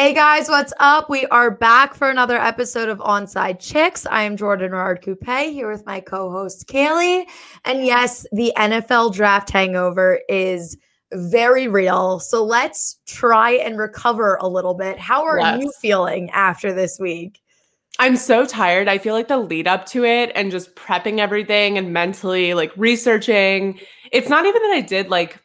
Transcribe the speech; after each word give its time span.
Hey 0.00 0.14
guys, 0.14 0.48
what's 0.48 0.72
up? 0.80 1.10
We 1.10 1.26
are 1.26 1.50
back 1.50 1.92
for 1.92 2.08
another 2.08 2.38
episode 2.38 2.88
of 2.88 3.00
Onside 3.00 3.60
Chicks. 3.60 4.06
I 4.06 4.22
am 4.22 4.34
Jordan 4.34 4.72
Rard 4.72 5.02
Coupe 5.02 5.28
here 5.28 5.70
with 5.70 5.84
my 5.84 6.00
co-host 6.00 6.66
Kaylee. 6.68 7.28
And 7.66 7.84
yes, 7.84 8.24
the 8.32 8.50
NFL 8.56 9.12
draft 9.12 9.50
hangover 9.50 10.20
is 10.26 10.78
very 11.12 11.68
real. 11.68 12.18
So 12.18 12.42
let's 12.42 12.98
try 13.06 13.50
and 13.50 13.76
recover 13.76 14.38
a 14.40 14.48
little 14.48 14.72
bit. 14.72 14.98
How 14.98 15.22
are 15.22 15.38
yes. 15.38 15.60
you 15.60 15.72
feeling 15.82 16.30
after 16.30 16.72
this 16.72 16.98
week? 16.98 17.38
I'm 17.98 18.16
so 18.16 18.46
tired. 18.46 18.88
I 18.88 18.96
feel 18.96 19.12
like 19.12 19.28
the 19.28 19.36
lead 19.36 19.68
up 19.68 19.84
to 19.88 20.06
it 20.06 20.32
and 20.34 20.50
just 20.50 20.74
prepping 20.76 21.18
everything 21.18 21.76
and 21.76 21.92
mentally 21.92 22.54
like 22.54 22.72
researching. 22.74 23.78
It's 24.12 24.30
not 24.30 24.46
even 24.46 24.62
that 24.62 24.72
I 24.72 24.80
did 24.80 25.10
like 25.10 25.38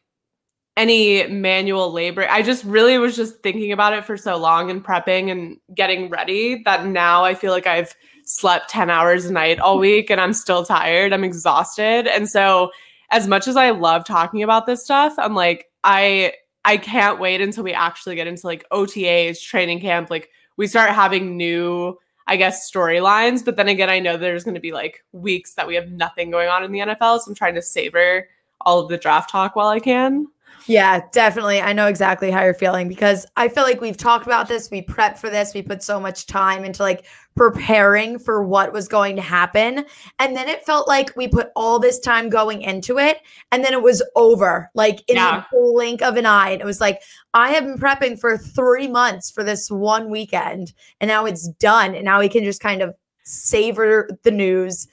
any 0.77 1.25
manual 1.27 1.91
labor. 1.91 2.27
I 2.29 2.41
just 2.41 2.63
really 2.65 2.97
was 2.97 3.15
just 3.15 3.41
thinking 3.41 3.71
about 3.71 3.93
it 3.93 4.03
for 4.03 4.17
so 4.17 4.37
long 4.37 4.69
and 4.69 4.83
prepping 4.83 5.31
and 5.31 5.57
getting 5.73 6.09
ready 6.09 6.61
that 6.65 6.85
now 6.85 7.23
I 7.23 7.33
feel 7.33 7.51
like 7.51 7.67
I've 7.67 7.95
slept 8.25 8.69
10 8.69 8.89
hours 8.89 9.25
a 9.25 9.31
night 9.31 9.59
all 9.59 9.79
week 9.79 10.09
and 10.09 10.19
I'm 10.19 10.33
still 10.33 10.65
tired. 10.65 11.13
I'm 11.13 11.23
exhausted. 11.23 12.07
And 12.07 12.27
so 12.29 12.71
as 13.11 13.27
much 13.27 13.47
as 13.47 13.55
I 13.55 13.69
love 13.69 14.03
talking 14.03 14.43
about 14.43 14.65
this 14.65 14.83
stuff, 14.83 15.13
I'm 15.17 15.33
like 15.35 15.69
I 15.83 16.33
I 16.65 16.77
can't 16.77 17.19
wait 17.19 17.41
until 17.41 17.63
we 17.63 17.73
actually 17.73 18.15
get 18.15 18.27
into 18.27 18.47
like 18.47 18.67
OTAs, 18.71 19.41
training 19.41 19.79
camp, 19.79 20.09
like 20.09 20.29
we 20.57 20.67
start 20.67 20.89
having 20.89 21.37
new 21.37 21.97
I 22.27 22.37
guess 22.37 22.69
storylines, 22.69 23.45
but 23.45 23.55
then 23.55 23.69
again 23.69 23.89
I 23.89 23.99
know 23.99 24.17
there's 24.17 24.43
going 24.43 24.55
to 24.55 24.61
be 24.61 24.73
like 24.73 25.05
weeks 25.13 25.53
that 25.53 25.67
we 25.67 25.75
have 25.75 25.91
nothing 25.91 26.31
going 26.31 26.49
on 26.49 26.63
in 26.63 26.71
the 26.71 26.79
NFL, 26.79 27.19
so 27.19 27.29
I'm 27.29 27.35
trying 27.35 27.55
to 27.55 27.61
savor 27.61 28.27
all 28.61 28.79
of 28.79 28.89
the 28.89 28.97
draft 28.97 29.29
talk 29.29 29.55
while 29.55 29.67
I 29.67 29.79
can. 29.79 30.27
Yeah, 30.67 31.01
definitely. 31.11 31.61
I 31.61 31.73
know 31.73 31.87
exactly 31.87 32.31
how 32.31 32.43
you're 32.43 32.53
feeling 32.53 32.87
because 32.87 33.25
I 33.35 33.49
feel 33.49 33.63
like 33.63 33.81
we've 33.81 33.97
talked 33.97 34.25
about 34.25 34.47
this. 34.47 34.71
We 34.71 34.81
prepped 34.81 35.19
for 35.19 35.29
this. 35.29 35.53
We 35.53 35.61
put 35.61 35.83
so 35.83 35.99
much 35.99 36.25
time 36.25 36.65
into 36.65 36.81
like 36.81 37.05
preparing 37.35 38.17
for 38.17 38.43
what 38.43 38.73
was 38.73 38.87
going 38.87 39.15
to 39.17 39.21
happen. 39.21 39.85
And 40.19 40.35
then 40.35 40.47
it 40.47 40.65
felt 40.65 40.87
like 40.87 41.15
we 41.15 41.27
put 41.27 41.49
all 41.55 41.77
this 41.77 41.99
time 41.99 42.29
going 42.29 42.63
into 42.63 42.97
it 42.97 43.19
and 43.51 43.63
then 43.63 43.73
it 43.73 43.81
was 43.81 44.01
over 44.15 44.71
like 44.73 45.03
in 45.07 45.17
yeah. 45.17 45.43
the 45.51 45.57
blink 45.57 46.01
of 46.01 46.17
an 46.17 46.25
eye. 46.25 46.51
And 46.51 46.61
it 46.61 46.65
was 46.65 46.81
like, 46.81 47.01
I 47.33 47.49
have 47.49 47.63
been 47.63 47.77
prepping 47.77 48.19
for 48.19 48.37
three 48.37 48.87
months 48.87 49.29
for 49.29 49.43
this 49.43 49.69
one 49.69 50.09
weekend 50.09 50.73
and 50.99 51.09
now 51.09 51.25
it's 51.25 51.47
done. 51.59 51.93
And 51.93 52.05
now 52.05 52.19
we 52.19 52.29
can 52.29 52.43
just 52.43 52.61
kind 52.61 52.81
of 52.81 52.95
savor 53.23 54.09
the 54.23 54.31
news 54.31 54.87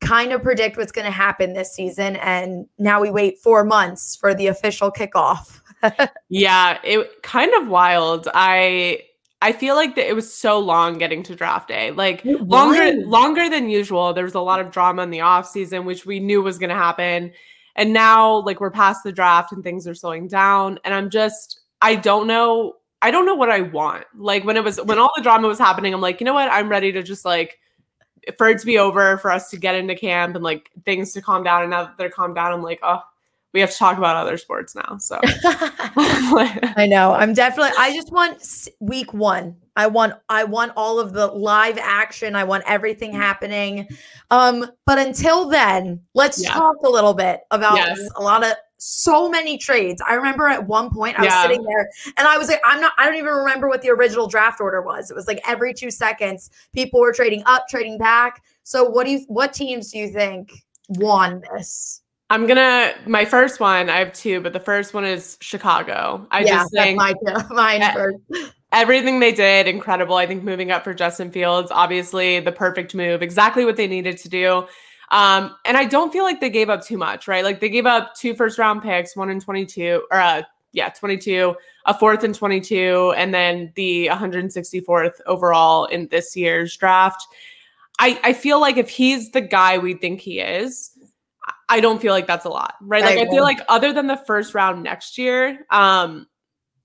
kind 0.00 0.32
of 0.32 0.42
predict 0.42 0.76
what's 0.76 0.92
going 0.92 1.04
to 1.04 1.10
happen 1.10 1.52
this 1.52 1.72
season. 1.72 2.16
And 2.16 2.66
now 2.78 3.00
we 3.00 3.10
wait 3.10 3.38
four 3.38 3.64
months 3.64 4.16
for 4.16 4.34
the 4.34 4.46
official 4.46 4.90
kickoff. 4.90 5.60
yeah, 6.28 6.78
it 6.84 7.22
kind 7.22 7.52
of 7.54 7.68
wild. 7.68 8.28
I 8.34 9.02
I 9.42 9.52
feel 9.52 9.74
like 9.74 9.94
that 9.94 10.06
it 10.06 10.14
was 10.14 10.32
so 10.32 10.58
long 10.58 10.98
getting 10.98 11.22
to 11.24 11.34
draft 11.34 11.68
day. 11.68 11.90
Like 11.90 12.22
longer 12.24 12.92
longer 13.06 13.48
than 13.48 13.70
usual. 13.70 14.12
There 14.12 14.24
was 14.24 14.34
a 14.34 14.40
lot 14.40 14.60
of 14.60 14.70
drama 14.70 15.02
in 15.02 15.10
the 15.10 15.22
off 15.22 15.48
season, 15.48 15.84
which 15.84 16.04
we 16.04 16.20
knew 16.20 16.42
was 16.42 16.58
gonna 16.58 16.74
happen. 16.74 17.32
And 17.76 17.92
now 17.92 18.44
like 18.44 18.60
we're 18.60 18.70
past 18.70 19.04
the 19.04 19.12
draft 19.12 19.52
and 19.52 19.62
things 19.62 19.86
are 19.86 19.94
slowing 19.94 20.28
down. 20.28 20.78
And 20.84 20.92
I'm 20.92 21.08
just 21.08 21.60
I 21.80 21.94
don't 21.94 22.26
know. 22.26 22.74
I 23.02 23.10
don't 23.10 23.24
know 23.24 23.34
what 23.34 23.50
I 23.50 23.62
want. 23.62 24.04
Like 24.14 24.44
when 24.44 24.58
it 24.58 24.64
was 24.64 24.78
when 24.82 24.98
all 24.98 25.10
the 25.16 25.22
drama 25.22 25.48
was 25.48 25.58
happening, 25.58 25.94
I'm 25.94 26.02
like, 26.02 26.20
you 26.20 26.26
know 26.26 26.34
what? 26.34 26.50
I'm 26.52 26.68
ready 26.68 26.92
to 26.92 27.02
just 27.02 27.24
like 27.24 27.58
for 28.36 28.48
it 28.48 28.58
to 28.58 28.66
be 28.66 28.78
over, 28.78 29.16
for 29.18 29.30
us 29.30 29.50
to 29.50 29.56
get 29.56 29.74
into 29.74 29.94
camp 29.94 30.34
and 30.34 30.44
like 30.44 30.70
things 30.84 31.12
to 31.14 31.22
calm 31.22 31.42
down. 31.42 31.62
And 31.62 31.70
now 31.70 31.84
that 31.84 31.98
they're 31.98 32.10
calmed 32.10 32.34
down, 32.34 32.52
I'm 32.52 32.62
like, 32.62 32.80
oh, 32.82 33.02
we 33.52 33.60
have 33.60 33.70
to 33.70 33.76
talk 33.76 33.98
about 33.98 34.16
other 34.16 34.36
sports 34.36 34.74
now. 34.74 34.96
So 34.98 35.18
I 35.24 36.86
know. 36.88 37.12
I'm 37.12 37.34
definitely 37.34 37.72
I 37.78 37.94
just 37.94 38.12
want 38.12 38.68
week 38.80 39.12
1. 39.12 39.56
I 39.76 39.86
want 39.86 40.14
I 40.28 40.44
want 40.44 40.72
all 40.76 41.00
of 41.00 41.12
the 41.12 41.26
live 41.26 41.78
action. 41.78 42.36
I 42.36 42.44
want 42.44 42.64
everything 42.66 43.12
happening. 43.12 43.88
Um 44.30 44.70
but 44.86 44.98
until 44.98 45.48
then, 45.48 46.00
let's 46.14 46.42
yeah. 46.42 46.52
talk 46.52 46.76
a 46.84 46.88
little 46.88 47.14
bit 47.14 47.40
about 47.50 47.76
yes. 47.76 47.98
a 48.16 48.22
lot 48.22 48.44
of 48.44 48.54
so 48.80 49.28
many 49.28 49.58
trades. 49.58 50.02
I 50.08 50.14
remember 50.14 50.48
at 50.48 50.66
one 50.66 50.90
point 50.90 51.18
I 51.18 51.22
was 51.22 51.30
yeah. 51.30 51.42
sitting 51.42 51.62
there 51.62 51.90
and 52.16 52.26
I 52.26 52.38
was 52.38 52.48
like, 52.48 52.60
I'm 52.64 52.80
not, 52.80 52.92
I 52.96 53.04
don't 53.04 53.16
even 53.16 53.32
remember 53.32 53.68
what 53.68 53.82
the 53.82 53.90
original 53.90 54.26
draft 54.26 54.60
order 54.60 54.80
was. 54.80 55.10
It 55.10 55.14
was 55.14 55.26
like 55.26 55.40
every 55.46 55.74
two 55.74 55.90
seconds, 55.90 56.50
people 56.72 56.98
were 56.98 57.12
trading 57.12 57.42
up, 57.44 57.68
trading 57.68 57.98
back. 57.98 58.42
So 58.62 58.88
what 58.88 59.04
do 59.04 59.12
you, 59.12 59.20
what 59.28 59.52
teams 59.52 59.92
do 59.92 59.98
you 59.98 60.08
think 60.08 60.50
won 60.88 61.42
this? 61.52 62.00
I'm 62.30 62.46
gonna 62.46 62.94
my 63.06 63.24
first 63.24 63.58
one. 63.58 63.90
I 63.90 63.98
have 63.98 64.12
two, 64.12 64.40
but 64.40 64.52
the 64.52 64.60
first 64.60 64.94
one 64.94 65.04
is 65.04 65.36
Chicago. 65.40 66.24
I 66.30 66.44
yeah, 66.44 66.58
just 66.58 66.72
think 66.72 66.96
my, 66.96 67.12
mine 67.50 67.82
first. 67.92 68.18
Everything 68.70 69.18
they 69.18 69.32
did, 69.32 69.66
incredible. 69.66 70.14
I 70.14 70.26
think 70.28 70.44
moving 70.44 70.70
up 70.70 70.84
for 70.84 70.94
Justin 70.94 71.32
Fields, 71.32 71.72
obviously 71.72 72.38
the 72.38 72.52
perfect 72.52 72.94
move, 72.94 73.20
exactly 73.20 73.64
what 73.64 73.76
they 73.76 73.88
needed 73.88 74.16
to 74.18 74.28
do. 74.28 74.68
Um, 75.10 75.56
and 75.64 75.76
I 75.76 75.84
don't 75.84 76.12
feel 76.12 76.24
like 76.24 76.40
they 76.40 76.50
gave 76.50 76.70
up 76.70 76.84
too 76.84 76.96
much, 76.96 77.26
right? 77.26 77.44
Like 77.44 77.60
they 77.60 77.68
gave 77.68 77.86
up 77.86 78.14
two 78.14 78.34
first 78.34 78.58
round 78.58 78.82
picks, 78.82 79.16
one 79.16 79.30
in 79.30 79.40
22, 79.40 80.06
or 80.10 80.20
uh, 80.20 80.42
yeah, 80.72 80.88
22, 80.90 81.54
a 81.86 81.98
fourth 81.98 82.22
and 82.22 82.34
22, 82.34 83.12
and 83.16 83.34
then 83.34 83.72
the 83.74 84.06
164th 84.06 85.20
overall 85.26 85.86
in 85.86 86.06
this 86.08 86.36
year's 86.36 86.76
draft. 86.76 87.26
I, 87.98 88.20
I 88.22 88.32
feel 88.32 88.60
like 88.60 88.76
if 88.76 88.88
he's 88.88 89.32
the 89.32 89.40
guy 89.40 89.78
we 89.78 89.94
think 89.94 90.20
he 90.20 90.40
is, 90.40 90.96
I 91.68 91.80
don't 91.80 92.00
feel 92.00 92.12
like 92.12 92.26
that's 92.26 92.44
a 92.44 92.48
lot, 92.48 92.74
right? 92.80 93.02
Like 93.02 93.18
I, 93.18 93.22
I 93.22 93.28
feel 93.28 93.42
like 93.42 93.60
other 93.68 93.92
than 93.92 94.06
the 94.06 94.16
first 94.16 94.54
round 94.54 94.82
next 94.82 95.18
year, 95.18 95.66
um, 95.70 96.26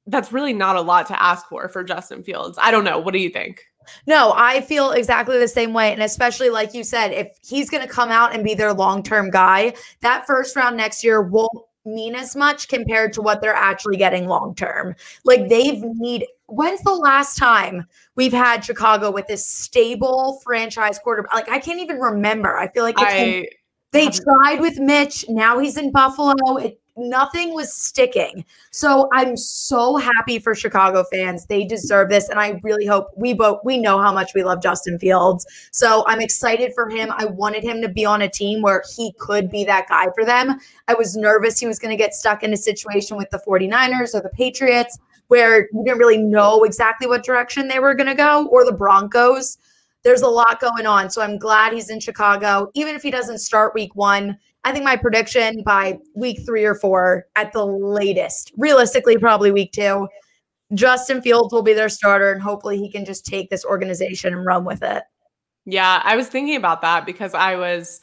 that's 0.07 0.31
really 0.31 0.53
not 0.53 0.75
a 0.75 0.81
lot 0.81 1.07
to 1.07 1.21
ask 1.21 1.47
for 1.47 1.67
for 1.69 1.83
Justin 1.83 2.23
Fields. 2.23 2.57
I 2.61 2.71
don't 2.71 2.83
know. 2.83 2.99
What 2.99 3.13
do 3.13 3.19
you 3.19 3.29
think? 3.29 3.63
No, 4.07 4.34
I 4.35 4.62
feel 4.62 4.91
exactly 4.91 5.38
the 5.38 5.47
same 5.47 5.73
way. 5.73 5.91
And 5.94 6.01
especially 6.01 6.50
like 6.50 6.73
you 6.73 6.84
said, 6.84 7.12
if 7.12 7.38
he's 7.46 7.69
going 7.69 7.85
to 7.85 7.91
come 7.91 8.09
out 8.09 8.34
and 8.34 8.44
be 8.44 8.53
their 8.53 8.73
long 8.73 9.03
term 9.03 9.29
guy, 9.29 9.73
that 10.01 10.25
first 10.25 10.56
round 10.56 10.78
next 10.78 11.03
year 11.03 11.22
won't 11.22 11.51
mean 11.85 12.16
as 12.16 12.35
much 12.35 12.68
compared 12.68 13.13
to 13.13 13.22
what 13.22 13.41
they're 13.41 13.53
actually 13.53 13.97
getting 13.97 14.28
long 14.28 14.56
term. 14.56 14.96
Like 15.23 15.50
they've 15.50 15.81
need 15.84 16.25
when's 16.47 16.81
the 16.81 16.94
last 16.94 17.38
time 17.38 17.88
we've 18.16 18.34
had 18.34 18.63
Chicago 18.63 19.12
with 19.12 19.28
this 19.28 19.46
stable 19.47 20.41
franchise 20.44 21.00
quarterback? 21.00 21.34
Like 21.34 21.50
I 21.50 21.59
can't 21.59 21.79
even 21.79 21.97
remember. 21.97 22.57
I 22.57 22.69
feel 22.69 22.84
like 22.84 22.96
I, 22.97 23.47
they 23.91 24.09
tried 24.09 24.59
with 24.62 24.79
Mitch. 24.79 25.25
Now 25.29 25.59
he's 25.59 25.78
in 25.78 25.91
Buffalo. 25.91 26.57
It 26.57 26.79
nothing 26.97 27.53
was 27.53 27.73
sticking. 27.73 28.45
So 28.72 29.09
I'm 29.13 29.35
so 29.35 29.97
happy 29.97 30.39
for 30.39 30.56
Chicago 30.56 31.03
fans. 31.11 31.45
They 31.45 31.66
deserve 31.66 32.09
this. 32.09 32.29
And 32.29 32.39
I 32.39 32.59
really 32.63 32.85
hope 32.85 33.07
we 33.16 33.33
both 33.33 33.59
we 33.63 33.78
know 33.78 34.00
how 34.00 34.13
much 34.13 34.33
we 34.33 34.44
love 34.44 34.61
Justin 34.61 34.97
Fields. 35.00 35.45
So 35.72 36.03
I'm 36.07 36.22
excited 36.22 36.73
for 36.73 36.89
him. 36.89 37.11
I 37.16 37.25
wanted 37.25 37.63
him 37.63 37.81
to 37.81 37.89
be 37.89 38.05
on 38.05 38.22
a 38.22 38.29
team 38.29 38.61
where 38.61 38.84
he 38.95 39.13
could 39.19 39.50
be 39.50 39.63
that 39.66 39.88
guy 39.88 40.07
for 40.16 40.25
them. 40.25 40.59
I 40.88 40.94
was 40.94 41.16
nervous 41.16 41.59
he 41.59 41.67
was 41.67 41.79
going 41.79 41.91
to 41.91 42.01
get 42.01 42.13
stuck 42.13 42.44
in 42.44 42.53
a 42.53 42.57
situation 42.57 43.17
with 43.17 43.29
the 43.29 43.41
49ers 43.45 44.16
or 44.16 44.22
the 44.22 44.29
Patriots 44.29 44.97
where 45.28 45.67
you 45.73 45.84
didn't 45.84 45.97
really 45.97 46.17
know 46.17 46.63
exactly 46.63 47.07
what 47.07 47.23
direction 47.23 47.67
they 47.67 47.79
were 47.79 47.95
going 47.95 48.07
to 48.07 48.16
go 48.16 48.47
or 48.47 48.63
the 48.63 48.72
Broncos. 48.72 49.57
There's 50.03 50.22
a 50.22 50.28
lot 50.28 50.59
going 50.59 50.85
on. 50.85 51.09
So 51.09 51.23
I'm 51.23 51.39
glad 51.39 51.73
he's 51.73 51.89
in 51.89 52.00
Chicago. 52.00 52.69
Even 52.75 52.94
if 52.95 53.01
he 53.01 53.09
doesn't 53.09 53.39
start 53.39 53.73
week 53.73 53.95
one, 53.95 54.38
I 54.65 54.71
think 54.71 54.83
my 54.83 54.95
prediction 54.95 55.61
by 55.63 55.99
week 56.15 56.39
three 56.43 56.65
or 56.65 56.73
four 56.73 57.27
at 57.35 57.53
the 57.53 57.63
latest, 57.63 58.51
realistically, 58.57 59.15
probably 59.15 59.51
week 59.51 59.71
two, 59.71 60.07
Justin 60.73 61.21
Fields 61.21 61.53
will 61.53 61.61
be 61.61 61.73
their 61.73 61.87
starter, 61.87 62.31
and 62.31 62.41
hopefully 62.41 62.79
he 62.79 62.91
can 62.91 63.05
just 63.05 63.27
take 63.27 63.51
this 63.51 63.63
organization 63.63 64.33
and 64.33 64.43
run 64.43 64.65
with 64.65 64.81
it. 64.81 65.03
Yeah, 65.65 66.01
I 66.03 66.15
was 66.15 66.27
thinking 66.27 66.55
about 66.55 66.81
that 66.81 67.05
because 67.05 67.34
I 67.34 67.55
was. 67.55 68.01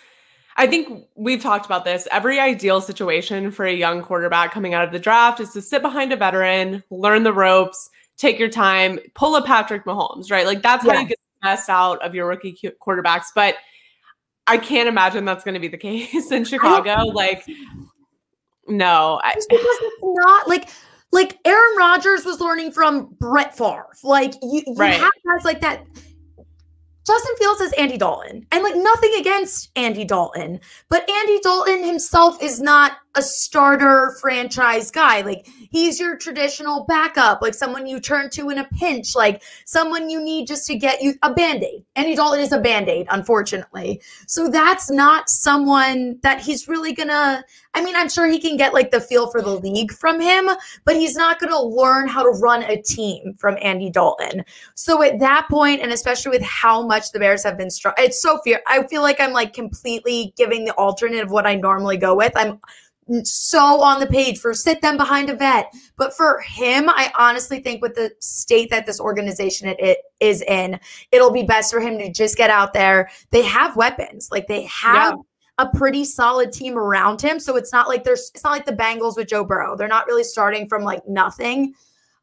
I 0.56 0.66
think 0.66 1.06
we've 1.16 1.42
talked 1.42 1.66
about 1.66 1.84
this. 1.84 2.06
Every 2.12 2.38
ideal 2.38 2.80
situation 2.80 3.50
for 3.50 3.64
a 3.64 3.72
young 3.72 4.02
quarterback 4.02 4.52
coming 4.52 4.74
out 4.74 4.84
of 4.84 4.92
the 4.92 4.98
draft 4.98 5.40
is 5.40 5.50
to 5.54 5.62
sit 5.62 5.80
behind 5.80 6.12
a 6.12 6.16
veteran, 6.16 6.84
learn 6.90 7.22
the 7.22 7.32
ropes, 7.32 7.88
take 8.18 8.38
your 8.38 8.50
time, 8.50 9.00
pull 9.14 9.34
a 9.34 9.42
Patrick 9.42 9.86
Mahomes, 9.86 10.30
right? 10.30 10.46
Like 10.46 10.62
that's 10.62 10.84
yeah. 10.84 10.92
how 10.92 11.00
you 11.00 11.08
get 11.08 11.18
the 11.40 11.48
best 11.48 11.70
out 11.70 12.02
of 12.02 12.14
your 12.14 12.28
rookie 12.28 12.56
quarterbacks. 12.86 13.28
But 13.34 13.56
I 14.46 14.58
can't 14.58 14.88
imagine 14.88 15.24
that's 15.24 15.44
going 15.44 15.54
to 15.54 15.60
be 15.60 15.68
the 15.68 15.78
case 15.78 16.30
in 16.30 16.44
Chicago. 16.44 17.04
Like, 17.06 17.44
no, 18.66 19.20
I, 19.22 19.34
because 19.34 19.48
it's 19.50 19.96
not 20.02 20.48
like 20.48 20.68
like 21.12 21.38
Aaron 21.44 21.76
Rodgers 21.76 22.24
was 22.24 22.40
learning 22.40 22.72
from 22.72 23.14
Brett 23.20 23.56
Favre. 23.56 23.88
Like 24.02 24.34
you, 24.42 24.62
you 24.66 24.74
right. 24.76 24.94
have 24.94 25.10
guys 25.26 25.44
like 25.44 25.60
that. 25.60 25.84
Justin 27.04 27.34
Fields 27.36 27.60
is 27.60 27.72
Andy 27.72 27.98
Dalton, 27.98 28.46
and 28.52 28.62
like 28.62 28.76
nothing 28.76 29.12
against 29.18 29.70
Andy 29.74 30.04
Dalton, 30.04 30.60
but 30.88 31.08
Andy 31.10 31.40
Dalton 31.40 31.82
himself 31.82 32.40
is 32.40 32.60
not 32.60 32.98
a 33.14 33.22
starter 33.22 34.16
franchise 34.20 34.90
guy. 34.90 35.20
Like 35.20 35.46
he's 35.70 36.00
your 36.00 36.16
traditional 36.16 36.84
backup, 36.84 37.42
like 37.42 37.54
someone 37.54 37.86
you 37.86 38.00
turn 38.00 38.30
to 38.30 38.50
in 38.50 38.58
a 38.58 38.64
pinch, 38.78 39.14
like 39.14 39.42
someone 39.66 40.08
you 40.08 40.20
need 40.20 40.46
just 40.46 40.66
to 40.66 40.76
get 40.76 41.02
you 41.02 41.14
a 41.22 41.32
band-aid. 41.32 41.84
Andy 41.96 42.14
Dalton 42.14 42.40
is 42.40 42.52
a 42.52 42.60
band-aid, 42.60 43.06
unfortunately. 43.10 44.00
So 44.26 44.48
that's 44.48 44.90
not 44.90 45.28
someone 45.28 46.18
that 46.22 46.40
he's 46.40 46.68
really 46.68 46.92
gonna 46.92 47.44
I 47.74 47.82
mean, 47.82 47.96
I'm 47.96 48.08
sure 48.08 48.26
he 48.28 48.38
can 48.38 48.56
get 48.56 48.74
like 48.74 48.90
the 48.90 49.00
feel 49.00 49.30
for 49.30 49.40
the 49.40 49.58
league 49.58 49.92
from 49.92 50.20
him, 50.20 50.50
but 50.84 50.94
he's 50.94 51.16
not 51.16 51.38
to 51.40 51.60
learn 51.60 52.06
how 52.06 52.22
to 52.22 52.28
run 52.28 52.62
a 52.64 52.80
team 52.82 53.34
from 53.38 53.56
Andy 53.62 53.90
Dalton. 53.90 54.44
So 54.74 55.02
at 55.02 55.18
that 55.20 55.48
point, 55.50 55.80
and 55.80 55.90
especially 55.90 56.30
with 56.30 56.42
how 56.42 56.86
much 56.86 57.12
the 57.12 57.18
Bears 57.18 57.42
have 57.44 57.56
been 57.56 57.70
strong, 57.70 57.94
it's 57.98 58.20
so 58.20 58.38
fear. 58.44 58.60
I 58.66 58.86
feel 58.88 59.00
like 59.00 59.20
I'm 59.20 59.32
like 59.32 59.54
completely 59.54 60.34
giving 60.36 60.64
the 60.64 60.74
alternate 60.74 61.22
of 61.22 61.30
what 61.30 61.46
I 61.46 61.54
normally 61.54 61.96
go 61.96 62.14
with. 62.14 62.32
I'm 62.36 62.60
so 63.24 63.80
on 63.82 64.00
the 64.00 64.06
page 64.06 64.38
for 64.38 64.54
sit 64.54 64.80
them 64.80 64.96
behind 64.96 65.28
a 65.30 65.34
vet. 65.34 65.72
But 65.96 66.14
for 66.14 66.40
him, 66.40 66.88
I 66.88 67.12
honestly 67.18 67.60
think 67.60 67.82
with 67.82 67.94
the 67.94 68.12
state 68.20 68.70
that 68.70 68.86
this 68.86 69.00
organization 69.00 69.68
it, 69.68 69.80
it 69.80 69.98
is 70.20 70.42
in, 70.42 70.78
it'll 71.10 71.32
be 71.32 71.42
best 71.42 71.72
for 71.72 71.80
him 71.80 71.98
to 71.98 72.12
just 72.12 72.36
get 72.36 72.50
out 72.50 72.72
there. 72.72 73.10
They 73.30 73.42
have 73.42 73.76
weapons. 73.76 74.28
Like 74.30 74.46
they 74.46 74.62
have 74.62 75.14
yeah 75.14 75.22
a 75.58 75.68
pretty 75.68 76.04
solid 76.04 76.52
team 76.52 76.76
around 76.76 77.20
him. 77.20 77.38
So 77.38 77.56
it's 77.56 77.72
not 77.72 77.88
like 77.88 78.04
there's 78.04 78.30
it's 78.34 78.44
not 78.44 78.52
like 78.52 78.66
the 78.66 78.72
Bengals 78.72 79.16
with 79.16 79.28
Joe 79.28 79.44
Burrow. 79.44 79.76
They're 79.76 79.88
not 79.88 80.06
really 80.06 80.24
starting 80.24 80.66
from 80.66 80.82
like 80.82 81.06
nothing. 81.06 81.74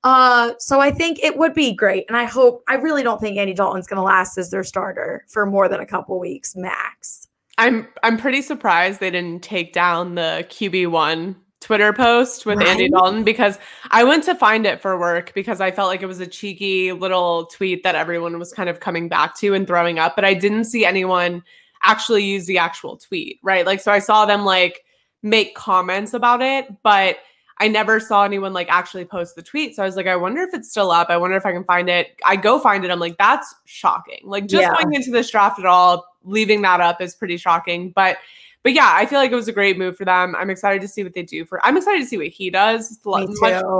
Uh, 0.03 0.53
so 0.59 0.79
I 0.79 0.91
think 0.91 1.19
it 1.19 1.37
would 1.37 1.53
be 1.53 1.73
great. 1.73 2.05
And 2.07 2.17
I 2.17 2.23
hope 2.25 2.63
I 2.67 2.75
really 2.75 3.03
don't 3.03 3.19
think 3.19 3.37
Andy 3.37 3.53
Dalton's 3.53 3.87
gonna 3.87 4.03
last 4.03 4.37
as 4.37 4.49
their 4.49 4.63
starter 4.63 5.25
for 5.29 5.45
more 5.45 5.69
than 5.69 5.79
a 5.79 5.85
couple 5.85 6.19
weeks 6.19 6.55
max. 6.55 7.28
I'm 7.59 7.87
I'm 8.03 8.17
pretty 8.17 8.41
surprised 8.41 8.99
they 8.99 9.11
didn't 9.11 9.43
take 9.43 9.73
down 9.73 10.15
the 10.15 10.47
QB 10.49 10.87
one 10.87 11.35
Twitter 11.59 11.91
post 11.91 12.45
with 12.45 12.59
right? 12.59 12.67
Andy 12.69 12.89
Dalton 12.89 13.25
because 13.25 13.59
I 13.91 14.05
went 14.05 14.23
to 14.23 14.35
find 14.35 14.65
it 14.65 14.81
for 14.81 14.97
work 14.97 15.33
because 15.35 15.59
I 15.59 15.69
felt 15.71 15.89
like 15.89 16.01
it 16.01 16.05
was 16.05 16.21
a 16.21 16.25
cheeky 16.25 16.93
little 16.93 17.47
tweet 17.47 17.83
that 17.83 17.95
everyone 17.95 18.39
was 18.39 18.53
kind 18.53 18.69
of 18.69 18.79
coming 18.79 19.09
back 19.09 19.37
to 19.39 19.53
and 19.53 19.67
throwing 19.67 19.99
up, 19.99 20.15
but 20.15 20.23
I 20.23 20.33
didn't 20.33 20.63
see 20.65 20.85
anyone 20.85 21.43
actually 21.83 22.23
use 22.23 22.45
the 22.45 22.57
actual 22.57 22.95
tweet, 22.95 23.39
right? 23.43 23.65
Like, 23.65 23.81
so 23.81 23.91
I 23.91 23.99
saw 23.99 24.25
them 24.25 24.45
like 24.45 24.85
make 25.21 25.53
comments 25.53 26.13
about 26.13 26.41
it, 26.41 26.65
but 26.81 27.17
I 27.59 27.67
never 27.67 27.99
saw 27.99 28.23
anyone 28.23 28.53
like 28.53 28.69
actually 28.69 29.05
post 29.05 29.35
the 29.35 29.41
tweet. 29.41 29.75
So 29.75 29.83
I 29.83 29.85
was 29.85 29.95
like, 29.95 30.07
I 30.07 30.15
wonder 30.15 30.41
if 30.41 30.53
it's 30.53 30.69
still 30.69 30.91
up. 30.91 31.09
I 31.09 31.17
wonder 31.17 31.35
if 31.35 31.45
I 31.45 31.51
can 31.51 31.65
find 31.65 31.89
it. 31.89 32.15
I 32.25 32.35
go 32.35 32.59
find 32.59 32.85
it. 32.85 32.91
I'm 32.91 32.99
like, 32.99 33.17
that's 33.17 33.53
shocking. 33.65 34.21
Like, 34.23 34.47
just 34.47 34.61
yeah. 34.61 34.73
going 34.73 34.93
into 34.93 35.11
this 35.11 35.29
draft 35.29 35.59
at 35.59 35.65
all, 35.65 36.05
leaving 36.23 36.61
that 36.61 36.79
up 36.79 37.01
is 37.01 37.15
pretty 37.15 37.37
shocking. 37.37 37.91
But 37.91 38.17
but 38.61 38.73
yeah, 38.73 38.91
I 38.93 39.05
feel 39.05 39.19
like 39.19 39.31
it 39.31 39.35
was 39.35 39.47
a 39.47 39.53
great 39.53 39.77
move 39.77 39.95
for 39.95 40.03
them. 40.03 40.35
I'm 40.35 40.49
excited 40.49 40.81
to 40.81 40.87
see 40.87 41.01
what 41.03 41.13
they 41.13 41.23
do 41.23 41.45
for. 41.45 41.65
I'm 41.65 41.77
excited 41.77 42.01
to 42.01 42.05
see 42.05 42.17
what 42.17 42.27
he 42.27 42.49
does. 42.49 42.99
Much, 43.05 43.29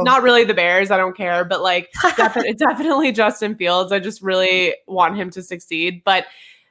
not 0.04 0.24
really 0.24 0.46
the 0.46 0.54
Bears, 0.54 0.90
I 0.90 0.96
don't 0.96 1.18
care, 1.18 1.44
but 1.44 1.62
like 1.62 1.90
definitely, 2.16 2.54
definitely 2.54 3.12
Justin 3.12 3.56
Fields. 3.56 3.92
I 3.92 4.00
just 4.00 4.22
really 4.22 4.76
want 4.88 5.18
him 5.18 5.30
to 5.32 5.44
succeed. 5.44 6.02
But 6.06 6.28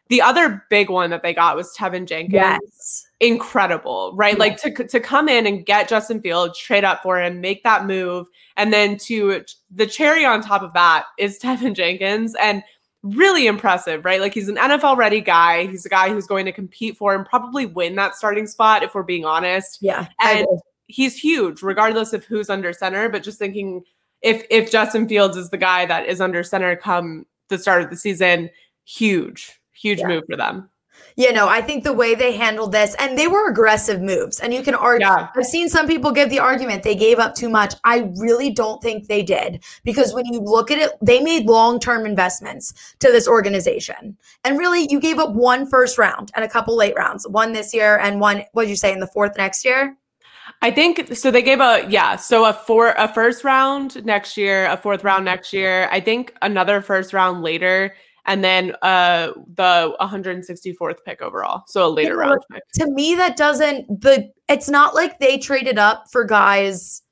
the 0.08 0.22
other 0.22 0.64
big 0.70 0.88
one 0.88 1.10
that 1.10 1.22
they 1.22 1.34
got 1.34 1.56
was 1.56 1.74
Teven 1.76 2.06
Jenkins. 2.06 2.32
Yes. 2.32 3.06
Incredible, 3.20 4.12
right? 4.14 4.38
Like 4.38 4.56
to 4.58 4.72
to 4.72 5.00
come 5.00 5.28
in 5.28 5.46
and 5.46 5.66
get 5.66 5.88
Justin 5.88 6.20
Fields, 6.20 6.58
trade 6.58 6.84
up 6.84 7.02
for 7.02 7.20
him, 7.20 7.40
make 7.40 7.62
that 7.64 7.86
move, 7.86 8.26
and 8.56 8.72
then 8.72 8.96
to 8.98 9.44
the 9.70 9.86
cherry 9.86 10.24
on 10.24 10.40
top 10.40 10.62
of 10.62 10.72
that 10.72 11.06
is 11.18 11.38
Teven 11.42 11.74
Jenkins 11.74 12.34
and 12.40 12.62
really 13.02 13.46
impressive, 13.46 14.04
right? 14.04 14.20
Like 14.20 14.34
he's 14.34 14.48
an 14.48 14.56
NFL 14.56 14.96
ready 14.96 15.20
guy. 15.20 15.66
He's 15.66 15.86
a 15.86 15.90
guy 15.90 16.08
who's 16.08 16.26
going 16.26 16.46
to 16.46 16.52
compete 16.52 16.96
for 16.96 17.14
and 17.14 17.24
probably 17.24 17.66
win 17.66 17.94
that 17.96 18.16
starting 18.16 18.46
spot 18.46 18.82
if 18.82 18.94
we're 18.94 19.02
being 19.02 19.24
honest. 19.24 19.78
Yeah. 19.80 20.08
And 20.20 20.46
he's 20.86 21.16
huge 21.16 21.62
regardless 21.62 22.12
of 22.12 22.24
who's 22.24 22.48
under 22.50 22.72
center, 22.72 23.08
but 23.08 23.22
just 23.22 23.38
thinking 23.38 23.82
if 24.22 24.44
if 24.50 24.70
Justin 24.70 25.06
Fields 25.06 25.36
is 25.36 25.50
the 25.50 25.58
guy 25.58 25.86
that 25.86 26.06
is 26.06 26.20
under 26.20 26.42
center 26.42 26.74
come 26.76 27.26
the 27.48 27.58
start 27.58 27.82
of 27.82 27.90
the 27.90 27.96
season, 27.96 28.50
huge 28.84 29.57
huge 29.80 30.00
yeah. 30.00 30.08
move 30.08 30.24
for 30.28 30.36
them. 30.36 30.68
You 31.16 31.32
know, 31.32 31.48
I 31.48 31.60
think 31.62 31.82
the 31.82 31.92
way 31.92 32.14
they 32.14 32.36
handled 32.36 32.70
this, 32.70 32.94
and 32.98 33.18
they 33.18 33.26
were 33.26 33.48
aggressive 33.48 34.00
moves. 34.00 34.38
And 34.38 34.54
you 34.54 34.62
can 34.62 34.74
argue, 34.74 35.06
yeah. 35.06 35.28
I've 35.36 35.46
seen 35.46 35.68
some 35.68 35.88
people 35.88 36.12
give 36.12 36.30
the 36.30 36.38
argument 36.38 36.84
they 36.84 36.94
gave 36.94 37.18
up 37.18 37.34
too 37.34 37.48
much. 37.48 37.74
I 37.84 38.10
really 38.16 38.50
don't 38.50 38.80
think 38.80 39.08
they 39.08 39.24
did 39.24 39.64
because 39.82 40.14
when 40.14 40.26
you 40.26 40.38
look 40.38 40.70
at 40.70 40.78
it, 40.78 40.92
they 41.02 41.20
made 41.20 41.46
long 41.46 41.80
term 41.80 42.06
investments 42.06 42.94
to 43.00 43.10
this 43.10 43.26
organization. 43.26 44.16
And 44.44 44.58
really, 44.58 44.86
you 44.90 45.00
gave 45.00 45.18
up 45.18 45.34
one 45.34 45.68
first 45.68 45.98
round 45.98 46.30
and 46.36 46.44
a 46.44 46.48
couple 46.48 46.76
late 46.76 46.94
rounds, 46.96 47.26
one 47.26 47.52
this 47.52 47.74
year 47.74 47.98
and 47.98 48.20
one, 48.20 48.44
what 48.52 48.62
did 48.62 48.70
you 48.70 48.76
say, 48.76 48.92
in 48.92 49.00
the 49.00 49.08
fourth 49.08 49.36
next 49.36 49.64
year? 49.64 49.96
I 50.62 50.70
think 50.70 51.14
so. 51.14 51.30
They 51.30 51.42
gave 51.42 51.60
a 51.60 51.84
yeah, 51.88 52.16
so 52.16 52.44
a 52.44 52.52
four 52.52 52.94
a 52.96 53.12
first 53.12 53.44
round 53.44 54.04
next 54.04 54.36
year, 54.36 54.66
a 54.66 54.76
fourth 54.76 55.04
round 55.04 55.18
mm-hmm. 55.18 55.36
next 55.36 55.52
year. 55.52 55.88
I 55.90 56.00
think 56.00 56.32
another 56.42 56.80
first 56.80 57.12
round 57.12 57.42
later 57.42 57.94
and 58.28 58.44
then 58.44 58.76
uh 58.82 59.32
the 59.54 59.96
164th 60.00 60.98
pick 61.04 61.20
overall. 61.20 61.64
So 61.66 61.86
a 61.86 61.90
later 61.90 62.16
round 62.18 62.40
pick. 62.52 62.62
to 62.74 62.86
me 62.92 63.16
that 63.16 63.36
doesn't 63.36 64.00
the 64.00 64.30
it's 64.48 64.68
not 64.68 64.94
like 64.94 65.18
they 65.18 65.38
traded 65.38 65.78
up 65.78 66.04
for 66.12 66.24
guys 66.24 67.02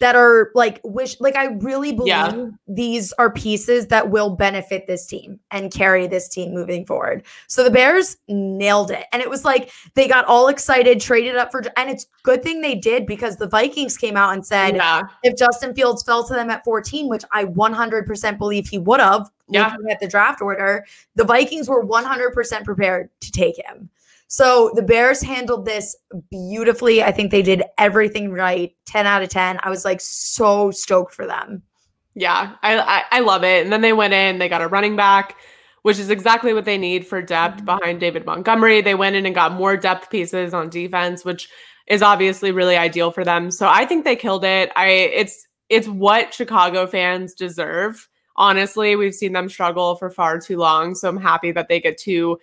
that 0.00 0.14
are 0.14 0.50
like 0.54 0.80
wish 0.84 1.18
like 1.20 1.36
I 1.36 1.46
really 1.46 1.92
believe 1.92 2.08
yeah. 2.08 2.48
these 2.68 3.12
are 3.14 3.30
pieces 3.30 3.86
that 3.88 4.10
will 4.10 4.30
benefit 4.30 4.86
this 4.86 5.06
team 5.06 5.40
and 5.50 5.72
carry 5.72 6.06
this 6.06 6.28
team 6.28 6.52
moving 6.52 6.84
forward. 6.84 7.24
So 7.46 7.64
the 7.64 7.70
Bears 7.70 8.18
nailed 8.28 8.90
it. 8.90 9.06
And 9.12 9.22
it 9.22 9.30
was 9.30 9.44
like 9.44 9.70
they 9.94 10.06
got 10.06 10.26
all 10.26 10.48
excited, 10.48 11.00
traded 11.00 11.36
up 11.36 11.50
for 11.50 11.62
and 11.76 11.88
it's 11.88 12.06
good 12.22 12.42
thing 12.42 12.60
they 12.60 12.74
did 12.74 13.06
because 13.06 13.36
the 13.36 13.48
Vikings 13.48 13.96
came 13.96 14.16
out 14.16 14.34
and 14.34 14.44
said 14.44 14.76
yeah. 14.76 15.02
if 15.22 15.36
Justin 15.36 15.74
Fields 15.74 16.02
fell 16.02 16.24
to 16.24 16.34
them 16.34 16.50
at 16.50 16.64
14, 16.64 17.08
which 17.08 17.24
I 17.32 17.44
100% 17.44 18.38
believe 18.38 18.68
he 18.68 18.78
would 18.78 19.00
have 19.00 19.30
yeah. 19.48 19.70
looking 19.70 19.90
at 19.90 20.00
the 20.00 20.08
draft 20.08 20.42
order, 20.42 20.84
the 21.14 21.24
Vikings 21.24 21.68
were 21.68 21.84
100% 21.84 22.64
prepared 22.64 23.08
to 23.20 23.32
take 23.32 23.56
him. 23.56 23.88
So 24.28 24.72
the 24.74 24.82
Bears 24.82 25.22
handled 25.22 25.64
this 25.64 25.96
beautifully. 26.30 27.02
I 27.02 27.12
think 27.12 27.30
they 27.30 27.42
did 27.42 27.62
everything 27.78 28.32
right. 28.32 28.74
10 28.86 29.06
out 29.06 29.22
of 29.22 29.28
10. 29.28 29.60
I 29.62 29.70
was 29.70 29.84
like 29.84 30.00
so 30.00 30.70
stoked 30.70 31.14
for 31.14 31.26
them. 31.26 31.62
Yeah, 32.14 32.56
I, 32.62 32.78
I, 32.78 33.02
I 33.10 33.20
love 33.20 33.44
it. 33.44 33.62
And 33.62 33.72
then 33.72 33.82
they 33.82 33.92
went 33.92 34.14
in, 34.14 34.38
they 34.38 34.48
got 34.48 34.62
a 34.62 34.68
running 34.68 34.96
back, 34.96 35.36
which 35.82 35.98
is 35.98 36.10
exactly 36.10 36.54
what 36.54 36.64
they 36.64 36.78
need 36.78 37.06
for 37.06 37.20
depth 37.20 37.56
mm-hmm. 37.58 37.66
behind 37.66 38.00
David 38.00 38.24
Montgomery. 38.24 38.80
They 38.80 38.94
went 38.94 39.16
in 39.16 39.26
and 39.26 39.34
got 39.34 39.52
more 39.52 39.76
depth 39.76 40.10
pieces 40.10 40.54
on 40.54 40.70
defense, 40.70 41.24
which 41.24 41.48
is 41.86 42.02
obviously 42.02 42.50
really 42.50 42.76
ideal 42.76 43.10
for 43.10 43.24
them. 43.24 43.50
So 43.50 43.68
I 43.68 43.84
think 43.86 44.04
they 44.04 44.16
killed 44.16 44.44
it. 44.44 44.72
I 44.74 44.88
it's 44.88 45.46
it's 45.68 45.88
what 45.88 46.34
Chicago 46.34 46.86
fans 46.86 47.34
deserve. 47.34 48.08
Honestly, 48.36 48.96
we've 48.96 49.14
seen 49.14 49.32
them 49.32 49.48
struggle 49.48 49.96
for 49.96 50.10
far 50.10 50.40
too 50.40 50.56
long. 50.56 50.94
So 50.94 51.08
I'm 51.08 51.16
happy 51.16 51.52
that 51.52 51.68
they 51.68 51.80
get 51.80 51.98
to 51.98 52.38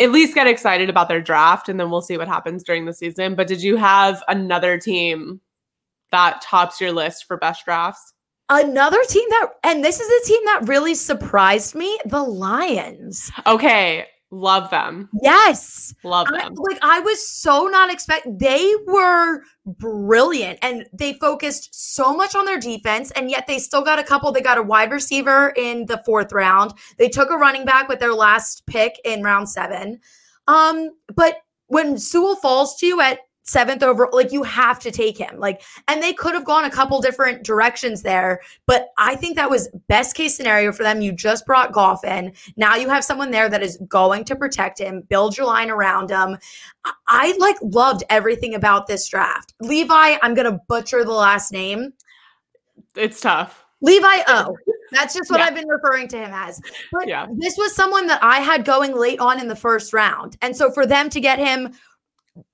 at 0.00 0.12
least 0.12 0.34
get 0.34 0.46
excited 0.46 0.88
about 0.88 1.08
their 1.08 1.20
draft 1.20 1.68
and 1.68 1.78
then 1.78 1.90
we'll 1.90 2.02
see 2.02 2.16
what 2.16 2.28
happens 2.28 2.62
during 2.62 2.84
the 2.84 2.92
season. 2.92 3.34
But 3.34 3.48
did 3.48 3.62
you 3.62 3.76
have 3.76 4.22
another 4.28 4.78
team 4.78 5.40
that 6.10 6.40
tops 6.40 6.80
your 6.80 6.92
list 6.92 7.24
for 7.26 7.36
best 7.36 7.64
drafts? 7.64 8.14
Another 8.48 9.02
team 9.08 9.28
that, 9.30 9.48
and 9.64 9.84
this 9.84 10.00
is 10.00 10.08
a 10.08 10.26
team 10.26 10.40
that 10.46 10.68
really 10.68 10.94
surprised 10.94 11.74
me 11.74 11.98
the 12.06 12.22
Lions. 12.22 13.30
Okay. 13.46 14.06
Love 14.30 14.68
them. 14.70 15.08
Yes. 15.22 15.94
Love 16.04 16.26
them. 16.28 16.36
I, 16.36 16.48
like 16.48 16.78
I 16.82 17.00
was 17.00 17.26
so 17.26 17.66
not 17.66 17.90
expect 17.90 18.26
they 18.38 18.74
were 18.86 19.42
brilliant 19.64 20.58
and 20.60 20.86
they 20.92 21.14
focused 21.14 21.70
so 21.72 22.14
much 22.14 22.34
on 22.34 22.44
their 22.44 22.60
defense 22.60 23.10
and 23.12 23.30
yet 23.30 23.46
they 23.46 23.58
still 23.58 23.82
got 23.82 23.98
a 23.98 24.04
couple 24.04 24.30
they 24.30 24.42
got 24.42 24.58
a 24.58 24.62
wide 24.62 24.92
receiver 24.92 25.54
in 25.56 25.86
the 25.86 26.02
4th 26.06 26.32
round. 26.34 26.74
They 26.98 27.08
took 27.08 27.30
a 27.30 27.38
running 27.38 27.64
back 27.64 27.88
with 27.88 28.00
their 28.00 28.12
last 28.12 28.66
pick 28.66 29.00
in 29.04 29.22
round 29.22 29.48
7. 29.48 29.98
Um 30.46 30.90
but 31.14 31.38
when 31.68 31.98
Sewell 31.98 32.36
falls 32.36 32.76
to 32.76 32.86
you 32.86 33.00
at 33.00 33.20
seventh 33.48 33.82
over. 33.82 34.08
Like 34.12 34.32
you 34.32 34.42
have 34.42 34.78
to 34.80 34.90
take 34.90 35.18
him. 35.18 35.38
Like, 35.38 35.62
and 35.88 36.02
they 36.02 36.12
could 36.12 36.34
have 36.34 36.44
gone 36.44 36.64
a 36.64 36.70
couple 36.70 37.00
different 37.00 37.44
directions 37.44 38.02
there, 38.02 38.40
but 38.66 38.88
I 38.98 39.16
think 39.16 39.36
that 39.36 39.50
was 39.50 39.68
best 39.88 40.14
case 40.14 40.36
scenario 40.36 40.72
for 40.72 40.82
them. 40.82 41.00
You 41.00 41.12
just 41.12 41.46
brought 41.46 41.72
Goff 41.72 42.04
in. 42.04 42.32
Now 42.56 42.76
you 42.76 42.88
have 42.88 43.04
someone 43.04 43.30
there 43.30 43.48
that 43.48 43.62
is 43.62 43.78
going 43.88 44.24
to 44.24 44.36
protect 44.36 44.78
him, 44.78 45.02
build 45.08 45.36
your 45.36 45.46
line 45.46 45.70
around 45.70 46.10
him. 46.10 46.38
I, 46.84 46.92
I 47.06 47.36
like 47.38 47.56
loved 47.62 48.04
everything 48.10 48.54
about 48.54 48.86
this 48.86 49.08
draft. 49.08 49.54
Levi, 49.60 50.16
I'm 50.22 50.34
gonna 50.34 50.60
butcher 50.68 51.04
the 51.04 51.12
last 51.12 51.52
name. 51.52 51.92
It's 52.94 53.20
tough. 53.20 53.64
Levi 53.80 54.22
O. 54.28 54.56
That's 54.90 55.14
just 55.14 55.30
what 55.30 55.40
yeah. 55.40 55.46
I've 55.46 55.54
been 55.54 55.68
referring 55.68 56.08
to 56.08 56.16
him 56.16 56.30
as. 56.32 56.60
But 56.92 57.08
yeah. 57.08 57.26
this 57.36 57.56
was 57.58 57.74
someone 57.74 58.06
that 58.06 58.22
I 58.22 58.40
had 58.40 58.64
going 58.64 58.96
late 58.96 59.20
on 59.20 59.38
in 59.38 59.48
the 59.48 59.56
first 59.56 59.92
round. 59.92 60.36
And 60.40 60.56
so 60.56 60.70
for 60.70 60.86
them 60.86 61.10
to 61.10 61.20
get 61.20 61.38
him 61.38 61.74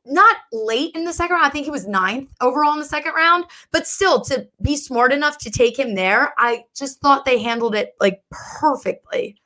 not 0.05 0.37
late 0.53 0.95
in 0.95 1.05
the 1.05 1.12
second 1.12 1.35
round. 1.35 1.47
I 1.47 1.50
think 1.50 1.64
he 1.64 1.71
was 1.71 1.87
ninth 1.87 2.33
overall 2.41 2.73
in 2.73 2.79
the 2.79 2.85
second 2.85 3.14
round, 3.14 3.45
but 3.71 3.87
still 3.87 4.21
to 4.23 4.47
be 4.62 4.76
smart 4.76 5.12
enough 5.12 5.38
to 5.38 5.50
take 5.50 5.79
him 5.79 5.95
there, 5.95 6.35
I 6.38 6.64
just 6.76 7.00
thought 7.00 7.25
they 7.25 7.43
handled 7.43 7.75
it 7.75 7.95
like 8.00 8.23
perfectly. 8.31 9.37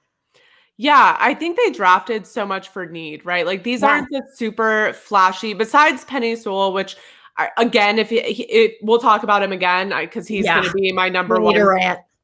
Yeah, 0.76 1.16
I 1.18 1.34
think 1.34 1.56
they 1.56 1.72
drafted 1.72 2.26
so 2.26 2.46
much 2.46 2.68
for 2.68 2.86
need, 2.86 3.24
right? 3.26 3.44
Like 3.44 3.64
these 3.64 3.82
yeah. 3.82 3.88
aren't 3.88 4.08
the 4.10 4.22
super 4.34 4.92
flashy, 4.92 5.52
besides 5.52 6.04
Penei 6.04 6.38
Sewell, 6.38 6.72
which 6.72 6.96
I, 7.36 7.50
again, 7.56 7.98
if 7.98 8.10
he, 8.10 8.76
we'll 8.82 8.98
talk 8.98 9.22
about 9.22 9.42
him 9.42 9.52
again 9.52 9.92
because 10.00 10.28
he's 10.28 10.44
yeah. 10.44 10.60
going 10.60 10.68
to 10.68 10.74
be 10.74 10.92
my 10.92 11.08
number 11.08 11.40
one 11.40 11.56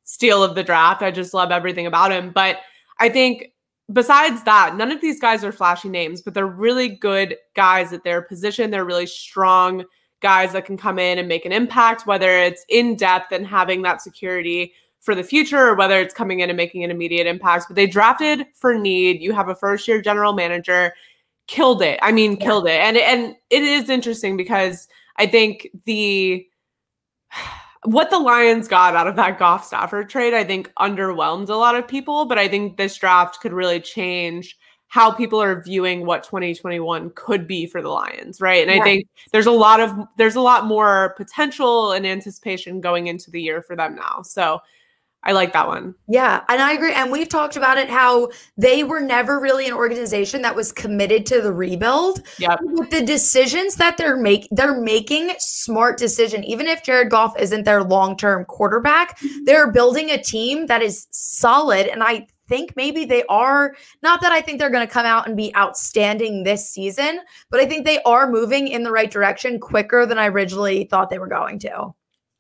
steal 0.04 0.42
of 0.42 0.54
the 0.54 0.62
draft. 0.62 1.02
I 1.02 1.10
just 1.10 1.34
love 1.34 1.50
everything 1.50 1.86
about 1.86 2.12
him. 2.12 2.30
But 2.30 2.58
I 3.00 3.08
think 3.08 3.53
besides 3.92 4.42
that, 4.44 4.76
none 4.76 4.90
of 4.90 5.00
these 5.00 5.20
guys 5.20 5.44
are 5.44 5.52
flashy 5.52 5.88
names, 5.88 6.22
but 6.22 6.34
they're 6.34 6.46
really 6.46 6.88
good 6.88 7.36
guys 7.54 7.92
at 7.92 8.04
their 8.04 8.22
position. 8.22 8.70
They're 8.70 8.84
really 8.84 9.06
strong 9.06 9.84
guys 10.20 10.52
that 10.52 10.64
can 10.64 10.76
come 10.76 10.98
in 10.98 11.18
and 11.18 11.28
make 11.28 11.44
an 11.44 11.52
impact, 11.52 12.06
whether 12.06 12.30
it's 12.30 12.64
in 12.68 12.96
depth 12.96 13.32
and 13.32 13.46
having 13.46 13.82
that 13.82 14.00
security 14.00 14.72
for 15.00 15.14
the 15.14 15.22
future 15.22 15.68
or 15.68 15.74
whether 15.74 16.00
it's 16.00 16.14
coming 16.14 16.40
in 16.40 16.48
and 16.48 16.56
making 16.56 16.82
an 16.82 16.90
immediate 16.90 17.26
impact. 17.26 17.66
But 17.68 17.76
they 17.76 17.86
drafted 17.86 18.46
for 18.54 18.74
need. 18.74 19.20
You 19.20 19.32
have 19.34 19.50
a 19.50 19.54
first 19.54 19.86
year 19.86 20.00
general 20.00 20.32
manager, 20.32 20.94
killed 21.46 21.82
it. 21.82 21.98
I 22.00 22.10
mean, 22.10 22.32
yeah. 22.32 22.46
killed 22.46 22.66
it. 22.66 22.80
And 22.80 22.96
and 22.96 23.36
it 23.50 23.62
is 23.62 23.90
interesting 23.90 24.36
because 24.36 24.88
I 25.16 25.26
think 25.26 25.68
the 25.84 26.46
what 27.84 28.10
the 28.10 28.18
Lions 28.18 28.68
got 28.68 28.94
out 28.94 29.06
of 29.06 29.16
that 29.16 29.38
Goff 29.38 29.64
Stafford 29.64 30.08
trade, 30.08 30.34
I 30.34 30.44
think 30.44 30.72
underwhelmed 30.78 31.48
a 31.48 31.54
lot 31.54 31.76
of 31.76 31.86
people. 31.86 32.24
But 32.24 32.38
I 32.38 32.48
think 32.48 32.76
this 32.76 32.96
draft 32.96 33.40
could 33.40 33.52
really 33.52 33.80
change 33.80 34.56
how 34.88 35.10
people 35.10 35.42
are 35.42 35.60
viewing 35.60 36.06
what 36.06 36.22
2021 36.22 37.10
could 37.16 37.48
be 37.48 37.66
for 37.66 37.82
the 37.82 37.88
Lions, 37.88 38.40
right? 38.40 38.66
And 38.66 38.80
I 38.80 38.82
think 38.84 39.08
there's 39.32 39.46
a 39.46 39.50
lot 39.50 39.80
of 39.80 39.92
there's 40.16 40.36
a 40.36 40.40
lot 40.40 40.66
more 40.66 41.14
potential 41.16 41.90
and 41.90 42.06
anticipation 42.06 42.80
going 42.80 43.08
into 43.08 43.30
the 43.30 43.42
year 43.42 43.60
for 43.60 43.74
them 43.74 43.96
now. 43.96 44.22
So 44.22 44.60
I 45.26 45.32
like 45.32 45.52
that 45.54 45.66
one. 45.66 45.94
Yeah, 46.06 46.44
and 46.48 46.60
I 46.60 46.72
agree. 46.72 46.92
And 46.92 47.10
we've 47.10 47.28
talked 47.28 47.56
about 47.56 47.78
it 47.78 47.88
how 47.88 48.28
they 48.58 48.84
were 48.84 49.00
never 49.00 49.40
really 49.40 49.66
an 49.66 49.72
organization 49.72 50.42
that 50.42 50.54
was 50.54 50.70
committed 50.70 51.24
to 51.26 51.40
the 51.40 51.52
rebuild. 51.52 52.22
Yeah. 52.38 52.56
With 52.60 52.90
the 52.90 53.02
decisions 53.02 53.76
that 53.76 53.96
they're 53.96 54.18
making, 54.18 54.48
they're 54.52 54.80
making 54.80 55.32
smart 55.38 55.98
decision. 55.98 56.44
Even 56.44 56.66
if 56.66 56.82
Jared 56.82 57.10
Goff 57.10 57.38
isn't 57.38 57.64
their 57.64 57.82
long-term 57.82 58.44
quarterback, 58.44 59.18
mm-hmm. 59.18 59.44
they're 59.44 59.72
building 59.72 60.10
a 60.10 60.22
team 60.22 60.66
that 60.66 60.82
is 60.82 61.06
solid. 61.10 61.86
And 61.86 62.02
I 62.02 62.26
think 62.48 62.76
maybe 62.76 63.06
they 63.06 63.24
are 63.24 63.74
not 64.02 64.20
that 64.20 64.32
I 64.32 64.42
think 64.42 64.58
they're 64.58 64.68
going 64.68 64.86
to 64.86 64.92
come 64.92 65.06
out 65.06 65.26
and 65.26 65.36
be 65.36 65.54
outstanding 65.56 66.42
this 66.42 66.68
season, 66.68 67.20
but 67.50 67.60
I 67.60 67.66
think 67.66 67.86
they 67.86 68.02
are 68.02 68.30
moving 68.30 68.68
in 68.68 68.82
the 68.82 68.92
right 68.92 69.10
direction 69.10 69.58
quicker 69.58 70.04
than 70.04 70.18
I 70.18 70.26
originally 70.26 70.84
thought 70.84 71.08
they 71.08 71.18
were 71.18 71.26
going 71.26 71.58
to. 71.60 71.94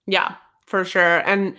Yeah, 0.06 0.34
for 0.66 0.84
sure. 0.84 1.20
And 1.20 1.56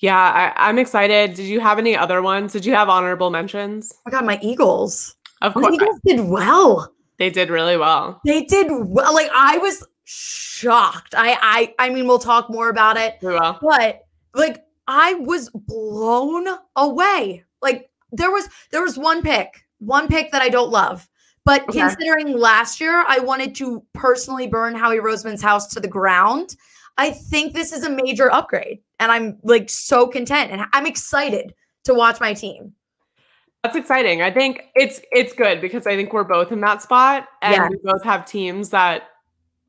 yeah, 0.00 0.52
I, 0.56 0.70
am 0.70 0.78
excited. 0.78 1.34
Did 1.34 1.46
you 1.46 1.60
have 1.60 1.78
any 1.78 1.96
other 1.96 2.22
ones? 2.22 2.52
Did 2.52 2.64
you 2.64 2.74
have 2.74 2.88
honorable 2.88 3.30
mentions? 3.30 3.92
Oh 3.94 4.02
I 4.06 4.10
got 4.10 4.24
my 4.24 4.38
Eagles. 4.42 5.14
Of 5.42 5.54
course. 5.54 5.66
The 5.66 5.72
Eagles 5.74 6.00
did 6.06 6.20
well. 6.20 6.92
They 7.18 7.28
did 7.28 7.50
really 7.50 7.76
well. 7.76 8.20
They 8.24 8.44
did 8.44 8.68
well. 8.70 9.12
Like 9.12 9.30
I 9.34 9.58
was 9.58 9.86
shocked. 10.04 11.14
I 11.14 11.36
I 11.40 11.74
I 11.86 11.90
mean 11.90 12.06
we'll 12.06 12.18
talk 12.18 12.48
more 12.50 12.70
about 12.70 12.96
it. 12.96 13.18
We 13.20 13.32
will. 13.32 13.58
But 13.60 14.00
like 14.34 14.64
I 14.88 15.14
was 15.14 15.50
blown 15.50 16.46
away. 16.76 17.44
Like 17.60 17.90
there 18.10 18.30
was 18.30 18.48
there 18.70 18.82
was 18.82 18.96
one 18.96 19.22
pick, 19.22 19.66
one 19.78 20.08
pick 20.08 20.32
that 20.32 20.40
I 20.40 20.48
don't 20.48 20.70
love. 20.70 21.06
But 21.44 21.62
okay. 21.68 21.80
considering 21.80 22.38
last 22.38 22.80
year 22.80 23.04
I 23.06 23.18
wanted 23.18 23.54
to 23.56 23.82
personally 23.92 24.46
burn 24.46 24.74
Howie 24.74 24.98
Roseman's 24.98 25.42
house 25.42 25.68
to 25.68 25.80
the 25.80 25.88
ground, 25.88 26.56
I 27.00 27.12
think 27.12 27.54
this 27.54 27.72
is 27.72 27.82
a 27.82 27.88
major 27.88 28.30
upgrade 28.30 28.80
and 28.98 29.10
I'm 29.10 29.38
like 29.42 29.70
so 29.70 30.06
content 30.06 30.50
and 30.50 30.66
I'm 30.74 30.84
excited 30.84 31.54
to 31.84 31.94
watch 31.94 32.20
my 32.20 32.34
team. 32.34 32.74
That's 33.64 33.74
exciting. 33.74 34.20
I 34.20 34.30
think 34.30 34.64
it's 34.74 35.00
it's 35.10 35.32
good 35.32 35.62
because 35.62 35.86
I 35.86 35.96
think 35.96 36.12
we're 36.12 36.24
both 36.24 36.52
in 36.52 36.60
that 36.60 36.82
spot 36.82 37.26
and 37.40 37.54
yeah. 37.54 37.68
we 37.70 37.78
both 37.82 38.04
have 38.04 38.26
teams 38.26 38.68
that 38.70 39.04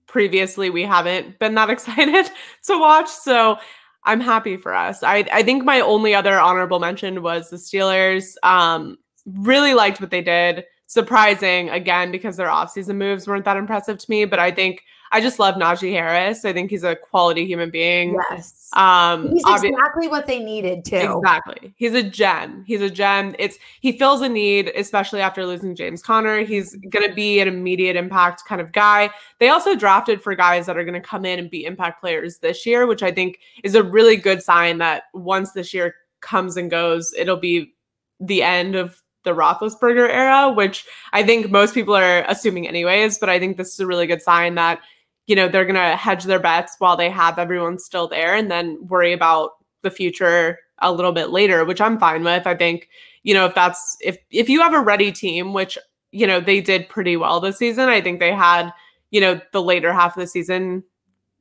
previously 0.08 0.70
we 0.70 0.84
haven't 0.84 1.40
been 1.40 1.56
that 1.56 1.70
excited 1.76 2.30
to 2.66 2.78
watch. 2.78 3.08
So 3.08 3.58
I'm 4.04 4.20
happy 4.20 4.58
for 4.58 4.76
us. 4.76 5.02
I 5.02 5.26
I 5.32 5.42
think 5.42 5.64
my 5.64 5.80
only 5.80 6.14
other 6.14 6.38
honorable 6.38 6.80
mention 6.80 7.22
was 7.22 7.50
the 7.50 7.56
Steelers. 7.56 8.34
Um 8.44 8.98
really 9.26 9.74
liked 9.74 10.02
what 10.02 10.12
they 10.12 10.22
did. 10.22 10.66
Surprising 10.88 11.70
again 11.70 12.12
because 12.12 12.36
their 12.36 12.50
offseason 12.50 12.98
moves 12.98 13.26
weren't 13.26 13.46
that 13.46 13.56
impressive 13.56 14.00
to 14.00 14.10
me, 14.10 14.26
but 14.26 14.40
I 14.40 14.52
think 14.52 14.84
I 15.14 15.20
just 15.20 15.40
love 15.40 15.56
Najee 15.56 15.92
Harris. 15.92 16.46
I 16.46 16.54
think 16.54 16.70
he's 16.70 16.84
a 16.84 16.96
quality 16.96 17.46
human 17.46 17.70
being. 17.70 18.18
Yes. 18.30 18.70
Um, 18.74 19.32
he's 19.32 19.44
exactly 19.46 20.08
what 20.08 20.26
they 20.26 20.40
needed 20.40 20.86
too. 20.86 21.18
Exactly. 21.18 21.74
He's 21.76 21.94
a 21.94 22.04
gem. 22.04 22.64
He's 22.66 22.82
a 22.82 22.90
gem. 22.90 23.36
It's 23.38 23.58
he 23.82 23.92
fills 23.92 24.22
a 24.22 24.30
need, 24.30 24.72
especially 24.76 25.20
after 25.20 25.46
losing 25.46 25.76
James 25.76 26.02
Conner. 26.02 26.44
He's 26.44 26.76
going 26.76 27.08
to 27.08 27.14
be 27.14 27.42
an 27.42 27.50
immediate 27.50 27.98
impact 27.98 28.46
kind 28.46 28.62
of 28.62 28.72
guy. 28.72 29.10
They 29.40 29.50
also 29.50 29.76
drafted 29.76 30.22
for 30.22 30.34
guys 30.34 30.66
that 30.68 30.78
are 30.78 30.86
going 30.86 31.02
to 31.02 31.08
come 31.08 31.26
in 31.26 31.40
and 31.40 31.50
be 31.50 31.66
impact 31.66 32.00
players 32.00 32.38
this 32.38 32.66
year, 32.66 32.88
which 32.88 33.04
I 33.04 33.12
think 33.12 33.40
is 33.64 33.76
a 33.76 33.84
really 33.84 34.16
good 34.16 34.42
sign 34.42 34.78
that 34.78 35.04
once 35.14 35.52
this 35.52 35.74
year 35.74 35.96
comes 36.22 36.56
and 36.56 36.72
goes, 36.72 37.14
it'll 37.18 37.36
be 37.36 37.74
the 38.22 38.44
end 38.44 38.76
of 38.76 39.02
the 39.24 39.32
Roethlisberger 39.32 40.10
era, 40.10 40.52
which 40.52 40.86
I 41.12 41.24
think 41.24 41.52
most 41.52 41.74
people 41.74 41.96
are 41.96 42.24
assuming 42.28 42.68
anyways. 42.68 43.18
But 43.18 43.30
I 43.30 43.40
think 43.40 43.58
this 43.58 43.74
is 43.74 43.80
a 43.80 43.88
really 43.88 44.08
good 44.08 44.22
sign 44.22 44.56
that 44.56 44.80
you 45.28 45.36
know, 45.36 45.48
they're 45.48 45.66
going 45.66 45.76
to 45.76 45.96
hedge 45.96 46.24
their 46.24 46.40
bets 46.40 46.76
while 46.80 46.98
they 46.98 47.10
have 47.10 47.40
everyone 47.40 47.80
still 47.80 48.08
there 48.08 48.36
and 48.36 48.50
then 48.50 48.78
worry 48.88 49.14
about 49.14 49.52
the 49.82 49.92
future 49.92 50.60
a 50.80 50.92
little 50.92 51.12
bit 51.12 51.30
later, 51.30 51.64
which 51.64 51.82
I'm 51.82 52.00
fine 52.00 52.24
with. 52.24 52.48
I 52.48 52.56
think, 52.56 52.90
you 53.24 53.34
know, 53.34 53.46
if 53.46 53.56
that's 53.56 53.98
if 54.02 54.18
if 54.32 54.50
you 54.50 54.62
have 54.62 54.74
a 54.74 54.80
ready 54.80 55.12
team, 55.12 55.54
which, 55.54 55.78
you 56.12 56.26
know, 56.26 56.40
they 56.40 56.60
did 56.60 56.90
pretty 56.90 57.18
well 57.18 57.40
this 57.40 57.58
season. 57.58 57.88
I 57.88 58.02
think 58.02 58.20
they 58.20 58.34
had, 58.34 58.72
you 59.12 59.22
know, 59.22 59.40
the 59.54 59.62
later 59.62 59.94
half 59.94 60.18
of 60.18 60.22
the 60.22 60.28
season, 60.28 60.84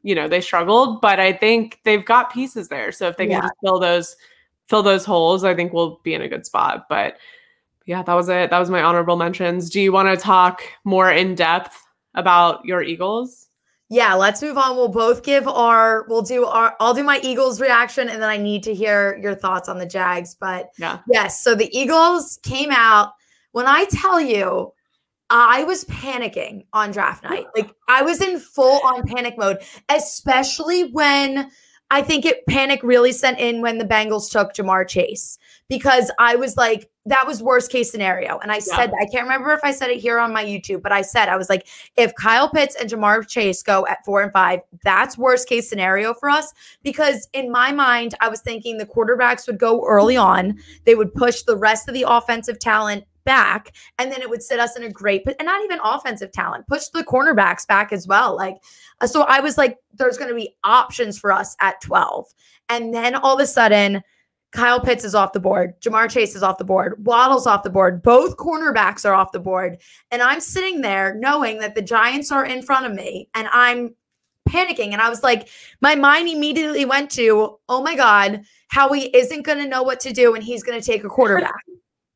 you 0.02 0.14
know, 0.14 0.28
they 0.28 0.40
struggled, 0.40 1.00
but 1.00 1.18
I 1.18 1.32
think 1.32 1.80
they've 1.84 2.04
got 2.04 2.32
pieces 2.32 2.68
there. 2.68 2.92
So 2.92 3.08
if 3.08 3.16
they 3.16 3.28
yeah. 3.28 3.40
can 3.40 3.50
fill 3.62 3.80
those 3.80 4.16
fill 4.68 4.82
those 4.82 5.04
holes, 5.04 5.42
I 5.42 5.54
think 5.54 5.72
we'll 5.72 6.00
be 6.04 6.14
in 6.14 6.22
a 6.22 6.28
good 6.28 6.46
spot. 6.46 6.86
But 6.88 7.16
yeah, 7.86 8.02
that 8.02 8.14
was 8.14 8.28
it. 8.28 8.50
That 8.50 8.58
was 8.58 8.70
my 8.70 8.82
honorable 8.82 9.16
mentions. 9.16 9.68
Do 9.68 9.80
you 9.80 9.90
want 9.90 10.08
to 10.08 10.22
talk 10.22 10.62
more 10.84 11.10
in 11.10 11.34
depth 11.34 11.76
about 12.14 12.64
your 12.64 12.82
Eagles? 12.82 13.48
Yeah, 13.90 14.14
let's 14.14 14.40
move 14.40 14.56
on. 14.56 14.76
We'll 14.76 14.88
both 14.88 15.24
give 15.24 15.48
our, 15.48 16.06
we'll 16.08 16.22
do 16.22 16.46
our, 16.46 16.76
I'll 16.78 16.94
do 16.94 17.02
my 17.02 17.20
Eagles 17.24 17.60
reaction 17.60 18.08
and 18.08 18.22
then 18.22 18.30
I 18.30 18.36
need 18.36 18.62
to 18.62 18.74
hear 18.74 19.18
your 19.20 19.34
thoughts 19.34 19.68
on 19.68 19.78
the 19.78 19.86
Jags. 19.86 20.36
But 20.38 20.70
yeah, 20.78 21.00
yes. 21.08 21.42
So 21.42 21.56
the 21.56 21.76
Eagles 21.76 22.38
came 22.44 22.70
out. 22.70 23.12
When 23.50 23.66
I 23.66 23.86
tell 23.86 24.20
you, 24.20 24.72
I 25.28 25.64
was 25.64 25.84
panicking 25.84 26.66
on 26.72 26.92
draft 26.92 27.24
night. 27.24 27.46
Like 27.56 27.74
I 27.88 28.02
was 28.02 28.20
in 28.20 28.38
full 28.38 28.80
on 28.84 29.02
panic 29.06 29.36
mode, 29.36 29.58
especially 29.88 30.90
when 30.92 31.50
I 31.92 32.02
think 32.02 32.24
it 32.24 32.46
panic 32.46 32.82
really 32.82 33.10
sent 33.10 33.40
in 33.40 33.60
when 33.60 33.78
the 33.78 33.84
Bengals 33.84 34.30
took 34.30 34.54
Ja'Marr 34.54 34.86
Chase 34.86 35.38
because 35.68 36.10
I 36.18 36.36
was 36.36 36.56
like, 36.56 36.88
that 37.06 37.26
was 37.26 37.42
worst 37.42 37.72
case 37.72 37.90
scenario. 37.90 38.38
And 38.38 38.52
I 38.52 38.56
yeah. 38.56 38.76
said, 38.76 38.92
I 39.00 39.06
can't 39.06 39.24
remember 39.24 39.52
if 39.52 39.60
I 39.64 39.72
said 39.72 39.90
it 39.90 39.98
here 39.98 40.18
on 40.18 40.32
my 40.32 40.44
YouTube, 40.44 40.82
but 40.82 40.92
I 40.92 41.02
said, 41.02 41.28
I 41.28 41.36
was 41.36 41.48
like, 41.48 41.66
if 41.96 42.14
Kyle 42.14 42.48
Pitts 42.48 42.76
and 42.76 42.88
Ja'Marr 42.88 43.26
Chase 43.26 43.62
go 43.62 43.86
at 43.88 44.04
four 44.04 44.22
and 44.22 44.32
five, 44.32 44.60
that's 44.84 45.18
worst 45.18 45.48
case 45.48 45.68
scenario 45.68 46.14
for 46.14 46.30
us. 46.30 46.52
Because 46.84 47.28
in 47.32 47.50
my 47.50 47.72
mind, 47.72 48.14
I 48.20 48.28
was 48.28 48.40
thinking 48.40 48.78
the 48.78 48.86
quarterbacks 48.86 49.46
would 49.46 49.58
go 49.58 49.84
early 49.86 50.16
on, 50.16 50.58
they 50.84 50.94
would 50.94 51.12
push 51.12 51.42
the 51.42 51.56
rest 51.56 51.88
of 51.88 51.94
the 51.94 52.04
offensive 52.06 52.60
talent 52.60 53.04
back 53.30 53.72
and 54.00 54.10
then 54.10 54.20
it 54.20 54.28
would 54.28 54.42
sit 54.42 54.58
us 54.58 54.76
in 54.76 54.82
a 54.82 54.90
great 54.90 55.22
and 55.38 55.46
not 55.46 55.62
even 55.62 55.78
offensive 55.84 56.32
talent 56.32 56.66
push 56.66 56.88
the 56.88 57.04
cornerbacks 57.04 57.64
back 57.64 57.92
as 57.92 58.08
well 58.08 58.34
like 58.34 58.56
uh, 59.00 59.06
so 59.06 59.22
i 59.22 59.38
was 59.38 59.56
like 59.56 59.78
there's 59.94 60.18
going 60.18 60.28
to 60.28 60.34
be 60.34 60.56
options 60.64 61.16
for 61.16 61.30
us 61.30 61.54
at 61.60 61.80
12 61.80 62.26
and 62.70 62.92
then 62.92 63.14
all 63.14 63.34
of 63.34 63.40
a 63.40 63.46
sudden 63.46 64.02
Kyle 64.50 64.80
Pitts 64.80 65.04
is 65.04 65.14
off 65.14 65.32
the 65.32 65.38
board. 65.38 65.80
Ja'Marr 65.80 66.10
Chase 66.10 66.34
is 66.34 66.42
off 66.42 66.58
the 66.58 66.64
board. 66.64 67.06
Waddle's 67.06 67.46
off 67.46 67.62
the 67.62 67.70
board. 67.70 68.02
Both 68.02 68.36
cornerbacks 68.36 69.08
are 69.08 69.14
off 69.14 69.30
the 69.30 69.38
board. 69.38 69.78
And 70.10 70.20
I'm 70.22 70.40
sitting 70.40 70.80
there 70.80 71.14
knowing 71.14 71.60
that 71.60 71.76
the 71.76 71.82
Giants 71.82 72.32
are 72.32 72.44
in 72.44 72.62
front 72.62 72.84
of 72.86 72.92
me 72.92 73.28
and 73.34 73.46
I'm 73.52 73.94
panicking. 74.48 74.92
And 74.92 75.00
I 75.00 75.08
was 75.08 75.22
like, 75.22 75.48
my 75.80 75.94
mind 75.94 76.28
immediately 76.28 76.84
went 76.84 77.12
to, 77.12 77.58
oh 77.68 77.82
my 77.82 77.94
God, 77.94 78.42
Howie 78.68 79.14
isn't 79.14 79.42
going 79.42 79.58
to 79.58 79.68
know 79.68 79.84
what 79.84 80.00
to 80.00 80.12
do 80.12 80.34
and 80.34 80.42
he's 80.42 80.64
going 80.64 80.80
to 80.80 80.84
take 80.84 81.04
a 81.04 81.08
quarterback. 81.08 81.54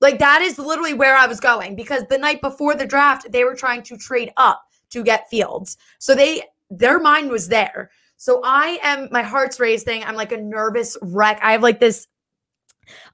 Like 0.04 0.18
that 0.18 0.42
is 0.42 0.58
literally 0.58 0.92
where 0.92 1.16
I 1.16 1.26
was 1.26 1.40
going 1.40 1.76
because 1.76 2.04
the 2.10 2.18
night 2.18 2.42
before 2.42 2.74
the 2.74 2.84
draft, 2.84 3.32
they 3.32 3.42
were 3.42 3.54
trying 3.54 3.82
to 3.84 3.96
trade 3.96 4.30
up 4.36 4.62
to 4.90 5.02
get 5.02 5.30
Fields. 5.30 5.78
So 5.98 6.14
they 6.14 6.42
their 6.68 7.00
mind 7.00 7.30
was 7.30 7.48
there. 7.48 7.90
So 8.18 8.42
I 8.44 8.78
am 8.82 9.08
my 9.10 9.22
heart's 9.22 9.58
racing. 9.58 10.04
I'm 10.04 10.14
like 10.14 10.30
a 10.30 10.36
nervous 10.36 10.98
wreck. 11.00 11.40
I 11.42 11.52
have 11.52 11.62
like 11.62 11.80
this 11.80 12.06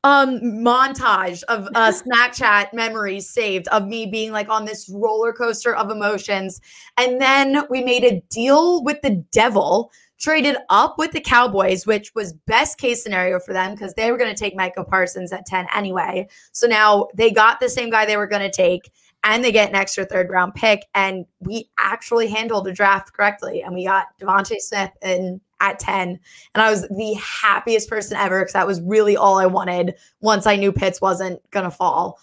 um 0.02 0.40
montage 0.40 1.44
of 1.44 1.68
uh 1.76 1.92
Snapchat 2.02 2.72
memories 2.72 3.30
saved 3.30 3.68
of 3.68 3.86
me 3.86 4.06
being 4.06 4.32
like 4.32 4.48
on 4.48 4.64
this 4.64 4.90
roller 4.92 5.32
coaster 5.32 5.76
of 5.76 5.92
emotions. 5.92 6.60
And 6.96 7.20
then 7.20 7.68
we 7.70 7.84
made 7.84 8.02
a 8.02 8.20
deal 8.30 8.82
with 8.82 9.00
the 9.02 9.24
devil 9.30 9.92
traded 10.20 10.56
up 10.68 10.98
with 10.98 11.12
the 11.12 11.20
Cowboys, 11.20 11.86
which 11.86 12.14
was 12.14 12.34
best 12.46 12.78
case 12.78 13.02
scenario 13.02 13.40
for 13.40 13.52
them 13.54 13.74
because 13.74 13.94
they 13.94 14.12
were 14.12 14.18
going 14.18 14.32
to 14.32 14.38
take 14.38 14.54
Micah 14.54 14.84
Parsons 14.84 15.32
at 15.32 15.46
10 15.46 15.66
anyway. 15.74 16.28
So 16.52 16.66
now 16.66 17.08
they 17.14 17.30
got 17.30 17.58
the 17.58 17.70
same 17.70 17.90
guy 17.90 18.04
they 18.04 18.18
were 18.18 18.26
going 18.26 18.42
to 18.42 18.50
take. 18.50 18.90
and 19.24 19.44
they 19.44 19.52
get 19.52 19.68
an 19.68 19.76
extra 19.76 20.04
third 20.04 20.30
round 20.30 20.54
pick. 20.54 20.86
And 20.94 21.26
we 21.40 21.70
actually 21.78 22.28
handled 22.28 22.66
the 22.66 22.72
draft 22.72 23.12
correctly. 23.12 23.62
And 23.62 23.74
we 23.74 23.84
got 23.84 24.06
DeVonta 24.20 24.60
Smith 24.60 24.90
in 25.02 25.40
at 25.60 25.78
10. 25.78 26.18
And 26.54 26.62
I 26.62 26.70
was 26.70 26.88
the 26.88 27.14
happiest 27.14 27.88
person 27.88 28.16
ever 28.16 28.40
because 28.40 28.54
that 28.54 28.66
was 28.66 28.80
really 28.82 29.16
all 29.16 29.38
I 29.38 29.46
wanted 29.46 29.94
once 30.20 30.46
I 30.46 30.56
knew 30.56 30.72
Pitts 30.72 31.00
wasn't 31.00 31.38
going 31.50 31.64
to 31.64 31.70
fall. 31.70 32.18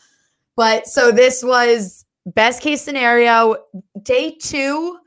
But 0.55 0.87
so 0.87 1.11
this 1.11 1.43
was 1.43 2.05
best 2.25 2.61
case 2.61 2.81
scenario. 2.81 3.57
Day 4.01 4.35
two, 4.41 4.97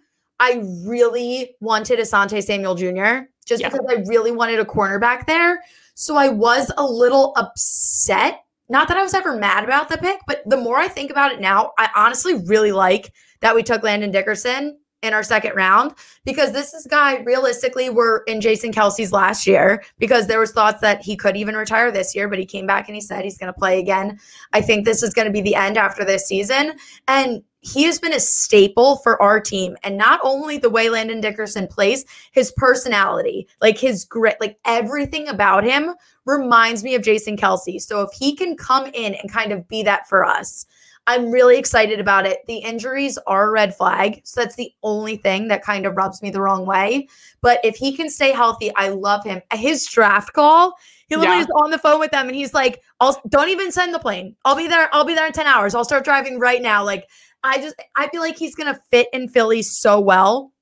I 0.41 0.63
really 0.85 1.55
wanted 1.61 1.99
Asante 1.99 2.43
Samuel 2.43 2.75
Jr. 2.75 3.29
just 3.45 3.61
yeah. 3.61 3.69
because 3.69 3.87
I 3.89 4.03
really 4.09 4.33
wanted 4.33 4.59
a 4.59 4.65
cornerback 4.65 5.27
there. 5.27 5.63
So 5.95 6.17
I 6.17 6.29
was 6.29 6.73
a 6.79 6.85
little 6.85 7.35
upset. 7.37 8.45
Not 8.71 8.89
that 8.89 8.97
I 8.97 9.03
was 9.03 9.13
ever 9.13 9.37
mad 9.37 9.65
about 9.65 9.91
the 9.91 9.99
pick, 9.99 10.19
but 10.27 10.43
the 10.47 10.57
more 10.57 10.77
I 10.77 10.89
think 10.89 11.11
about 11.11 11.31
it 11.31 11.41
now, 11.41 11.73
I 11.77 11.91
honestly 11.95 12.35
really 12.47 12.73
like 12.73 13.13
that 13.41 13.55
we 13.55 13.63
took 13.63 13.83
Landon 13.83 14.11
Dickerson 14.11 14.79
in 15.03 15.13
our 15.15 15.23
second 15.23 15.55
round 15.55 15.93
because 16.25 16.53
this 16.53 16.75
is 16.75 16.87
guy 16.87 17.19
realistically 17.21 17.89
we're 17.89 18.19
in 18.25 18.41
Jason 18.41 18.73
Kelce's 18.73 19.13
last 19.13 19.47
year 19.47 19.83
because 19.99 20.27
there 20.27 20.39
was 20.39 20.53
thoughts 20.53 20.81
that 20.81 21.03
he 21.03 21.17
could 21.17 21.37
even 21.37 21.55
retire 21.55 21.91
this 21.91 22.15
year, 22.15 22.29
but 22.29 22.39
he 22.39 22.47
came 22.47 22.67
back 22.67 22.89
and 22.89 22.95
he 22.95 23.01
said 23.01 23.25
he's 23.25 23.39
going 23.39 23.53
to 23.53 23.59
play 23.59 23.79
again. 23.79 24.19
I 24.53 24.61
think 24.61 24.85
this 24.85 25.03
is 25.03 25.15
going 25.15 25.27
to 25.27 25.33
be 25.33 25.41
the 25.41 25.55
end 25.55 25.77
after 25.79 26.05
this 26.05 26.27
season. 26.27 26.75
And 27.09 27.43
he 27.61 27.85
has 27.85 27.99
been 27.99 28.15
a 28.15 28.21
staple 28.21 28.97
for 28.97 29.21
our 29.23 29.41
team. 29.41 29.77
And 29.83 29.97
not 29.97 30.21
only 30.23 30.59
the 30.59 30.71
way 30.71 30.89
Landon 30.89 31.21
Dickerson 31.21 31.67
plays, 31.67 32.05
his 32.33 32.53
personality, 32.53 33.47
like 33.61 33.79
his 33.79 34.05
grit, 34.05 34.37
like 34.41 34.59
everything 34.65 35.29
about 35.29 35.65
him 35.65 35.95
reminds 36.25 36.83
me 36.83 36.95
of 36.95 37.03
Jason 37.03 37.37
Kelce. 37.37 37.81
So 37.81 38.03
if 38.03 38.11
he 38.13 38.35
can 38.35 38.57
come 38.57 38.87
in 38.87 39.15
and 39.15 39.31
kind 39.31 39.53
of 39.53 39.69
be 39.69 39.83
that 39.83 40.09
for 40.09 40.25
us, 40.25 40.67
I'm 41.07 41.31
really 41.31 41.59
excited 41.59 41.99
about 41.99 42.27
it. 42.27 42.47
The 42.47 42.59
injuries 42.59 43.19
are 43.27 43.49
a 43.49 43.51
red 43.51 43.75
flag. 43.75 44.21
So 44.25 44.41
that's 44.41 44.55
the 44.55 44.73
only 44.83 45.17
thing 45.17 45.49
that 45.49 45.65
kind 45.65 45.87
of 45.87 45.97
rubs 45.97 46.23
me 46.23 46.31
the 46.31 46.41
wrong 46.41 46.67
way. 46.67 47.09
But 47.41 47.59
if 47.65 47.77
he 47.77 47.97
can 47.97 48.09
stay 48.11 48.33
healthy, 48.33 48.71
I 48.77 48.91
love 48.91 49.25
him. 49.25 49.41
His 49.53 49.87
draft 49.87 50.33
call, 50.35 50.77
he 51.09 51.17
literally 51.17 51.39
yeah. 51.39 51.45
is 51.45 51.51
on 51.57 51.71
the 51.71 51.79
phone 51.79 51.99
with 51.99 52.13
them 52.13 52.29
and 52.29 52.37
he's 52.37 52.55
like, 52.55 52.83
I'll 53.01 53.21
don't 53.29 53.49
even 53.49 53.73
send 53.73 53.93
the 53.93 53.99
plane. 53.99 54.37
I'll 54.45 54.55
be 54.55 54.69
there. 54.69 54.89
I'll 54.93 55.05
be 55.05 55.15
there 55.15 55.27
in 55.27 55.33
10 55.33 55.47
hours. 55.47 55.75
I'll 55.75 55.85
start 55.85 56.05
driving 56.05 56.39
right 56.39 56.63
now. 56.63 56.85
Like, 56.85 57.09
I 57.43 57.59
just 57.59 57.75
I 57.97 58.09
feel 58.09 58.21
like 58.21 58.37
he's 58.37 58.55
gonna 58.55 58.79
fit 58.91 59.09
in 59.13 59.29
Philly 59.29 59.63
so 59.63 60.01
well. 60.01 60.53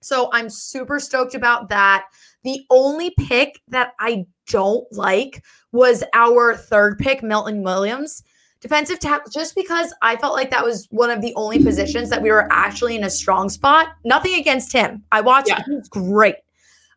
So 0.00 0.30
I'm 0.32 0.50
super 0.50 0.98
stoked 0.98 1.34
about 1.34 1.68
that. 1.68 2.06
The 2.42 2.64
only 2.70 3.14
pick 3.18 3.60
that 3.68 3.92
I 4.00 4.26
don't 4.48 4.90
like 4.92 5.44
was 5.70 6.02
our 6.12 6.56
third 6.56 6.98
pick, 6.98 7.22
Milton 7.22 7.62
Williams 7.62 8.22
defensive 8.62 9.00
tackle, 9.00 9.30
just 9.30 9.54
because 9.54 9.92
I 10.00 10.16
felt 10.16 10.34
like 10.34 10.50
that 10.52 10.64
was 10.64 10.86
one 10.90 11.10
of 11.10 11.20
the 11.20 11.34
only 11.34 11.62
positions 11.62 12.08
that 12.10 12.22
we 12.22 12.30
were 12.30 12.50
actually 12.50 12.96
in 12.96 13.04
a 13.04 13.10
strong 13.10 13.50
spot. 13.50 13.88
Nothing 14.04 14.36
against 14.36 14.72
him. 14.72 15.02
I 15.10 15.20
watched 15.20 15.48
yeah. 15.48 15.62
Was 15.68 15.88
great. 15.88 16.36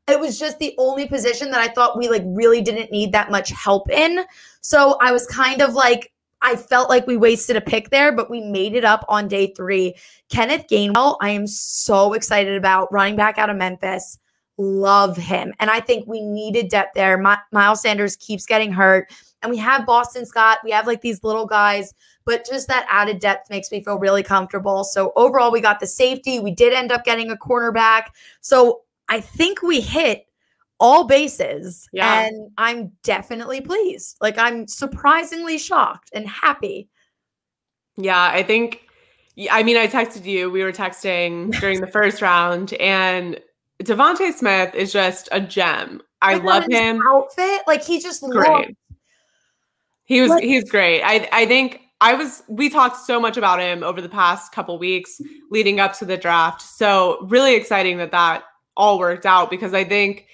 It 0.08 0.20
was 0.20 0.38
just 0.38 0.60
the 0.60 0.76
only 0.78 1.08
position 1.08 1.50
that 1.50 1.60
I 1.60 1.74
thought 1.74 1.98
we 1.98 2.08
like 2.08 2.22
really 2.26 2.62
didn't 2.62 2.92
need 2.92 3.12
that 3.14 3.32
much 3.32 3.50
help 3.50 3.90
in. 3.90 4.24
So 4.62 4.98
I 5.02 5.12
was 5.12 5.26
kind 5.26 5.62
of 5.62 5.74
like, 5.74 6.14
I 6.46 6.56
felt 6.56 6.90
like 6.90 7.08
we 7.08 7.18
wasted 7.18 7.56
a 7.56 7.62
pick 7.62 7.90
there, 7.90 8.12
but 8.12 8.30
we 8.30 8.40
made 8.40 8.76
it 8.76 8.86
up 8.86 9.04
on 9.10 9.28
day 9.28 9.52
three. 9.56 9.96
Kenneth 10.30 10.68
Gainwell, 10.70 11.18
I 11.20 11.32
am 11.32 11.48
so 11.48 12.14
excited 12.14 12.56
about 12.56 12.94
running 12.94 13.16
back 13.16 13.40
out 13.40 13.50
of 13.50 13.58
Memphis. 13.58 14.20
Love 14.60 15.18
him. 15.18 15.56
And 15.60 15.72
I 15.72 15.80
think 15.80 16.08
we 16.08 16.22
needed 16.22 16.70
depth 16.70 16.94
there. 16.94 17.18
My, 17.18 17.40
Miles 17.52 17.82
Sanders 17.82 18.16
keeps 18.16 18.46
getting 18.46 18.72
hurt 18.72 19.12
and 19.42 19.50
we 19.50 19.58
have 19.58 19.88
Boston 19.88 20.24
Scott. 20.24 20.60
We 20.64 20.70
have 20.70 20.86
like 20.86 21.02
these 21.02 21.24
little 21.24 21.48
guys, 21.48 21.96
but 22.26 22.46
just 22.46 22.68
that 22.68 22.86
added 22.92 23.20
depth 23.20 23.50
makes 23.50 23.72
me 23.72 23.84
feel 23.84 23.98
really 23.98 24.22
comfortable. 24.22 24.84
So 24.84 25.14
overall, 25.16 25.52
we 25.52 25.62
got 25.62 25.80
the 25.80 25.88
safety. 25.88 26.40
We 26.40 26.52
did 26.52 26.74
end 26.74 26.92
up 26.92 27.06
getting 27.06 27.32
a 27.32 27.36
cornerback. 27.36 28.10
So 28.42 28.82
I 29.10 29.20
think 29.20 29.64
we 29.64 29.82
hit 29.82 30.28
all 30.80 31.06
bases. 31.06 31.88
Yeah. 31.92 32.22
And 32.26 32.52
I'm 32.58 32.92
definitely 33.04 33.62
pleased. 33.62 34.18
Like 34.22 34.38
I'm 34.38 34.68
surprisingly 34.68 35.58
shocked 35.58 36.10
and 36.14 36.28
happy. 36.28 36.90
Yeah, 37.98 38.22
I 38.22 38.44
think 38.44 38.82
I 39.50 39.64
mean 39.64 39.78
I 39.78 39.88
texted 39.88 40.26
you. 40.26 40.50
We 40.50 40.64
were 40.64 40.74
texting 40.74 41.58
during 41.60 41.82
the 41.82 41.88
first 41.88 42.22
round 42.22 42.74
and 42.74 43.40
DeVonta 43.84 44.34
Smith 44.34 44.74
is 44.74 44.92
just 44.92 45.30
a 45.32 45.42
gem. 45.42 46.02
I 46.22 46.36
love 46.36 46.66
him. 46.70 47.02
Outfit, 47.08 47.62
like 47.68 47.84
he 47.84 48.00
just 48.00 48.22
great. 48.24 48.76
He 50.06 50.22
was 50.22 50.40
he's 50.40 50.70
great. 50.70 51.02
I 51.04 51.28
I 51.32 51.46
think 51.46 51.82
I 52.02 52.14
was 52.14 52.44
we 52.48 52.70
talked 52.70 52.98
so 52.98 53.20
much 53.20 53.38
about 53.38 53.60
him 53.60 53.84
over 53.84 54.02
the 54.02 54.10
past 54.10 54.52
couple 54.52 54.78
weeks 54.78 55.22
leading 55.52 55.80
up 55.80 55.98
to 56.00 56.06
the 56.06 56.18
draft. 56.18 56.62
So 56.62 57.26
really 57.30 57.56
exciting 57.56 57.98
that 57.98 58.12
that 58.12 58.44
all 58.78 59.00
worked 59.00 59.26
out 59.26 59.50
because 59.50 59.74
I 59.74 59.84
think 59.84 60.28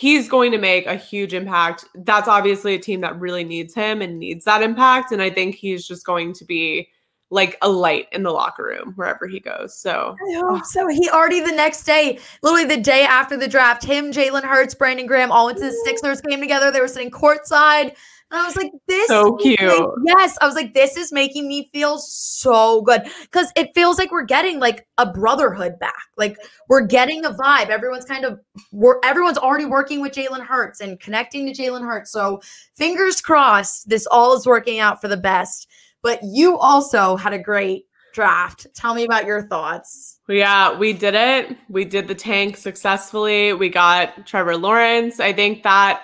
he's 0.00 0.30
going 0.30 0.50
to 0.50 0.56
make 0.56 0.86
a 0.86 0.96
huge 0.96 1.34
impact. 1.34 1.84
That's 1.94 2.26
obviously 2.26 2.74
a 2.74 2.78
team 2.78 3.02
that 3.02 3.20
really 3.20 3.44
needs 3.44 3.74
him 3.74 4.00
and 4.00 4.18
needs 4.18 4.46
that 4.46 4.62
impact 4.62 5.12
and 5.12 5.20
I 5.20 5.28
think 5.28 5.54
he's 5.54 5.86
just 5.86 6.06
going 6.06 6.32
to 6.32 6.44
be 6.46 6.88
like 7.28 7.58
a 7.60 7.68
light 7.68 8.06
in 8.10 8.22
the 8.22 8.30
locker 8.30 8.64
room 8.64 8.94
wherever 8.96 9.26
he 9.26 9.40
goes. 9.40 9.76
So 9.76 10.16
I 10.18 10.34
hope 10.36 10.60
ah. 10.62 10.62
so. 10.64 10.88
He 10.88 11.10
already 11.10 11.40
the 11.40 11.52
next 11.52 11.84
day, 11.84 12.18
literally 12.42 12.64
the 12.64 12.80
day 12.80 13.04
after 13.04 13.36
the 13.36 13.46
draft, 13.46 13.84
him, 13.84 14.10
Jalen 14.10 14.42
Hurts, 14.42 14.74
Brandon 14.74 15.06
Graham, 15.06 15.30
all 15.30 15.46
went 15.46 15.58
to 15.58 15.66
the 15.66 15.82
Sixers 15.84 16.22
game 16.22 16.40
together. 16.40 16.72
They 16.72 16.80
were 16.80 16.88
sitting 16.88 17.10
courtside. 17.10 17.94
And 18.30 18.40
I 18.40 18.46
was 18.46 18.56
like, 18.56 18.70
this 18.86 19.08
so 19.08 19.36
cute. 19.36 19.58
yes. 19.58 20.38
I 20.40 20.46
was 20.46 20.54
like, 20.54 20.72
this 20.72 20.96
is 20.96 21.12
making 21.12 21.48
me 21.48 21.68
feel 21.72 21.98
so 21.98 22.82
good. 22.82 23.02
Cause 23.32 23.52
it 23.56 23.74
feels 23.74 23.98
like 23.98 24.12
we're 24.12 24.24
getting 24.24 24.60
like 24.60 24.86
a 24.98 25.06
brotherhood 25.06 25.78
back. 25.80 26.06
Like 26.16 26.36
we're 26.68 26.86
getting 26.86 27.24
a 27.24 27.30
vibe. 27.30 27.70
Everyone's 27.70 28.04
kind 28.04 28.24
of 28.24 28.38
we're 28.72 29.00
everyone's 29.02 29.38
already 29.38 29.64
working 29.64 30.00
with 30.00 30.12
Jalen 30.12 30.46
Hurts 30.46 30.80
and 30.80 31.00
connecting 31.00 31.52
to 31.52 31.62
Jalen 31.62 31.82
Hurts. 31.82 32.12
So 32.12 32.40
fingers 32.76 33.20
crossed 33.20 33.88
this 33.88 34.06
all 34.06 34.36
is 34.36 34.46
working 34.46 34.78
out 34.78 35.00
for 35.00 35.08
the 35.08 35.16
best. 35.16 35.68
But 36.02 36.20
you 36.22 36.56
also 36.56 37.16
had 37.16 37.32
a 37.32 37.38
great 37.38 37.86
draft. 38.12 38.66
Tell 38.74 38.94
me 38.94 39.04
about 39.04 39.26
your 39.26 39.46
thoughts. 39.46 40.20
Yeah, 40.28 40.76
we 40.76 40.92
did 40.92 41.14
it. 41.14 41.56
We 41.68 41.84
did 41.84 42.08
the 42.08 42.14
tank 42.14 42.56
successfully. 42.56 43.52
We 43.52 43.68
got 43.68 44.26
Trevor 44.26 44.56
Lawrence. 44.56 45.20
I 45.20 45.32
think 45.32 45.62
that 45.62 46.02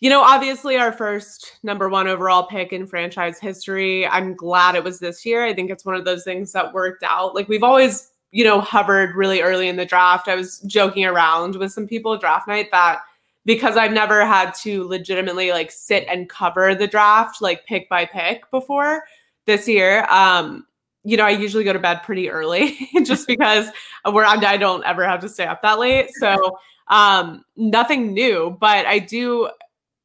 you 0.00 0.10
know, 0.10 0.20
obviously 0.22 0.76
our 0.76 0.92
first 0.92 1.58
number 1.62 1.88
one 1.88 2.08
overall 2.08 2.46
pick 2.46 2.72
in 2.72 2.86
franchise 2.86 3.38
history. 3.38 4.06
I'm 4.06 4.34
glad 4.34 4.74
it 4.74 4.84
was 4.84 4.98
this 4.98 5.24
year. 5.24 5.44
I 5.44 5.54
think 5.54 5.70
it's 5.70 5.84
one 5.84 5.94
of 5.94 6.04
those 6.04 6.24
things 6.24 6.52
that 6.52 6.74
worked 6.74 7.02
out. 7.02 7.34
Like 7.34 7.48
we've 7.48 7.62
always, 7.62 8.10
you 8.32 8.44
know, 8.44 8.60
hovered 8.60 9.14
really 9.14 9.40
early 9.40 9.68
in 9.68 9.76
the 9.76 9.86
draft. 9.86 10.28
I 10.28 10.34
was 10.34 10.60
joking 10.60 11.04
around 11.04 11.56
with 11.56 11.72
some 11.72 11.86
people 11.86 12.18
draft 12.18 12.48
night 12.48 12.70
that 12.72 13.00
because 13.46 13.76
I've 13.76 13.92
never 13.92 14.26
had 14.26 14.52
to 14.62 14.84
legitimately 14.88 15.52
like 15.52 15.70
sit 15.70 16.06
and 16.08 16.28
cover 16.28 16.74
the 16.74 16.86
draft 16.86 17.40
like 17.40 17.64
pick 17.66 17.88
by 17.88 18.04
pick 18.04 18.50
before 18.50 19.04
this 19.46 19.68
year. 19.68 20.06
Um, 20.10 20.66
you 21.04 21.16
know, 21.16 21.24
I 21.24 21.30
usually 21.30 21.64
go 21.64 21.72
to 21.72 21.78
bed 21.78 22.02
pretty 22.02 22.30
early 22.30 22.76
just 23.04 23.26
because 23.26 23.68
where 24.10 24.24
I'm, 24.24 24.44
I 24.44 24.56
don't 24.56 24.84
ever 24.84 25.06
have 25.06 25.20
to 25.20 25.28
stay 25.28 25.44
up 25.44 25.62
that 25.62 25.78
late. 25.78 26.10
So 26.14 26.58
um 26.88 27.42
nothing 27.56 28.12
new 28.12 28.56
but 28.60 28.84
i 28.86 28.98
do 28.98 29.48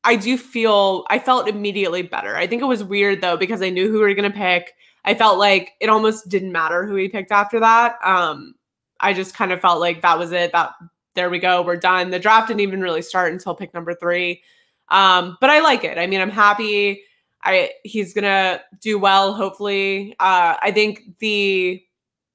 I 0.03 0.15
do 0.15 0.37
feel 0.37 1.05
I 1.09 1.19
felt 1.19 1.47
immediately 1.47 2.01
better. 2.01 2.35
I 2.35 2.47
think 2.47 2.61
it 2.61 2.65
was 2.65 2.83
weird 2.83 3.21
though 3.21 3.37
because 3.37 3.61
I 3.61 3.69
knew 3.69 3.87
who 3.87 3.95
we 3.95 3.99
were 3.99 4.13
gonna 4.13 4.31
pick. 4.31 4.73
I 5.05 5.13
felt 5.13 5.39
like 5.39 5.71
it 5.79 5.89
almost 5.89 6.29
didn't 6.29 6.51
matter 6.51 6.85
who 6.85 6.93
we 6.93 7.09
picked 7.09 7.31
after 7.31 7.59
that. 7.59 7.97
Um, 8.03 8.55
I 8.99 9.13
just 9.13 9.35
kind 9.35 9.51
of 9.51 9.61
felt 9.61 9.79
like 9.79 10.01
that 10.01 10.17
was 10.17 10.31
it. 10.31 10.51
That 10.51 10.73
there 11.15 11.29
we 11.29 11.39
go, 11.39 11.61
we're 11.61 11.77
done. 11.77 12.11
The 12.11 12.19
draft 12.19 12.47
didn't 12.47 12.61
even 12.61 12.81
really 12.81 13.01
start 13.01 13.33
until 13.33 13.55
pick 13.55 13.73
number 13.73 13.93
three. 13.93 14.41
Um, 14.89 15.37
but 15.41 15.49
I 15.49 15.59
like 15.59 15.83
it. 15.83 15.97
I 15.97 16.07
mean, 16.07 16.21
I'm 16.21 16.29
happy. 16.29 17.03
I 17.43 17.71
he's 17.83 18.13
gonna 18.13 18.61
do 18.81 18.99
well, 18.99 19.33
hopefully. 19.33 20.15
Uh, 20.19 20.55
I 20.61 20.71
think 20.71 21.17
the 21.19 21.83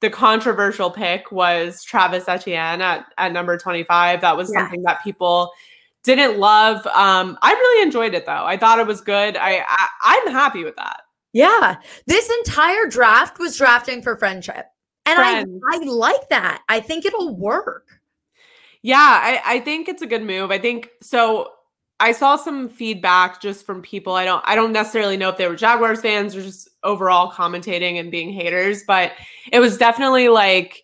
the 0.01 0.11
controversial 0.11 0.91
pick 0.91 1.33
was 1.33 1.83
Travis 1.83 2.29
Etienne 2.29 2.83
at, 2.83 3.07
at 3.17 3.33
number 3.33 3.57
25. 3.57 4.21
That 4.21 4.37
was 4.37 4.51
yeah. 4.53 4.61
something 4.61 4.83
that 4.83 5.03
people 5.03 5.51
didn't 6.05 6.39
love. 6.39 6.87
Um, 6.89 7.37
I 7.43 7.53
really 7.53 7.83
enjoyed 7.83 8.15
it 8.15 8.27
though. 8.27 8.45
I 8.45 8.57
thought 8.57 8.79
it 8.79 8.87
was 8.87 9.01
good. 9.01 9.37
I, 9.37 9.65
I 10.03 10.23
am 10.27 10.33
happy 10.33 10.63
with 10.63 10.77
that. 10.77 11.01
Yeah, 11.33 11.77
this 12.07 12.31
entire 12.47 12.87
draft 12.87 13.41
was 13.41 13.57
drafting 13.59 14.03
for 14.03 14.17
friendship, 14.17 14.67
and 15.05 15.19
I 15.19 15.45
I 15.73 15.79
like 15.79 16.29
that. 16.29 16.63
I 16.69 16.79
think 16.79 17.05
it'll 17.05 17.35
work. 17.35 17.89
Yeah, 18.83 18.99
I, 18.99 19.41
I 19.45 19.61
think 19.61 19.89
it's 19.89 20.03
a 20.03 20.07
good 20.07 20.23
move. 20.23 20.53
I 20.53 20.59
think 20.59 20.91
so. 21.03 21.51
I 21.99 22.13
saw 22.13 22.37
some 22.37 22.69
feedback 22.69 23.41
just 23.41 23.67
from 23.67 23.83
people. 23.83 24.13
I 24.13 24.25
don't 24.25 24.45
I 24.47 24.55
don't 24.55 24.73
necessarily 24.73 25.17
know 25.17 25.29
if 25.29 25.37
they 25.37 25.49
were 25.49 25.57
Jaguars 25.57 26.03
fans 26.03 26.37
or 26.37 26.43
just 26.43 26.69
overall 26.85 27.33
commentating 27.33 27.99
and 27.99 28.13
being 28.13 28.33
haters, 28.33 28.85
but 28.87 29.13
it 29.51 29.59
was 29.59 29.77
definitely 29.77 30.29
like 30.29 30.84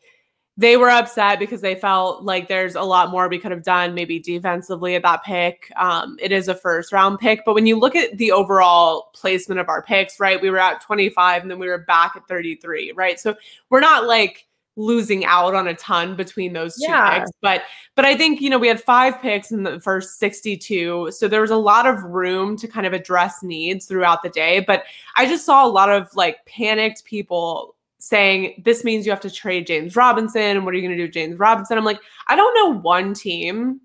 they 0.61 0.77
were 0.77 0.90
upset 0.90 1.38
because 1.38 1.62
they 1.62 1.75
felt 1.75 2.23
like 2.23 2.46
there's 2.46 2.75
a 2.75 2.83
lot 2.83 3.11
more 3.11 3.29
we 3.29 3.38
could 3.38 3.51
have 3.51 3.62
done 3.62 3.94
maybe 3.94 4.18
defensively 4.18 4.94
at 4.94 5.03
that 5.03 5.25
pick. 5.25 5.73
Um, 5.77 6.18
it 6.20 6.33
is 6.33 6.49
a 6.49 6.55
first 6.55 6.92
round 6.92 7.18
pick, 7.18 7.40
but 7.46 7.55
when 7.55 7.64
you 7.64 7.79
look 7.79 7.96
at 7.96 8.18
the 8.18 8.31
overall 8.31 9.11
placement 9.14 9.59
of 9.59 9.70
our 9.70 9.83
picks, 9.83 10.20
right, 10.20 10.38
we 10.38 10.51
were 10.51 10.59
at 10.59 10.83
25 10.83 11.40
and 11.40 11.51
then 11.51 11.59
we 11.59 11.66
were 11.66 11.79
back 11.79 12.12
at 12.14 12.29
33, 12.29 12.92
right? 12.92 13.18
So 13.18 13.37
we're 13.70 13.81
not 13.81 14.07
like 14.07 14.49
losing 14.77 15.25
out 15.25 15.55
on 15.55 15.66
a 15.66 15.75
ton 15.75 16.14
between 16.14 16.53
those 16.53 16.77
two 16.77 16.90
yeah. 16.90 17.20
picks. 17.20 17.31
But 17.40 17.62
but 17.94 18.05
I 18.05 18.14
think, 18.14 18.42
you 18.42 18.51
know, 18.51 18.59
we 18.59 18.68
had 18.68 18.83
five 18.83 19.18
picks 19.23 19.53
in 19.53 19.62
the 19.62 19.81
first 19.81 20.18
62. 20.18 21.11
So 21.11 21.27
there 21.27 21.40
was 21.40 21.51
a 21.51 21.57
lot 21.57 21.87
of 21.87 22.03
room 22.03 22.59
to 22.59 22.68
kind 22.68 22.87
of 22.87 22.92
address 22.92 23.42
needs 23.42 23.87
throughout 23.87 24.23
the 24.23 24.29
day. 24.29 24.61
But 24.61 24.85
I 25.16 25.25
just 25.25 25.46
saw 25.46 25.64
a 25.64 25.73
lot 25.73 25.88
of 25.88 26.14
like 26.14 26.44
panicked 26.44 27.07
people 27.07 27.77
saying 28.01 28.63
this 28.65 28.83
means 28.83 29.07
you 29.07 29.13
have 29.13 29.21
to 29.21 29.31
trade 29.31 29.67
James 29.67 29.95
Robinson. 29.95 30.65
What 30.65 30.75
are 30.75 30.77
you 30.77 30.83
going 30.83 30.97
to 30.97 30.97
do 30.97 31.05
with 31.05 31.15
James 31.15 31.39
Robinson? 31.39 31.79
I'm 31.79 31.85
like, 31.85 32.01
I 32.29 32.37
don't 32.37 32.55
know 32.55 32.81
one 32.81 33.15
team 33.15 33.81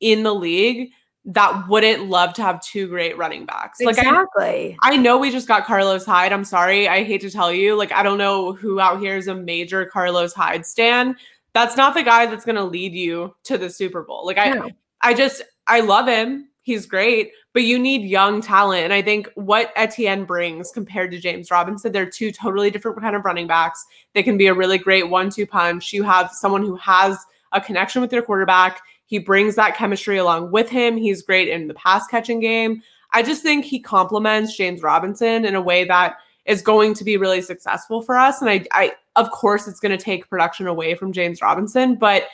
in 0.00 0.22
the 0.22 0.34
league 0.34 0.90
that 1.26 1.68
wouldn't 1.68 2.08
love 2.08 2.32
to 2.34 2.42
have 2.42 2.62
two 2.62 2.88
great 2.88 3.16
running 3.18 3.44
backs. 3.44 3.78
Exactly. 3.80 4.68
Like 4.70 4.78
I, 4.82 4.94
I 4.94 4.96
know 4.96 5.18
we 5.18 5.30
just 5.30 5.48
got 5.48 5.66
Carlos 5.66 6.06
Hyde. 6.06 6.32
I'm 6.32 6.44
sorry. 6.44 6.88
I 6.88 7.04
hate 7.04 7.20
to 7.22 7.30
tell 7.30 7.52
you. 7.52 7.76
Like 7.76 7.92
I 7.92 8.02
don't 8.02 8.18
know 8.18 8.52
who 8.52 8.80
out 8.80 9.00
here 9.00 9.16
is 9.16 9.28
a 9.28 9.34
major 9.34 9.84
Carlos 9.84 10.32
Hyde 10.32 10.64
stan. 10.64 11.16
That's 11.52 11.76
not 11.76 11.94
the 11.94 12.02
guy 12.02 12.26
that's 12.26 12.44
going 12.44 12.56
to 12.56 12.64
lead 12.64 12.92
you 12.94 13.34
to 13.44 13.58
the 13.58 13.68
Super 13.68 14.02
Bowl. 14.02 14.24
Like 14.24 14.38
I 14.38 14.50
no. 14.50 14.70
I 15.02 15.14
just 15.14 15.42
I 15.66 15.80
love 15.80 16.06
him. 16.06 16.48
He's 16.62 16.86
great, 16.86 17.32
but 17.52 17.64
you 17.64 17.78
need 17.78 18.02
young 18.02 18.40
talent. 18.40 18.84
And 18.84 18.92
I 18.92 19.02
think 19.02 19.28
what 19.34 19.72
Etienne 19.76 20.24
brings 20.24 20.70
compared 20.70 21.10
to 21.10 21.18
James 21.18 21.50
Robinson, 21.50 21.92
they're 21.92 22.08
two 22.08 22.30
totally 22.30 22.70
different 22.70 23.00
kind 23.00 23.16
of 23.16 23.24
running 23.24 23.46
backs. 23.46 23.84
They 24.14 24.22
can 24.22 24.38
be 24.38 24.46
a 24.46 24.54
really 24.54 24.78
great 24.78 25.08
one-two 25.08 25.46
punch. 25.46 25.92
You 25.92 26.02
have 26.04 26.30
someone 26.32 26.62
who 26.62 26.76
has 26.76 27.18
a 27.52 27.60
connection 27.60 28.00
with 28.00 28.12
your 28.12 28.22
quarterback. 28.22 28.80
He 29.06 29.18
brings 29.18 29.56
that 29.56 29.76
chemistry 29.76 30.18
along 30.18 30.52
with 30.52 30.68
him. 30.68 30.96
He's 30.96 31.22
great 31.22 31.48
in 31.48 31.66
the 31.66 31.74
pass 31.74 32.06
catching 32.06 32.38
game. 32.38 32.82
I 33.12 33.24
just 33.24 33.42
think 33.42 33.64
he 33.64 33.80
complements 33.80 34.56
James 34.56 34.82
Robinson 34.82 35.44
in 35.44 35.56
a 35.56 35.60
way 35.60 35.84
that 35.84 36.18
is 36.44 36.62
going 36.62 36.94
to 36.94 37.04
be 37.04 37.16
really 37.16 37.42
successful 37.42 38.02
for 38.02 38.16
us. 38.16 38.40
And 38.40 38.48
I, 38.48 38.64
I 38.70 38.92
of 39.16 39.30
course, 39.32 39.66
it's 39.66 39.80
going 39.80 39.96
to 39.96 40.02
take 40.02 40.30
production 40.30 40.68
away 40.68 40.94
from 40.94 41.12
James 41.12 41.42
Robinson, 41.42 41.96
but 41.96 42.24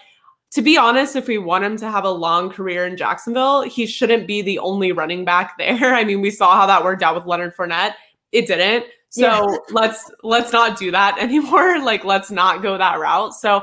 to 0.52 0.62
be 0.62 0.76
honest, 0.76 1.16
if 1.16 1.28
we 1.28 1.38
want 1.38 1.64
him 1.64 1.76
to 1.78 1.90
have 1.90 2.04
a 2.04 2.10
long 2.10 2.50
career 2.50 2.86
in 2.86 2.96
Jacksonville, 2.96 3.62
he 3.62 3.86
shouldn't 3.86 4.26
be 4.26 4.42
the 4.42 4.58
only 4.58 4.92
running 4.92 5.24
back 5.24 5.54
there. 5.58 5.94
I 5.94 6.04
mean, 6.04 6.20
we 6.20 6.30
saw 6.30 6.56
how 6.56 6.66
that 6.66 6.84
worked 6.84 7.02
out 7.02 7.14
with 7.14 7.26
Leonard 7.26 7.56
Fournette. 7.56 7.94
It 8.32 8.46
didn't. 8.46 8.86
So 9.08 9.22
yeah. 9.22 9.56
let's 9.70 10.10
let's 10.22 10.52
not 10.52 10.78
do 10.78 10.90
that 10.90 11.18
anymore. 11.20 11.82
Like 11.82 12.04
let's 12.04 12.30
not 12.30 12.62
go 12.62 12.76
that 12.76 12.98
route. 12.98 13.34
So 13.34 13.62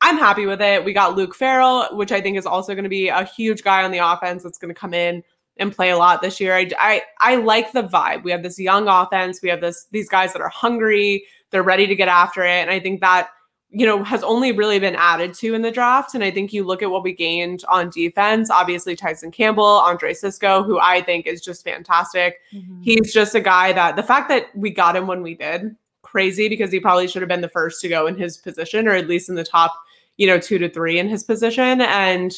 I'm 0.00 0.16
happy 0.16 0.46
with 0.46 0.60
it. 0.60 0.84
We 0.84 0.92
got 0.92 1.16
Luke 1.16 1.34
Farrell, 1.34 1.88
which 1.96 2.12
I 2.12 2.20
think 2.20 2.38
is 2.38 2.46
also 2.46 2.74
going 2.74 2.84
to 2.84 2.90
be 2.90 3.08
a 3.08 3.24
huge 3.24 3.62
guy 3.62 3.82
on 3.84 3.90
the 3.90 3.98
offense 3.98 4.42
that's 4.42 4.58
going 4.58 4.72
to 4.72 4.78
come 4.78 4.94
in 4.94 5.22
and 5.58 5.74
play 5.74 5.90
a 5.90 5.98
lot 5.98 6.22
this 6.22 6.40
year. 6.40 6.56
I, 6.56 6.70
I 6.78 7.02
I 7.20 7.36
like 7.36 7.72
the 7.72 7.82
vibe. 7.82 8.24
We 8.24 8.30
have 8.30 8.42
this 8.42 8.58
young 8.58 8.88
offense. 8.88 9.40
We 9.42 9.50
have 9.50 9.60
this 9.60 9.86
these 9.90 10.08
guys 10.08 10.32
that 10.32 10.42
are 10.42 10.48
hungry. 10.48 11.24
They're 11.50 11.62
ready 11.62 11.86
to 11.86 11.94
get 11.94 12.08
after 12.08 12.42
it, 12.42 12.60
and 12.60 12.70
I 12.70 12.80
think 12.80 13.00
that 13.00 13.28
you 13.72 13.86
know, 13.86 14.02
has 14.02 14.22
only 14.24 14.50
really 14.50 14.80
been 14.80 14.96
added 14.96 15.32
to 15.34 15.54
in 15.54 15.62
the 15.62 15.70
draft. 15.70 16.14
And 16.14 16.24
I 16.24 16.30
think 16.30 16.52
you 16.52 16.64
look 16.64 16.82
at 16.82 16.90
what 16.90 17.04
we 17.04 17.12
gained 17.12 17.64
on 17.68 17.88
defense, 17.90 18.50
obviously 18.50 18.96
Tyson 18.96 19.30
Campbell, 19.30 19.64
Andre 19.64 20.12
Cisco, 20.12 20.64
who 20.64 20.80
I 20.80 21.00
think 21.02 21.26
is 21.26 21.40
just 21.40 21.62
fantastic. 21.62 22.38
Mm-hmm. 22.52 22.82
He's 22.82 23.12
just 23.12 23.34
a 23.34 23.40
guy 23.40 23.72
that 23.72 23.94
the 23.94 24.02
fact 24.02 24.28
that 24.28 24.54
we 24.56 24.70
got 24.70 24.96
him 24.96 25.06
when 25.06 25.22
we 25.22 25.34
did, 25.34 25.76
crazy 26.02 26.48
because 26.48 26.72
he 26.72 26.80
probably 26.80 27.06
should 27.06 27.22
have 27.22 27.28
been 27.28 27.40
the 27.40 27.48
first 27.48 27.80
to 27.80 27.88
go 27.88 28.08
in 28.08 28.16
his 28.16 28.36
position 28.36 28.88
or 28.88 28.92
at 28.92 29.06
least 29.06 29.28
in 29.28 29.36
the 29.36 29.44
top, 29.44 29.72
you 30.16 30.26
know, 30.26 30.40
two 30.40 30.58
to 30.58 30.68
three 30.68 30.98
in 30.98 31.08
his 31.08 31.22
position. 31.22 31.80
And 31.80 32.32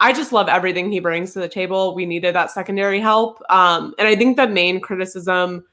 I 0.00 0.14
just 0.14 0.32
love 0.32 0.48
everything 0.48 0.90
he 0.90 1.00
brings 1.00 1.34
to 1.34 1.40
the 1.40 1.48
table. 1.48 1.94
We 1.94 2.06
needed 2.06 2.34
that 2.34 2.50
secondary 2.50 2.98
help. 2.98 3.42
Um, 3.50 3.94
and 3.98 4.08
I 4.08 4.16
think 4.16 4.38
the 4.38 4.48
main 4.48 4.80
criticism 4.80 5.64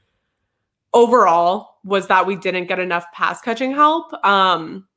overall 0.93 1.77
was 1.83 2.07
that 2.07 2.25
we 2.25 2.35
didn't 2.35 2.67
get 2.67 2.79
enough 2.79 3.05
pass 3.13 3.41
catching 3.41 3.71
help. 3.71 4.13
Um, 4.25 4.87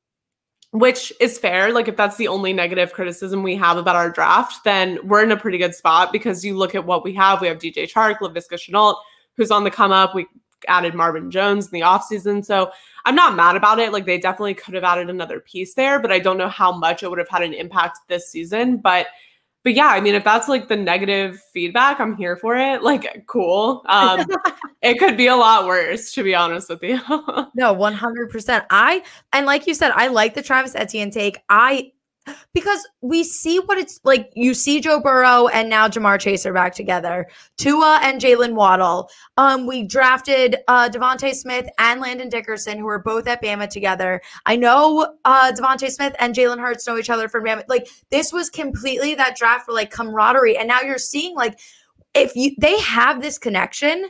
which 0.72 1.12
is 1.20 1.38
fair. 1.38 1.70
Like, 1.70 1.86
if 1.86 1.96
that's 1.96 2.16
the 2.16 2.28
only 2.28 2.54
negative 2.54 2.94
criticism 2.94 3.42
we 3.42 3.56
have 3.56 3.76
about 3.76 3.94
our 3.94 4.10
draft, 4.10 4.64
then 4.64 4.98
we're 5.06 5.22
in 5.22 5.30
a 5.30 5.36
pretty 5.36 5.58
good 5.58 5.74
spot 5.74 6.12
because 6.12 6.44
you 6.44 6.56
look 6.56 6.74
at 6.74 6.86
what 6.86 7.04
we 7.04 7.12
have. 7.14 7.42
We 7.42 7.48
have 7.48 7.58
DJ 7.58 7.90
Chark, 7.90 8.18
Laviska 8.20 8.54
Shenault, 8.54 8.96
who's 9.36 9.50
on 9.50 9.64
the 9.64 9.70
come 9.70 9.92
up. 9.92 10.14
We 10.14 10.26
added 10.68 10.94
Marvin 10.94 11.30
Jones 11.30 11.66
in 11.66 11.72
the 11.72 11.84
offseason. 11.84 12.42
So 12.42 12.72
I'm 13.04 13.14
not 13.14 13.36
mad 13.36 13.54
about 13.54 13.80
it. 13.80 13.92
Like, 13.92 14.06
they 14.06 14.16
definitely 14.16 14.54
could 14.54 14.72
have 14.72 14.82
added 14.82 15.10
another 15.10 15.40
piece 15.40 15.74
there, 15.74 15.98
but 15.98 16.10
I 16.10 16.18
don't 16.18 16.38
know 16.38 16.48
how 16.48 16.72
much 16.72 17.02
it 17.02 17.10
would 17.10 17.18
have 17.18 17.28
had 17.28 17.42
an 17.42 17.52
impact 17.52 17.98
this 18.08 18.30
season. 18.30 18.78
But 18.78 19.08
but 19.64 19.74
yeah, 19.74 19.88
I 19.88 20.00
mean, 20.00 20.14
if 20.14 20.24
that's 20.24 20.48
like 20.48 20.68
the 20.68 20.76
negative 20.76 21.40
feedback, 21.52 22.00
I'm 22.00 22.16
here 22.16 22.36
for 22.36 22.56
it. 22.56 22.82
Like, 22.82 23.24
cool. 23.26 23.82
Um, 23.86 24.26
it 24.82 24.98
could 24.98 25.16
be 25.16 25.28
a 25.28 25.36
lot 25.36 25.66
worse, 25.66 26.12
to 26.14 26.24
be 26.24 26.34
honest 26.34 26.68
with 26.68 26.82
you. 26.82 26.96
no, 27.54 27.74
100%. 27.74 28.66
I, 28.70 29.02
and 29.32 29.46
like 29.46 29.66
you 29.66 29.74
said, 29.74 29.92
I 29.94 30.08
like 30.08 30.34
the 30.34 30.42
Travis 30.42 30.74
Etienne 30.74 31.10
take. 31.10 31.38
I 31.48 31.92
because 32.54 32.86
we 33.00 33.24
see 33.24 33.58
what 33.58 33.78
it's 33.78 34.00
like. 34.04 34.30
You 34.34 34.54
see 34.54 34.80
Joe 34.80 35.00
Burrow 35.00 35.48
and 35.48 35.68
now 35.68 35.88
Ja'Marr 35.88 36.20
Chase 36.20 36.46
are 36.46 36.52
back 36.52 36.74
together. 36.74 37.28
Tua 37.56 38.00
and 38.02 38.20
Jaylen 38.20 38.54
Waddle. 38.54 39.10
Um, 39.36 39.66
we 39.66 39.82
drafted 39.82 40.56
uh, 40.68 40.88
DeVonta 40.88 41.34
Smith 41.34 41.68
and 41.78 42.00
Landon 42.00 42.28
Dickerson, 42.28 42.78
who 42.78 42.88
are 42.88 42.98
both 42.98 43.26
at 43.26 43.42
Bama 43.42 43.68
together. 43.68 44.20
I 44.46 44.56
know 44.56 45.16
uh, 45.24 45.52
DeVonta 45.52 45.90
Smith 45.90 46.14
and 46.18 46.34
Jalen 46.34 46.60
Hurts 46.60 46.86
know 46.86 46.98
each 46.98 47.10
other 47.10 47.28
from 47.28 47.44
Bama. 47.44 47.64
Like 47.68 47.88
this 48.10 48.32
was 48.32 48.50
completely 48.50 49.14
that 49.14 49.36
draft 49.36 49.66
for 49.66 49.72
like 49.72 49.90
camaraderie, 49.90 50.56
and 50.56 50.68
now 50.68 50.80
you're 50.80 50.98
seeing 50.98 51.34
like 51.34 51.58
if 52.14 52.36
you 52.36 52.54
they 52.58 52.78
have 52.80 53.22
this 53.22 53.38
connection 53.38 54.06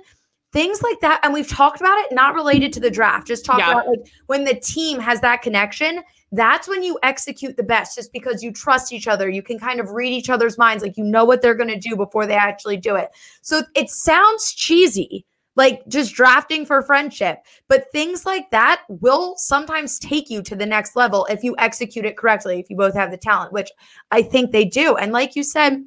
things 0.53 0.83
like 0.83 1.01
that 1.01 1.20
and 1.22 1.33
we've 1.33 1.48
talked 1.48 1.81
about 1.81 1.96
it 1.98 2.12
not 2.12 2.35
related 2.35 2.72
to 2.72 2.81
the 2.81 2.90
draft 2.90 3.27
just 3.27 3.44
talk 3.44 3.59
yeah. 3.59 3.72
about 3.72 3.87
like 3.87 4.01
when 4.27 4.44
the 4.44 4.55
team 4.55 4.98
has 4.98 5.20
that 5.20 5.40
connection 5.42 6.03
that's 6.32 6.66
when 6.66 6.82
you 6.82 6.98
execute 7.02 7.56
the 7.56 7.62
best 7.62 7.94
just 7.94 8.12
because 8.12 8.42
you 8.42 8.52
trust 8.52 8.92
each 8.92 9.06
other. 9.06 9.28
You 9.28 9.42
can 9.42 9.58
kind 9.58 9.78
of 9.78 9.90
read 9.90 10.12
each 10.12 10.30
other's 10.30 10.56
minds, 10.56 10.82
like 10.82 10.96
you 10.96 11.04
know 11.04 11.24
what 11.24 11.42
they're 11.42 11.54
going 11.54 11.68
to 11.68 11.78
do 11.78 11.94
before 11.94 12.26
they 12.26 12.34
actually 12.34 12.78
do 12.78 12.96
it. 12.96 13.10
So 13.42 13.62
it 13.74 13.90
sounds 13.90 14.52
cheesy, 14.52 15.26
like 15.56 15.86
just 15.88 16.14
drafting 16.14 16.64
for 16.64 16.80
friendship, 16.82 17.40
but 17.68 17.92
things 17.92 18.24
like 18.24 18.50
that 18.50 18.82
will 18.88 19.36
sometimes 19.36 19.98
take 19.98 20.30
you 20.30 20.42
to 20.42 20.56
the 20.56 20.66
next 20.66 20.96
level 20.96 21.26
if 21.30 21.44
you 21.44 21.54
execute 21.58 22.06
it 22.06 22.16
correctly, 22.16 22.58
if 22.58 22.70
you 22.70 22.76
both 22.76 22.94
have 22.94 23.10
the 23.10 23.18
talent, 23.18 23.52
which 23.52 23.70
I 24.10 24.22
think 24.22 24.50
they 24.50 24.64
do. 24.64 24.96
And 24.96 25.12
like 25.12 25.36
you 25.36 25.42
said, 25.42 25.84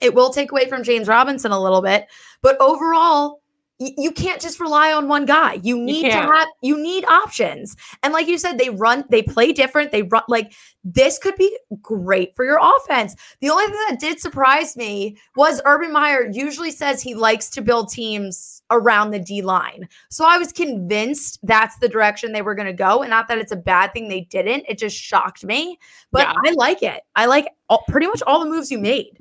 it 0.00 0.14
will 0.14 0.30
take 0.30 0.52
away 0.52 0.68
from 0.68 0.84
James 0.84 1.08
Robinson 1.08 1.50
a 1.50 1.60
little 1.60 1.82
bit, 1.82 2.06
but 2.42 2.56
overall, 2.60 3.42
you 3.80 4.12
can't 4.12 4.42
just 4.42 4.60
rely 4.60 4.92
on 4.92 5.08
one 5.08 5.24
guy. 5.24 5.54
You 5.62 5.78
need 5.78 6.04
you 6.04 6.10
to 6.10 6.16
have 6.18 6.48
you 6.62 6.76
need 6.76 7.04
options. 7.06 7.76
And 8.02 8.12
like 8.12 8.26
you 8.26 8.36
said, 8.36 8.58
they 8.58 8.68
run, 8.68 9.04
they 9.08 9.22
play 9.22 9.52
different. 9.52 9.90
They 9.90 10.02
run 10.02 10.22
like 10.28 10.52
this 10.84 11.18
could 11.18 11.34
be 11.36 11.56
great 11.80 12.36
for 12.36 12.44
your 12.44 12.60
offense. 12.62 13.16
The 13.40 13.48
only 13.48 13.64
thing 13.66 13.80
that 13.88 13.98
did 13.98 14.20
surprise 14.20 14.76
me 14.76 15.16
was 15.34 15.62
Urban 15.64 15.92
Meyer 15.92 16.28
usually 16.30 16.70
says 16.70 17.00
he 17.00 17.14
likes 17.14 17.48
to 17.50 17.62
build 17.62 17.90
teams 17.90 18.62
around 18.70 19.12
the 19.12 19.18
D 19.18 19.40
line. 19.40 19.88
So 20.10 20.26
I 20.26 20.36
was 20.36 20.52
convinced 20.52 21.38
that's 21.42 21.78
the 21.78 21.88
direction 21.88 22.32
they 22.32 22.42
were 22.42 22.54
going 22.54 22.66
to 22.66 22.74
go. 22.74 23.00
And 23.00 23.10
not 23.10 23.28
that 23.28 23.38
it's 23.38 23.52
a 23.52 23.56
bad 23.56 23.94
thing 23.94 24.08
they 24.08 24.22
didn't. 24.22 24.64
It 24.68 24.78
just 24.78 24.96
shocked 24.96 25.42
me. 25.42 25.78
But 26.12 26.28
yeah. 26.28 26.34
I 26.46 26.52
like 26.52 26.82
it. 26.82 27.02
I 27.16 27.26
like 27.26 27.48
all, 27.70 27.84
pretty 27.88 28.08
much 28.08 28.22
all 28.26 28.40
the 28.40 28.50
moves 28.50 28.70
you 28.70 28.78
made. 28.78 29.16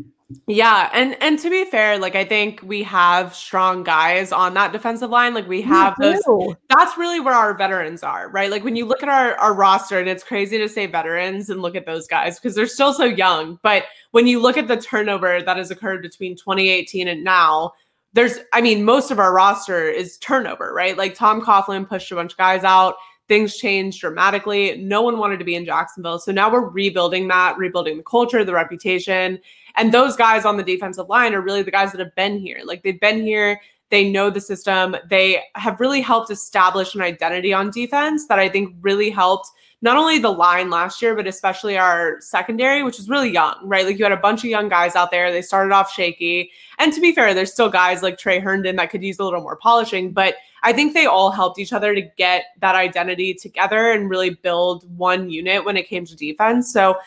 Yeah, 0.45 0.91
and 0.93 1.17
and 1.21 1.39
to 1.39 1.49
be 1.49 1.65
fair, 1.65 1.97
like 1.97 2.15
I 2.15 2.23
think 2.23 2.61
we 2.61 2.83
have 2.83 3.33
strong 3.33 3.83
guys 3.83 4.31
on 4.31 4.53
that 4.53 4.71
defensive 4.71 5.09
line. 5.09 5.33
Like 5.33 5.47
we 5.47 5.61
have 5.63 5.95
those. 5.99 6.21
That's 6.69 6.97
really 6.99 7.19
where 7.19 7.33
our 7.33 7.55
veterans 7.55 8.03
are, 8.03 8.29
right? 8.29 8.51
Like 8.51 8.63
when 8.63 8.75
you 8.75 8.85
look 8.85 9.01
at 9.01 9.09
our 9.09 9.33
our 9.37 9.55
roster, 9.55 9.97
and 9.97 10.07
it's 10.07 10.23
crazy 10.23 10.59
to 10.59 10.69
say 10.69 10.85
veterans 10.85 11.49
and 11.49 11.63
look 11.63 11.75
at 11.75 11.87
those 11.87 12.07
guys 12.07 12.39
because 12.39 12.53
they're 12.55 12.67
still 12.67 12.93
so 12.93 13.05
young. 13.05 13.57
But 13.63 13.85
when 14.11 14.27
you 14.27 14.39
look 14.39 14.55
at 14.55 14.67
the 14.67 14.77
turnover 14.77 15.41
that 15.41 15.57
has 15.57 15.71
occurred 15.71 16.03
between 16.03 16.35
2018 16.35 17.07
and 17.07 17.23
now, 17.23 17.73
there's, 18.13 18.37
I 18.53 18.61
mean, 18.61 18.83
most 18.83 19.09
of 19.09 19.17
our 19.17 19.33
roster 19.33 19.89
is 19.89 20.19
turnover, 20.19 20.73
right? 20.73 20.95
Like 20.95 21.15
Tom 21.15 21.41
Coughlin 21.41 21.89
pushed 21.89 22.11
a 22.11 22.15
bunch 22.15 22.33
of 22.33 22.37
guys 22.37 22.63
out 22.63 22.95
things 23.29 23.55
changed 23.55 24.01
dramatically. 24.01 24.75
No 24.77 25.03
one 25.03 25.19
wanted 25.19 25.37
to 25.37 25.45
be 25.45 25.55
in 25.55 25.63
Jacksonville. 25.63 26.19
So 26.19 26.31
now 26.33 26.51
we're 26.51 26.67
rebuilding 26.67 27.27
that, 27.29 27.57
rebuilding 27.57 27.97
the 27.97 28.03
culture, 28.03 28.43
the 28.43 28.53
reputation. 28.53 29.39
And 29.75 29.93
those 29.93 30.15
guys 30.15 30.45
on 30.45 30.57
the 30.57 30.63
defensive 30.63 31.09
line 31.09 31.33
are 31.33 31.41
really 31.41 31.63
the 31.63 31.71
guys 31.71 31.91
that 31.91 31.99
have 31.99 32.15
been 32.15 32.39
here. 32.39 32.61
Like 32.63 32.83
they've 32.83 32.99
been 32.99 33.21
here, 33.21 33.59
They 33.89 34.09
know 34.09 34.29
the 34.29 34.41
system. 34.41 34.95
They 35.09 35.41
have 35.55 35.79
really 35.79 36.01
helped 36.01 36.29
establish 36.29 36.93
an 36.93 37.01
identity 37.01 37.53
on 37.53 37.71
defense 37.71 38.27
that 38.27 38.39
I 38.39 38.47
think 38.47 38.75
really 38.81 39.09
helped 39.09 39.49
not 39.81 39.97
only 39.97 40.19
the 40.19 40.31
line 40.31 40.69
last 40.69 41.01
year, 41.01 41.15
but 41.15 41.25
especially 41.25 41.77
our 41.77 42.17
secondary, 42.19 42.83
which 42.83 42.99
is 42.99 43.09
really 43.09 43.31
young, 43.31 43.55
right? 43.63 43.85
Like 43.85 43.97
you 43.97 44.03
had 44.03 44.11
a 44.11 44.17
bunch 44.17 44.43
of 44.43 44.49
young 44.49 44.69
guys 44.69 44.95
out 44.95 45.09
there. 45.09 45.31
They 45.31 45.41
started 45.41 45.73
off 45.73 45.91
shaky. 45.91 46.51
And 46.77 46.93
to 46.93 47.01
be 47.01 47.13
fair, 47.13 47.33
there's 47.33 47.51
still 47.51 47.69
guys 47.69 48.03
like 48.03 48.17
Tre 48.17 48.39
Herndon 48.39 48.75
that 48.75 48.91
could 48.91 49.03
use 49.03 49.17
a 49.19 49.23
little 49.23 49.41
more 49.41 49.55
polishing, 49.55 50.11
but 50.11 50.35
I 50.63 50.73
think 50.73 50.93
they 50.93 51.05
all 51.05 51.31
helped 51.31 51.57
each 51.59 51.71
other 51.71 51.95
to 51.95 52.01
get 52.01 52.43
that 52.59 52.75
identity 52.75 53.33
together 53.33 53.91
and 53.91 54.09
really 54.09 54.31
build 54.31 54.85
one 54.97 55.29
unit 55.29 55.63
when 55.63 55.77
it 55.77 55.87
came 55.87 56.05
to 56.05 56.15
defense. 56.15 56.71
So 56.71 56.97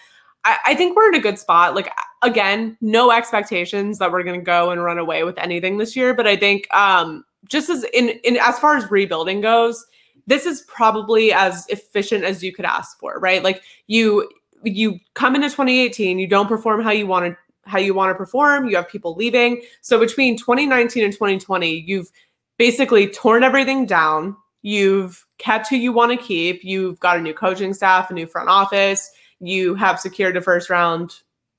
I, 0.45 0.59
I 0.67 0.75
think 0.75 0.97
we're 0.97 1.09
in 1.09 1.15
a 1.15 1.21
good 1.21 1.39
spot. 1.39 1.75
Like 1.75 1.91
again, 2.23 2.77
no 2.81 3.11
expectations 3.11 3.99
that 3.99 4.11
we're 4.11 4.23
gonna 4.23 4.41
go 4.41 4.71
and 4.71 4.83
run 4.83 4.99
away 4.99 5.25
with 5.25 5.39
anything 5.39 5.79
this 5.79 5.97
year. 5.97 6.15
But 6.15 6.27
I 6.27 6.37
think 6.37 6.73
um 6.75 7.25
just 7.49 7.69
as 7.69 7.85
in 7.93 8.11
in 8.25 8.37
as 8.39 8.59
far 8.59 8.77
as 8.77 8.91
rebuilding 8.91 9.41
goes, 9.41 9.85
this 10.27 10.47
is 10.47 10.63
probably 10.63 11.33
as 11.33 11.67
efficient 11.69 12.25
as 12.25 12.43
you 12.43 12.53
could 12.53 12.65
ask 12.65 12.99
for, 12.99 13.19
right? 13.19 13.43
Like 13.43 13.63
you 13.87 14.29
you 14.65 14.99
come 15.15 15.35
into 15.35 15.49
2018, 15.49 16.19
you 16.19 16.27
don't 16.27 16.49
perform 16.49 16.83
how 16.83 16.91
you 16.91 17.07
want 17.07 17.27
to 17.27 17.37
how 17.65 17.79
you 17.79 17.95
want 17.95 18.11
to 18.11 18.15
perform, 18.15 18.69
you 18.69 18.77
have 18.77 18.89
people 18.89 19.15
leaving. 19.15 19.63
So 19.83 19.99
between 19.99 20.37
2019 20.37 21.05
and 21.05 21.13
2020, 21.13 21.85
you've 21.87 22.11
basically 22.59 23.07
torn 23.09 23.45
everything 23.45 23.87
down. 23.87 24.37
You've 24.63 25.25
kept 25.39 25.69
who 25.69 25.77
you 25.77 25.93
want 25.93 26.13
to 26.13 26.17
keep. 26.17 26.63
You've 26.65 26.99
got 27.01 27.19
a 27.19 27.21
new 27.21 27.35
coaching 27.35 27.75
staff, 27.75 28.11
a 28.11 28.15
new 28.15 28.27
front 28.27 28.49
office. 28.49 29.11
You 29.43 29.75
have 29.75 30.01
secured 30.01 30.37
a 30.37 30.41
first 30.41 30.71
round, 30.71 31.17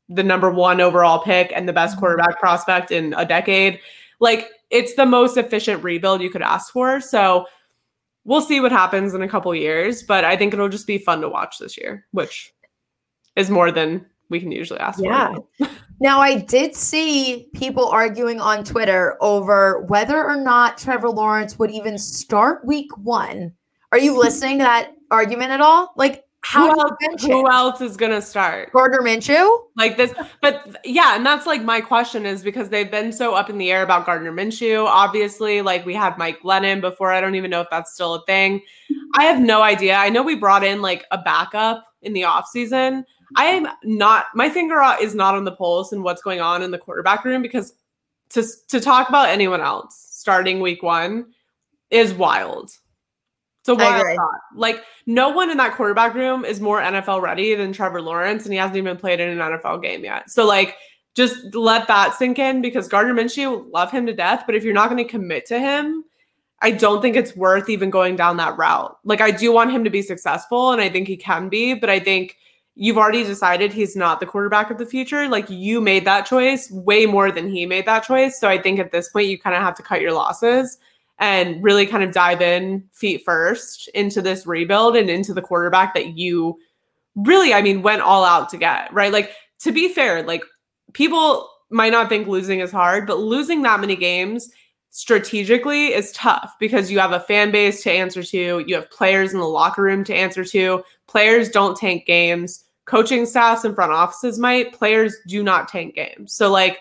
the 0.10 0.24
number 0.24 0.50
one 0.50 0.82
overall 0.82 1.20
pick, 1.20 1.52
and 1.56 1.68
the 1.68 1.74
best 1.74 1.94
mm-hmm. 1.94 2.00
quarterback 2.00 2.40
prospect 2.40 2.92
in 2.92 3.14
a 3.18 3.26
decade. 3.26 3.80
Like 4.20 4.50
it's 4.70 4.96
the 4.96 5.06
most 5.06 5.38
efficient 5.38 5.84
rebuild 5.84 6.22
you 6.22 6.30
could 6.30 6.42
ask 6.42 6.72
for. 6.72 7.00
So 7.02 7.46
we'll 8.26 8.42
see 8.42 8.60
what 8.60 8.72
happens 8.72 9.14
in 9.14 9.22
a 9.22 9.28
couple 9.28 9.54
years, 9.54 10.02
but 10.02 10.24
I 10.24 10.38
think 10.38 10.54
it'll 10.54 10.70
just 10.70 10.88
be 10.88 10.98
fun 10.98 11.22
to 11.22 11.30
watch 11.30 11.60
this 11.60 11.78
year, 11.78 12.06
which 12.12 12.54
is 13.36 13.50
more 13.50 13.72
than 13.72 14.06
we 14.30 14.40
can 14.40 14.52
usually 14.52 14.80
ask 14.80 15.00
yeah. 15.02 15.34
for. 15.60 15.70
now, 16.00 16.20
I 16.20 16.38
did 16.38 16.76
see 16.76 17.50
people 17.54 17.88
arguing 17.88 18.40
on 18.40 18.64
Twitter 18.64 19.18
over 19.22 19.84
whether 19.84 20.24
or 20.24 20.38
not 20.38 20.78
Trevor 20.78 21.10
Lawrence 21.10 21.60
would 21.60 21.72
even 21.72 21.98
start 21.98 22.66
week 22.66 22.96
one. 22.98 23.54
Are 23.92 24.00
you 24.00 24.18
listening 24.18 24.58
to 24.60 24.64
that 24.64 24.94
argument 25.12 25.52
at 25.52 25.62
all? 25.62 25.94
Like, 25.96 26.24
how 26.44 26.74
who 26.74 26.82
else, 26.82 27.24
who 27.24 27.50
else 27.50 27.82
is 27.82 27.96
gonna 27.96 28.22
start? 28.22 28.72
Gardner 28.74 29.00
Minshew? 29.00 29.60
Like 29.78 29.96
this, 29.96 30.14
but 30.42 30.78
yeah, 30.84 31.16
and 31.16 31.26
that's 31.26 31.46
like 31.46 31.64
my 31.64 31.80
question 31.80 32.26
is 32.26 32.44
because 32.44 32.70
they've 32.70 32.92
been 32.92 33.14
so 33.14 33.34
up 33.34 33.50
in 33.50 33.58
the 33.58 33.72
air 33.72 33.82
about 33.82 34.06
Gardner 34.06 34.32
Minshew. 34.32 34.86
Obviously, 34.86 35.62
like 35.62 35.86
we 35.86 35.94
had 35.94 36.18
Mike 36.18 36.42
Glennon 36.42 36.82
before. 36.82 37.14
I 37.14 37.22
don't 37.22 37.36
even 37.36 37.50
know 37.50 37.62
if 37.62 37.70
that's 37.72 37.94
still 37.94 38.16
a 38.16 38.26
thing. 38.26 38.62
I 39.16 39.24
have 39.24 39.40
no 39.40 39.62
idea. 39.62 39.96
I 39.96 40.10
know 40.10 40.22
we 40.22 40.36
brought 40.36 40.66
in 40.66 40.82
like 40.82 41.06
a 41.12 41.18
backup 41.18 41.86
in 42.02 42.12
the 42.12 42.24
offseason. 42.24 43.06
I 43.36 43.46
am 43.46 43.68
not 43.84 44.26
my 44.36 44.50
finger 44.50 44.82
is 45.02 45.16
not 45.16 45.36
on 45.36 45.46
the 45.46 45.52
pulse 45.52 45.94
and 45.94 46.04
what's 46.04 46.22
going 46.22 46.42
on 46.42 46.62
in 46.62 46.72
the 46.72 46.78
quarterback 46.78 47.24
room 47.24 47.42
because 47.42 47.74
to 48.32 48.44
to 48.68 48.82
talk 48.82 49.08
about 49.08 49.30
anyone 49.30 49.62
else 49.62 50.08
starting 50.10 50.60
week 50.60 50.84
one 50.84 51.28
is 51.90 52.14
wild. 52.14 52.72
So 53.64 53.76
why 53.76 54.16
Like 54.56 54.84
no 55.06 55.30
one 55.30 55.50
in 55.50 55.58
that 55.58 55.74
quarterback 55.76 56.14
room 56.14 56.44
is 56.44 56.60
more 56.60 56.82
NFL 56.82 57.22
ready 57.22 57.56
than 57.56 57.72
Trevor 57.72 58.02
Lawrence, 58.02 58.44
and 58.44 58.52
he 58.52 58.60
hasn't 58.60 58.78
even 58.78 58.98
played 58.98 59.20
in 59.20 59.30
an 59.30 59.38
NFL 59.38 59.82
game 59.82 60.04
yet. 60.04 60.30
So 60.30 60.46
like 60.46 60.76
just 61.16 61.56
let 61.56 61.88
that 61.88 62.16
sink 62.16 62.40
in 62.40 62.62
because 62.62 62.88
Gardner 62.88 63.14
Minshew 63.14 63.72
love 63.72 63.92
him 63.92 64.06
to 64.08 64.14
death, 64.14 64.44
but 64.46 64.56
if 64.56 64.64
you're 64.64 64.74
not 64.74 64.90
going 64.90 65.04
to 65.04 65.10
commit 65.10 65.46
to 65.46 65.60
him, 65.60 66.04
I 66.62 66.72
don't 66.72 67.02
think 67.02 67.16
it's 67.16 67.36
worth 67.36 67.70
even 67.70 67.90
going 67.90 68.16
down 68.16 68.38
that 68.38 68.58
route. 68.58 68.98
Like 69.06 69.22
I 69.22 69.32
do 69.32 69.54
want 69.54 69.72
him 69.72 69.84
to 69.86 69.90
be 69.90 70.02
successful, 70.02 70.72
and 70.72 70.82
I 70.82 70.90
think 70.90 71.08
he 71.08 71.16
can 71.16 71.48
be, 71.48 71.74
but 71.74 71.90
I 71.90 72.00
think 72.00 72.38
you've 72.76 72.98
already 72.98 73.24
decided 73.24 73.72
he's 73.72 73.96
not 73.96 74.20
the 74.20 74.26
quarterback 74.26 74.72
of 74.72 74.78
the 74.78 74.86
future. 74.86 75.28
Like 75.30 75.50
you 75.50 75.80
made 75.80 76.06
that 76.06 76.26
choice 76.26 76.70
way 76.72 77.06
more 77.06 77.32
than 77.32 77.50
he 77.50 77.66
made 77.66 77.86
that 77.86 78.04
choice. 78.04 78.40
So 78.40 78.50
I 78.50 78.62
think 78.62 78.80
at 78.80 78.92
this 78.92 79.10
point 79.10 79.28
you 79.28 79.38
kind 79.38 79.56
of 79.56 79.62
have 79.62 79.76
to 79.76 79.84
cut 79.84 80.02
your 80.02 80.14
losses 80.14 80.80
and 81.20 81.64
really 81.64 81.86
kind 81.86 82.04
of 82.04 82.12
dive 82.12 82.42
in 82.42 82.84
feet 82.92 83.24
first 83.24 83.88
into 83.90 84.22
this 84.22 84.46
rebuild 84.46 84.96
and 84.96 85.10
into 85.10 85.34
the 85.34 85.42
quarterback 85.42 85.94
that 85.94 86.18
you 86.18 86.58
really, 87.16 87.54
I 87.54 87.62
mean, 87.62 87.82
went 87.82 88.02
all 88.02 88.24
out 88.24 88.50
to 88.50 88.58
get, 88.58 88.92
right? 88.94 89.12
Like, 89.12 89.32
to 89.60 89.72
be 89.72 89.90
fair, 89.90 90.24
like 90.24 90.44
people 90.94 91.50
might 91.70 91.92
not 91.92 92.10
think 92.10 92.28
losing 92.28 92.60
is 92.60 92.72
hard, 92.72 93.08
but 93.08 93.20
losing 93.20 93.62
that 93.62 93.80
many 93.80 93.96
games 93.96 94.50
strategically 94.90 95.88
is 95.88 96.12
tough 96.12 96.54
because 96.60 96.92
you 96.92 97.00
have 97.00 97.14
a 97.14 97.20
fan 97.20 97.52
base 97.52 97.82
to 97.84 97.92
answer 97.92 98.22
to, 98.24 98.64
you 98.68 98.76
have 98.76 98.90
players 98.92 99.34
in 99.34 99.40
the 99.40 99.46
locker 99.46 99.82
room 99.82 100.04
to 100.04 100.14
answer 100.14 100.46
to. 100.46 100.84
Players 101.08 101.50
don't 101.50 101.76
tank 101.76 102.06
games. 102.06 102.66
Coaching 102.86 103.26
staffs 103.26 103.64
and 103.64 103.74
front 103.74 103.92
offices 103.92 104.38
might. 104.38 104.74
Players 104.74 105.16
do 105.28 105.42
not 105.42 105.68
tank 105.68 105.96
games. 105.96 106.34
So, 106.34 106.52
like, 106.52 106.80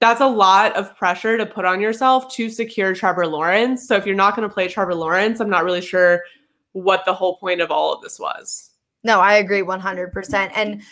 that's 0.00 0.20
a 0.20 0.26
lot 0.26 0.76
of 0.76 0.96
pressure 0.96 1.38
to 1.38 1.46
put 1.46 1.64
on 1.64 1.80
yourself 1.80 2.32
to 2.34 2.50
secure 2.50 2.94
Trevor 2.94 3.26
Lawrence. 3.26 3.88
So 3.88 3.96
if 3.96 4.04
you're 4.06 4.14
not 4.14 4.36
going 4.36 4.48
to 4.48 4.52
play 4.52 4.68
Trevor 4.68 4.94
Lawrence, 4.94 5.40
I'm 5.40 5.50
not 5.50 5.64
really 5.64 5.80
sure 5.80 6.22
what 6.72 7.04
the 7.04 7.14
whole 7.14 7.36
point 7.38 7.60
of 7.60 7.70
all 7.70 7.92
of 7.92 8.02
this 8.02 8.18
was. 8.18 8.70
No, 9.02 9.20
I 9.20 9.34
agree 9.34 9.62
100%. 9.62 10.50
And 10.54 10.82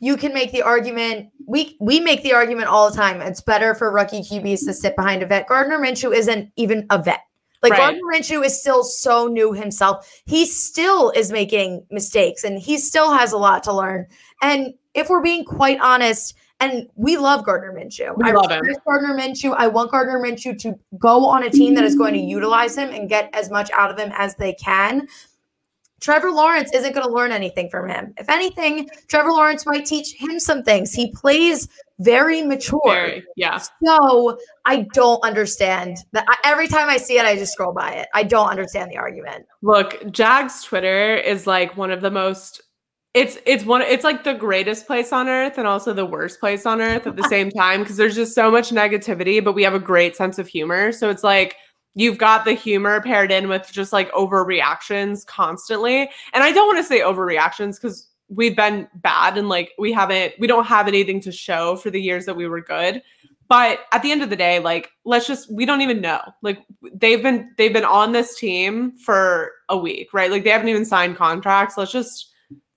you 0.00 0.16
can 0.16 0.34
make 0.34 0.52
the 0.52 0.62
argument. 0.62 1.28
We 1.46 1.76
we 1.80 2.00
make 2.00 2.24
the 2.24 2.32
argument 2.32 2.68
all 2.68 2.90
the 2.90 2.96
time. 2.96 3.20
It's 3.20 3.40
better 3.40 3.72
for 3.74 3.92
rookie 3.92 4.20
QBs 4.20 4.64
to 4.66 4.74
sit 4.74 4.96
behind 4.96 5.22
a 5.22 5.26
vet. 5.26 5.46
Gardner 5.46 5.78
Minshew 5.78 6.12
isn't 6.12 6.50
even 6.56 6.86
a 6.90 7.00
vet. 7.00 7.20
Like 7.62 7.70
right. 7.72 7.78
Gardner 7.78 8.00
Minshew 8.12 8.44
is 8.44 8.60
still 8.60 8.82
so 8.82 9.28
new 9.28 9.52
himself. 9.52 10.10
He 10.26 10.44
still 10.44 11.10
is 11.10 11.30
making 11.30 11.86
mistakes 11.90 12.42
and 12.42 12.58
he 12.58 12.78
still 12.78 13.12
has 13.12 13.30
a 13.30 13.38
lot 13.38 13.62
to 13.64 13.72
learn. 13.72 14.06
And 14.42 14.74
if 14.94 15.08
we're 15.08 15.22
being 15.22 15.44
quite 15.44 15.78
honest, 15.80 16.34
and 16.62 16.88
we 16.94 17.16
love 17.16 17.44
Gardner 17.44 17.72
Minshew. 17.72 18.16
We 18.16 18.30
I 18.30 18.32
love 18.32 18.50
him. 18.50 18.62
Gardner 18.86 19.16
Minshew. 19.18 19.54
I 19.58 19.66
want 19.66 19.90
Gardner 19.90 20.20
Minshew 20.20 20.56
to 20.60 20.78
go 20.96 21.26
on 21.26 21.42
a 21.42 21.50
team 21.50 21.74
that 21.74 21.82
is 21.82 21.96
going 21.96 22.14
to 22.14 22.20
utilize 22.20 22.78
him 22.78 22.90
and 22.90 23.08
get 23.08 23.28
as 23.32 23.50
much 23.50 23.68
out 23.72 23.90
of 23.90 23.98
him 23.98 24.12
as 24.16 24.36
they 24.36 24.52
can. 24.54 25.08
Trevor 26.00 26.30
Lawrence 26.30 26.72
isn't 26.72 26.94
going 26.94 27.06
to 27.06 27.12
learn 27.12 27.32
anything 27.32 27.68
from 27.68 27.88
him. 27.88 28.12
If 28.16 28.28
anything, 28.28 28.88
Trevor 29.08 29.30
Lawrence 29.30 29.66
might 29.66 29.86
teach 29.86 30.14
him 30.14 30.38
some 30.38 30.62
things. 30.62 30.92
He 30.92 31.12
plays 31.12 31.68
very 32.00 32.42
mature. 32.42 32.80
Very, 32.84 33.24
yeah. 33.36 33.60
So 33.84 34.38
I 34.64 34.86
don't 34.94 35.22
understand 35.24 35.98
that. 36.12 36.26
Every 36.44 36.66
time 36.66 36.88
I 36.88 36.96
see 36.96 37.18
it, 37.18 37.24
I 37.24 37.36
just 37.36 37.52
scroll 37.52 37.72
by 37.72 37.92
it. 37.92 38.08
I 38.14 38.24
don't 38.24 38.48
understand 38.48 38.90
the 38.90 38.96
argument. 38.96 39.46
Look, 39.62 40.10
Jag's 40.12 40.62
Twitter 40.64 41.16
is 41.16 41.46
like 41.46 41.76
one 41.76 41.92
of 41.92 42.00
the 42.00 42.10
most 42.10 42.62
it's 43.14 43.36
it's 43.44 43.64
one 43.64 43.82
it's 43.82 44.04
like 44.04 44.24
the 44.24 44.32
greatest 44.32 44.86
place 44.86 45.12
on 45.12 45.28
earth 45.28 45.58
and 45.58 45.66
also 45.66 45.92
the 45.92 46.06
worst 46.06 46.40
place 46.40 46.64
on 46.64 46.80
earth 46.80 47.06
at 47.06 47.16
the 47.16 47.24
same 47.24 47.50
time 47.56 47.80
because 47.80 47.96
there's 47.96 48.14
just 48.14 48.34
so 48.34 48.50
much 48.50 48.70
negativity 48.70 49.42
but 49.42 49.52
we 49.52 49.62
have 49.62 49.74
a 49.74 49.78
great 49.78 50.16
sense 50.16 50.38
of 50.38 50.48
humor. 50.48 50.92
So 50.92 51.10
it's 51.10 51.24
like 51.24 51.56
you've 51.94 52.16
got 52.16 52.44
the 52.44 52.54
humor 52.54 53.02
paired 53.02 53.30
in 53.30 53.48
with 53.48 53.70
just 53.70 53.92
like 53.92 54.10
overreactions 54.12 55.26
constantly. 55.26 56.08
And 56.32 56.42
i 56.42 56.52
don't 56.52 56.66
want 56.66 56.78
to 56.78 56.84
say 56.84 57.00
overreactions 57.00 57.80
because 57.80 58.08
we've 58.28 58.56
been 58.56 58.88
bad 58.94 59.36
and 59.36 59.48
like 59.48 59.72
we 59.78 59.92
haven't 59.92 60.32
we 60.38 60.46
don't 60.46 60.64
have 60.64 60.88
anything 60.88 61.20
to 61.20 61.32
show 61.32 61.76
for 61.76 61.90
the 61.90 62.00
years 62.00 62.24
that 62.26 62.36
we 62.36 62.46
were 62.48 62.62
good. 62.62 63.02
But 63.48 63.80
at 63.92 64.02
the 64.02 64.10
end 64.10 64.22
of 64.22 64.30
the 64.30 64.36
day 64.36 64.58
like 64.58 64.90
let's 65.04 65.26
just 65.26 65.52
we 65.52 65.66
don't 65.66 65.82
even 65.82 66.00
know. 66.00 66.22
Like 66.40 66.60
they've 66.94 67.22
been 67.22 67.52
they've 67.58 67.74
been 67.74 67.84
on 67.84 68.12
this 68.12 68.36
team 68.36 68.96
for 68.96 69.52
a 69.68 69.76
week 69.76 70.14
right? 70.14 70.30
Like 70.30 70.44
they 70.44 70.50
haven't 70.50 70.70
even 70.70 70.86
signed 70.86 71.16
contracts. 71.16 71.76
Let's 71.76 71.92
just 71.92 72.31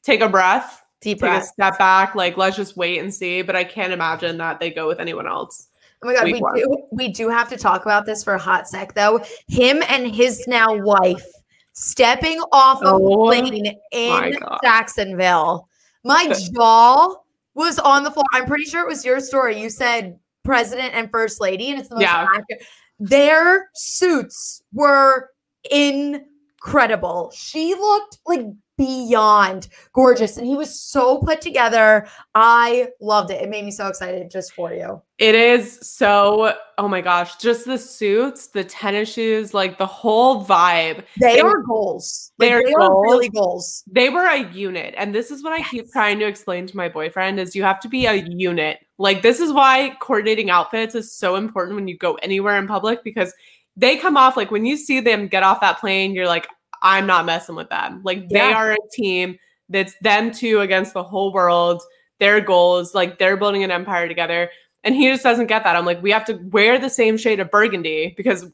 take 0.05 0.21
a 0.21 0.29
breath, 0.29 0.85
deep 1.01 1.17
take 1.17 1.29
breath. 1.29 1.43
a 1.43 1.47
step 1.47 1.77
back. 1.77 2.15
Like, 2.15 2.37
let's 2.37 2.55
just 2.55 2.77
wait 2.77 2.99
and 2.99 3.13
see. 3.13 3.41
But 3.41 3.55
I 3.55 3.63
can't 3.63 3.91
imagine 3.91 4.37
that 4.37 4.59
they 4.59 4.71
go 4.71 4.87
with 4.87 4.99
anyone 4.99 5.27
else. 5.27 5.67
Oh 6.01 6.07
my 6.07 6.13
god, 6.13 6.25
we 6.25 6.39
one. 6.39 6.55
do 6.55 6.77
we 6.91 7.07
do 7.09 7.29
have 7.29 7.49
to 7.49 7.57
talk 7.57 7.83
about 7.85 8.05
this 8.05 8.23
for 8.23 8.35
a 8.35 8.39
hot 8.39 8.67
sec 8.67 8.93
though. 8.93 9.19
Him 9.47 9.81
and 9.89 10.13
his 10.13 10.45
now 10.47 10.75
wife 10.75 11.25
stepping 11.73 12.39
off 12.51 12.81
of 12.83 13.01
oh, 13.01 13.25
plane 13.25 13.77
in 13.91 14.37
Jacksonville. 14.63 15.67
My 16.03 16.31
jaw 16.53 17.15
was 17.55 17.79
on 17.79 18.03
the 18.03 18.11
floor. 18.11 18.25
I'm 18.33 18.45
pretty 18.45 18.65
sure 18.65 18.81
it 18.81 18.87
was 18.87 19.03
your 19.03 19.19
story. 19.19 19.59
You 19.59 19.69
said 19.69 20.19
president 20.43 20.93
and 20.93 21.09
first 21.09 21.41
lady, 21.41 21.71
and 21.71 21.79
it's 21.79 21.89
the 21.89 21.95
most 21.95 22.03
yeah. 22.03 22.27
accurate. 22.29 22.63
Their 22.99 23.69
suits 23.73 24.61
were 24.73 25.31
incredible. 25.71 27.31
She 27.33 27.73
looked 27.73 28.19
like 28.25 28.45
beyond 28.77 29.67
gorgeous 29.93 30.37
and 30.37 30.45
he 30.45 30.55
was 30.55 30.79
so 30.79 31.19
put 31.19 31.41
together. 31.41 32.07
I 32.33 32.89
loved 32.99 33.31
it. 33.31 33.41
It 33.41 33.49
made 33.49 33.65
me 33.65 33.71
so 33.71 33.87
excited 33.87 34.29
just 34.29 34.53
for 34.53 34.73
you. 34.73 35.01
It 35.17 35.33
is 35.33 35.79
so 35.81 36.53
oh 36.77 36.87
my 36.87 36.99
gosh, 36.99 37.37
just 37.37 37.65
the 37.65 37.77
suits, 37.77 38.47
the 38.47 38.63
tennis 38.63 39.13
shoes, 39.13 39.53
like 39.53 39.77
the 39.77 39.85
whole 39.85 40.43
vibe. 40.43 41.05
They, 41.19 41.35
they 41.35 41.39
are 41.39 41.61
goals. 41.61 42.33
Like, 42.37 42.49
they 42.49 42.73
goals. 42.73 42.75
are 42.79 43.01
really 43.03 43.29
goals. 43.29 43.83
They 43.89 44.09
were 44.09 44.25
a 44.25 44.51
unit. 44.51 44.93
And 44.97 45.15
this 45.15 45.31
is 45.31 45.41
what 45.41 45.53
I 45.53 45.63
keep 45.63 45.89
trying 45.91 46.19
to 46.19 46.27
explain 46.27 46.67
to 46.67 46.75
my 46.75 46.89
boyfriend 46.89 47.39
is 47.39 47.55
you 47.55 47.63
have 47.63 47.79
to 47.81 47.87
be 47.87 48.05
a 48.05 48.13
unit 48.15 48.79
Like 48.97 49.21
this 49.21 49.39
is 49.39 49.53
why 49.53 49.95
coordinating 50.01 50.49
outfits 50.49 50.95
is 50.95 51.13
so 51.13 51.35
important 51.35 51.75
when 51.75 51.87
you 51.87 51.97
go 51.97 52.15
anywhere 52.15 52.57
in 52.57 52.67
public 52.67 53.03
because 53.03 53.33
they 53.77 53.97
come 53.97 54.15
off 54.17 54.37
like 54.37 54.51
when 54.51 54.65
you 54.65 54.77
see 54.77 54.99
them 54.99 55.27
get 55.27 55.43
off 55.43 55.61
that 55.61 55.79
plane, 55.79 56.13
you're 56.13 56.27
like, 56.27 56.47
I'm 56.85 57.07
not 57.07 57.25
messing 57.25 57.55
with 57.55 57.69
them. 57.69 58.01
Like 58.03 58.29
they 58.29 58.53
are 58.53 58.73
a 58.73 58.77
team 58.93 59.39
that's 59.69 59.95
them 60.01 60.31
two 60.31 60.59
against 60.59 60.93
the 60.93 61.03
whole 61.03 61.33
world, 61.33 61.81
their 62.19 62.39
goals, 62.39 62.93
like 62.93 63.17
they're 63.17 63.35
building 63.35 63.63
an 63.63 63.71
empire 63.71 64.07
together. 64.07 64.51
And 64.83 64.95
he 64.95 65.07
just 65.07 65.23
doesn't 65.23 65.47
get 65.47 65.63
that. 65.63 65.75
I'm 65.75 65.85
like, 65.85 66.03
we 66.03 66.11
have 66.11 66.25
to 66.25 66.35
wear 66.51 66.77
the 66.77 66.91
same 66.91 67.17
shade 67.17 67.39
of 67.39 67.49
burgundy 67.49 68.13
because 68.15 68.45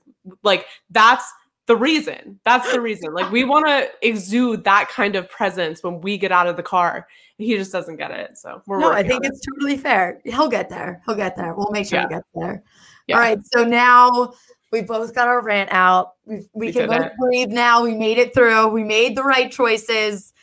like 0.43 0.65
that's 0.89 1.29
the 1.65 1.75
reason. 1.75 2.39
That's 2.45 2.71
the 2.71 2.79
reason. 2.79 3.13
Like 3.13 3.29
we 3.33 3.43
want 3.43 3.67
to 3.67 3.89
exude 4.01 4.63
that 4.63 4.87
kind 4.87 5.17
of 5.17 5.29
presence 5.29 5.83
when 5.83 5.99
we 5.99 6.17
get 6.17 6.31
out 6.31 6.47
of 6.47 6.55
the 6.55 6.63
car. 6.63 7.07
He 7.37 7.57
just 7.57 7.73
doesn't 7.73 7.97
get 7.97 8.11
it. 8.11 8.37
So 8.37 8.61
we're 8.65 8.79
no. 8.79 8.93
I 8.93 9.03
think 9.03 9.25
it's 9.25 9.39
it. 9.39 9.51
totally 9.51 9.75
fair. 9.75 10.21
He'll 10.23 10.47
get 10.47 10.69
there. 10.69 11.01
He'll 11.05 11.15
get 11.15 11.35
there. 11.35 11.53
We'll 11.53 11.71
make 11.71 11.85
sure 11.85 11.99
yeah. 11.99 12.07
he 12.07 12.13
gets 12.15 12.27
there. 12.33 12.63
Yeah. 13.07 13.15
All 13.15 13.21
right. 13.21 13.39
So 13.51 13.65
now 13.65 14.33
we 14.71 14.81
both 14.81 15.13
got 15.13 15.27
our 15.27 15.41
rant 15.41 15.69
out. 15.71 16.13
We, 16.25 16.38
we, 16.53 16.67
we 16.67 16.73
can 16.73 16.88
both 16.88 17.05
it. 17.07 17.13
breathe 17.19 17.49
now. 17.49 17.84
We 17.84 17.93
made 17.93 18.17
it 18.17 18.34
through. 18.34 18.67
We 18.69 18.84
made 18.84 19.15
the 19.15 19.23
right 19.23 19.51
choices. 19.51 20.34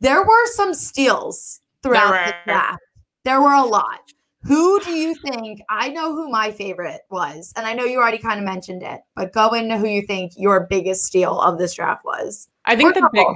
There 0.00 0.22
were 0.22 0.46
some 0.46 0.74
steals 0.74 1.60
throughout 1.82 2.26
the 2.26 2.34
draft. 2.44 2.82
There 3.24 3.40
were 3.40 3.54
a 3.54 3.64
lot. 3.64 4.00
Who 4.44 4.80
do 4.80 4.90
you 4.90 5.14
think? 5.14 5.62
I 5.68 5.90
know 5.90 6.12
who 6.12 6.28
my 6.28 6.50
favorite 6.50 7.02
was, 7.10 7.52
and 7.54 7.64
I 7.64 7.74
know 7.74 7.84
you 7.84 7.98
already 7.98 8.18
kind 8.18 8.40
of 8.40 8.44
mentioned 8.44 8.82
it, 8.82 9.00
but 9.14 9.32
go 9.32 9.50
into 9.50 9.78
who 9.78 9.86
you 9.86 10.02
think 10.02 10.32
your 10.36 10.66
biggest 10.68 11.04
steal 11.04 11.40
of 11.40 11.58
this 11.58 11.74
draft 11.74 12.04
was. 12.04 12.48
I 12.64 12.74
think 12.74 12.94
the 12.94 13.08
big, 13.12 13.26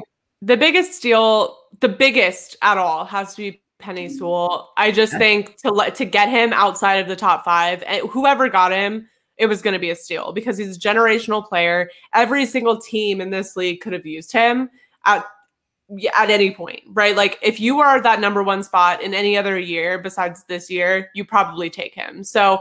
the 0.43 0.57
biggest 0.57 0.95
steal, 0.95 1.57
the 1.79 1.89
biggest 1.89 2.57
at 2.61 2.77
all, 2.77 3.05
has 3.05 3.37
to 3.37 3.43
be 3.43 3.63
Penei 3.81 4.07
mm-hmm. 4.07 4.17
Sewell. 4.17 4.73
I 4.77 4.91
just 4.91 5.17
think 5.17 5.57
to 5.59 5.71
let 5.71 5.95
to 5.97 6.05
get 6.05 6.29
him 6.29 6.53
outside 6.53 6.97
of 6.97 7.07
the 7.07 7.15
top 7.15 7.45
five, 7.45 7.85
and 7.87 8.09
whoever 8.09 8.49
got 8.49 8.73
him, 8.73 9.09
it 9.39 9.47
was 9.47 9.63
going 9.63 9.75
to 9.75 9.81
be 9.81 9.91
a 9.91 9.97
steal 9.97 10.33
because 10.33 10.57
he's 10.57 10.77
a 10.77 10.81
generational 10.81 11.47
player. 11.47 11.91
Every 12.15 12.47
single 12.47 12.81
team 12.81 13.21
in 13.21 13.31
this 13.31 13.57
league 13.57 13.81
could 13.81 13.93
have 13.93 14.07
used 14.07 14.33
him. 14.33 14.71
At 15.05 15.25
at 16.15 16.31
any 16.31 16.51
point, 16.51 16.83
right? 16.89 17.15
Like 17.15 17.39
if 17.43 17.61
you 17.61 17.81
are 17.81 18.01
that 18.01 18.21
number 18.21 18.43
one 18.43 18.63
spot 18.63 19.01
in 19.03 19.15
any 19.15 19.37
other 19.37 19.59
year 19.59 19.99
besides 19.99 20.45
this 20.49 20.69
year, 20.69 21.11
you 21.15 21.25
probably 21.25 21.71
take 21.71 21.95
him. 21.95 22.25
So 22.25 22.61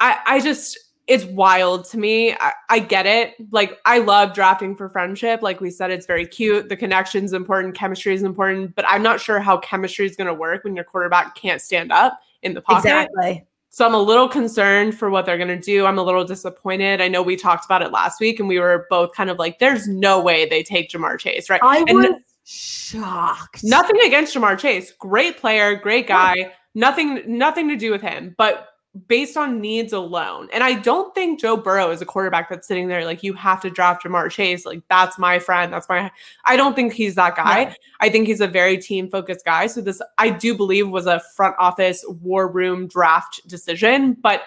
I 0.00 0.18
I 0.26 0.40
just 0.40 0.78
it's 1.06 1.24
wild 1.26 1.84
to 1.90 1.98
me. 1.98 2.32
I, 2.32 2.52
I 2.70 2.78
get 2.78 3.06
it. 3.06 3.34
Like 3.52 3.78
I 3.84 3.98
love 3.98 4.32
drafting 4.32 4.74
for 4.74 4.88
friendship. 4.88 5.42
Like 5.42 5.60
we 5.60 5.70
said, 5.70 5.90
it's 5.90 6.06
very 6.06 6.26
cute. 6.26 6.68
The 6.68 6.76
connection's 6.76 7.32
important, 7.34 7.74
chemistry 7.74 8.14
is 8.14 8.22
important, 8.22 8.74
but 8.74 8.84
I'm 8.88 9.02
not 9.02 9.20
sure 9.20 9.38
how 9.38 9.58
chemistry 9.58 10.06
is 10.06 10.16
going 10.16 10.28
to 10.28 10.34
work 10.34 10.64
when 10.64 10.74
your 10.74 10.84
quarterback 10.84 11.34
can't 11.34 11.60
stand 11.60 11.92
up 11.92 12.18
in 12.42 12.54
the 12.54 12.62
pocket. 12.62 12.88
Exactly. 12.88 13.44
So 13.74 13.84
I'm 13.84 13.92
a 13.92 14.00
little 14.00 14.28
concerned 14.28 14.96
for 14.96 15.10
what 15.10 15.26
they're 15.26 15.36
going 15.36 15.48
to 15.48 15.58
do. 15.58 15.84
I'm 15.84 15.98
a 15.98 16.02
little 16.04 16.22
disappointed. 16.22 17.00
I 17.00 17.08
know 17.08 17.22
we 17.22 17.34
talked 17.34 17.64
about 17.64 17.82
it 17.82 17.90
last 17.90 18.20
week 18.20 18.38
and 18.38 18.48
we 18.48 18.60
were 18.60 18.86
both 18.88 19.12
kind 19.14 19.28
of 19.28 19.40
like, 19.40 19.58
there's 19.58 19.88
no 19.88 20.20
way 20.20 20.48
they 20.48 20.62
take 20.62 20.90
Ja'Marr 20.90 21.18
Chase, 21.18 21.50
right? 21.50 21.60
I 21.60 21.84
and 21.88 21.98
was 21.98 22.10
shocked. 22.44 23.64
Nothing 23.64 23.96
against 24.04 24.32
Ja'Marr 24.32 24.56
Chase. 24.60 24.92
Great 24.92 25.38
player, 25.38 25.74
great 25.74 26.06
guy. 26.06 26.52
Nothing, 26.76 27.24
nothing 27.26 27.66
to 27.68 27.74
do 27.74 27.90
with 27.90 28.00
him. 28.00 28.36
But 28.38 28.68
based 29.08 29.36
on 29.36 29.60
needs 29.60 29.92
alone. 29.92 30.48
And 30.52 30.62
I 30.62 30.74
don't 30.74 31.14
think 31.14 31.40
Joe 31.40 31.56
Burrow 31.56 31.90
is 31.90 32.00
a 32.00 32.06
quarterback 32.06 32.48
that's 32.48 32.66
sitting 32.66 32.88
there 32.88 33.04
like 33.04 33.22
you 33.22 33.32
have 33.34 33.60
to 33.62 33.70
draft 33.70 34.04
Ja'Marr 34.04 34.30
Chase. 34.30 34.64
Like 34.64 34.82
that's 34.88 35.18
my 35.18 35.38
friend. 35.38 35.72
That's 35.72 35.88
my 35.88 36.10
I 36.44 36.56
don't 36.56 36.76
think 36.76 36.92
he's 36.92 37.16
that 37.16 37.36
guy. 37.36 37.76
I 38.00 38.08
think 38.08 38.28
he's 38.28 38.40
a 38.40 38.46
very 38.46 38.78
team 38.78 39.10
focused 39.10 39.44
guy. 39.44 39.66
So 39.66 39.80
this 39.80 40.00
I 40.18 40.30
do 40.30 40.56
believe 40.56 40.88
was 40.88 41.06
a 41.06 41.20
front 41.34 41.56
office 41.58 42.04
war 42.08 42.48
room 42.48 42.86
draft 42.86 43.46
decision, 43.48 44.16
but 44.22 44.42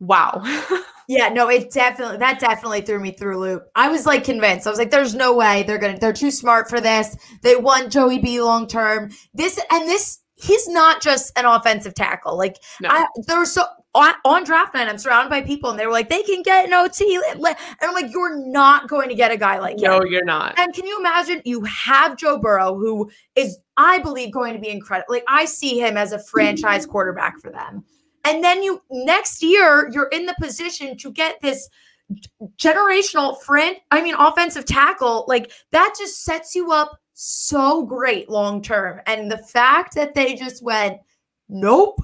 wow. 0.00 0.42
yeah, 1.08 1.28
no, 1.28 1.48
it 1.48 1.70
definitely 1.70 2.16
that 2.18 2.40
definitely 2.40 2.80
threw 2.80 2.98
me 2.98 3.12
through 3.12 3.38
loop. 3.38 3.66
I 3.76 3.88
was 3.88 4.04
like 4.04 4.24
convinced. 4.24 4.66
I 4.66 4.70
was 4.70 4.78
like, 4.78 4.90
there's 4.90 5.14
no 5.14 5.34
way 5.36 5.62
they're 5.62 5.78
gonna 5.78 5.98
they're 5.98 6.12
too 6.12 6.32
smart 6.32 6.68
for 6.68 6.80
this. 6.80 7.16
They 7.42 7.54
want 7.54 7.92
Joey 7.92 8.18
B 8.18 8.40
long 8.42 8.66
term. 8.66 9.10
This 9.32 9.60
and 9.70 9.88
this 9.88 10.20
he's 10.40 10.68
not 10.68 11.02
just 11.02 11.36
an 11.38 11.44
offensive 11.44 11.94
tackle. 11.94 12.36
Like 12.36 12.56
no. 12.80 12.88
I, 12.90 13.06
there 13.26 13.44
so 13.44 13.64
on, 13.94 14.14
on, 14.24 14.44
draft 14.44 14.74
night, 14.74 14.88
I'm 14.88 14.98
surrounded 14.98 15.30
by 15.30 15.42
people, 15.42 15.70
and 15.70 15.78
they 15.78 15.84
were 15.84 15.92
like, 15.92 16.08
they 16.08 16.22
can 16.22 16.42
get 16.42 16.66
an 16.66 16.72
OT, 16.72 17.20
and 17.28 17.44
I'm 17.82 17.92
like, 17.92 18.12
you're 18.12 18.36
not 18.46 18.88
going 18.88 19.08
to 19.08 19.16
get 19.16 19.32
a 19.32 19.36
guy 19.36 19.58
like 19.58 19.78
no, 19.78 20.00
him. 20.00 20.06
you're 20.08 20.24
not. 20.24 20.58
And 20.58 20.72
can 20.72 20.86
you 20.86 20.98
imagine? 20.98 21.42
You 21.44 21.64
have 21.64 22.16
Joe 22.16 22.38
Burrow, 22.38 22.76
who 22.76 23.10
is, 23.34 23.58
I 23.76 23.98
believe, 23.98 24.32
going 24.32 24.54
to 24.54 24.60
be 24.60 24.68
incredible. 24.68 25.12
Like 25.12 25.24
I 25.28 25.44
see 25.44 25.80
him 25.80 25.96
as 25.96 26.12
a 26.12 26.18
franchise 26.18 26.86
quarterback 26.86 27.40
for 27.40 27.50
them. 27.50 27.84
And 28.24 28.44
then 28.44 28.62
you 28.62 28.80
next 28.90 29.42
year, 29.42 29.90
you're 29.92 30.08
in 30.08 30.26
the 30.26 30.36
position 30.40 30.96
to 30.98 31.10
get 31.10 31.40
this 31.40 31.68
generational 32.58 33.40
friend. 33.40 33.76
I 33.90 34.02
mean, 34.02 34.14
offensive 34.14 34.66
tackle. 34.66 35.24
Like 35.26 35.50
that 35.72 35.94
just 35.98 36.22
sets 36.22 36.54
you 36.54 36.70
up 36.70 36.99
so 37.22 37.84
great 37.84 38.30
long 38.30 38.62
term. 38.62 39.00
And 39.06 39.30
the 39.30 39.38
fact 39.38 39.94
that 39.94 40.14
they 40.14 40.34
just 40.34 40.62
went, 40.62 41.00
nope. 41.48 42.00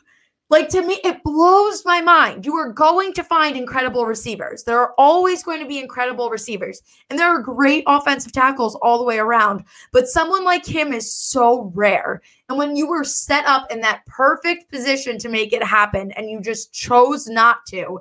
Like 0.49 0.69
to 0.69 0.83
me, 0.83 1.01
it 1.03 1.25
blows 1.25 1.85
my 1.85 2.01
mind. 2.01 2.47
You 2.47 2.55
are 2.55 2.73
going 2.73 3.13
to 3.15 3.25
find 3.25 3.57
incredible 3.57 4.07
receivers. 4.07 4.63
There 4.63 4.79
are 4.79 4.95
always 4.97 5.43
going 5.43 5.61
to 5.61 5.67
be 5.67 5.81
incredible 5.81 6.31
receivers, 6.31 6.83
and 7.11 7.19
there 7.19 7.27
are 7.27 7.43
great 7.43 7.83
offensive 7.89 8.31
tackles 8.31 8.77
all 8.77 8.99
the 8.99 9.05
way 9.05 9.19
around. 9.19 9.65
But 9.91 10.07
someone 10.07 10.45
like 10.45 10.65
him 10.65 10.93
is 10.93 11.13
so 11.13 11.73
rare. 11.75 12.23
And 12.49 12.59
when 12.59 12.77
you 12.77 12.87
were 12.87 13.03
set 13.03 13.45
up 13.47 13.73
in 13.73 13.81
that 13.81 14.07
perfect 14.07 14.71
position 14.71 15.19
to 15.19 15.29
make 15.29 15.53
it 15.53 15.65
happen, 15.65 16.13
and 16.13 16.31
you 16.31 16.41
just 16.41 16.73
chose 16.73 17.27
not 17.27 17.67
to, 17.71 17.99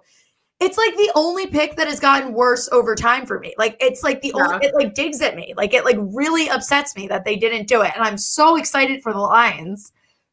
it's 0.59 0.77
like 0.77 0.95
the 0.95 1.11
only 1.15 1.47
pick 1.47 1.75
that 1.75 1.87
has 1.87 1.99
gotten 1.99 2.33
worse 2.33 2.69
over 2.71 2.95
time 2.95 3.25
for 3.25 3.39
me. 3.39 3.53
Like 3.57 3.75
it's 3.79 4.03
like 4.03 4.21
the 4.21 4.33
yeah. 4.35 4.47
only 4.47 4.67
it 4.67 4.75
like 4.75 4.93
digs 4.93 5.21
at 5.21 5.35
me. 5.35 5.53
Like 5.57 5.73
it 5.73 5.83
like 5.83 5.97
really 5.99 6.49
upsets 6.49 6.95
me 6.95 7.07
that 7.07 7.25
they 7.25 7.35
didn't 7.35 7.67
do 7.67 7.81
it. 7.81 7.91
And 7.95 8.03
I'm 8.03 8.17
so 8.17 8.55
excited 8.55 9.03
for 9.03 9.11
the 9.11 9.19
Lions. 9.19 9.91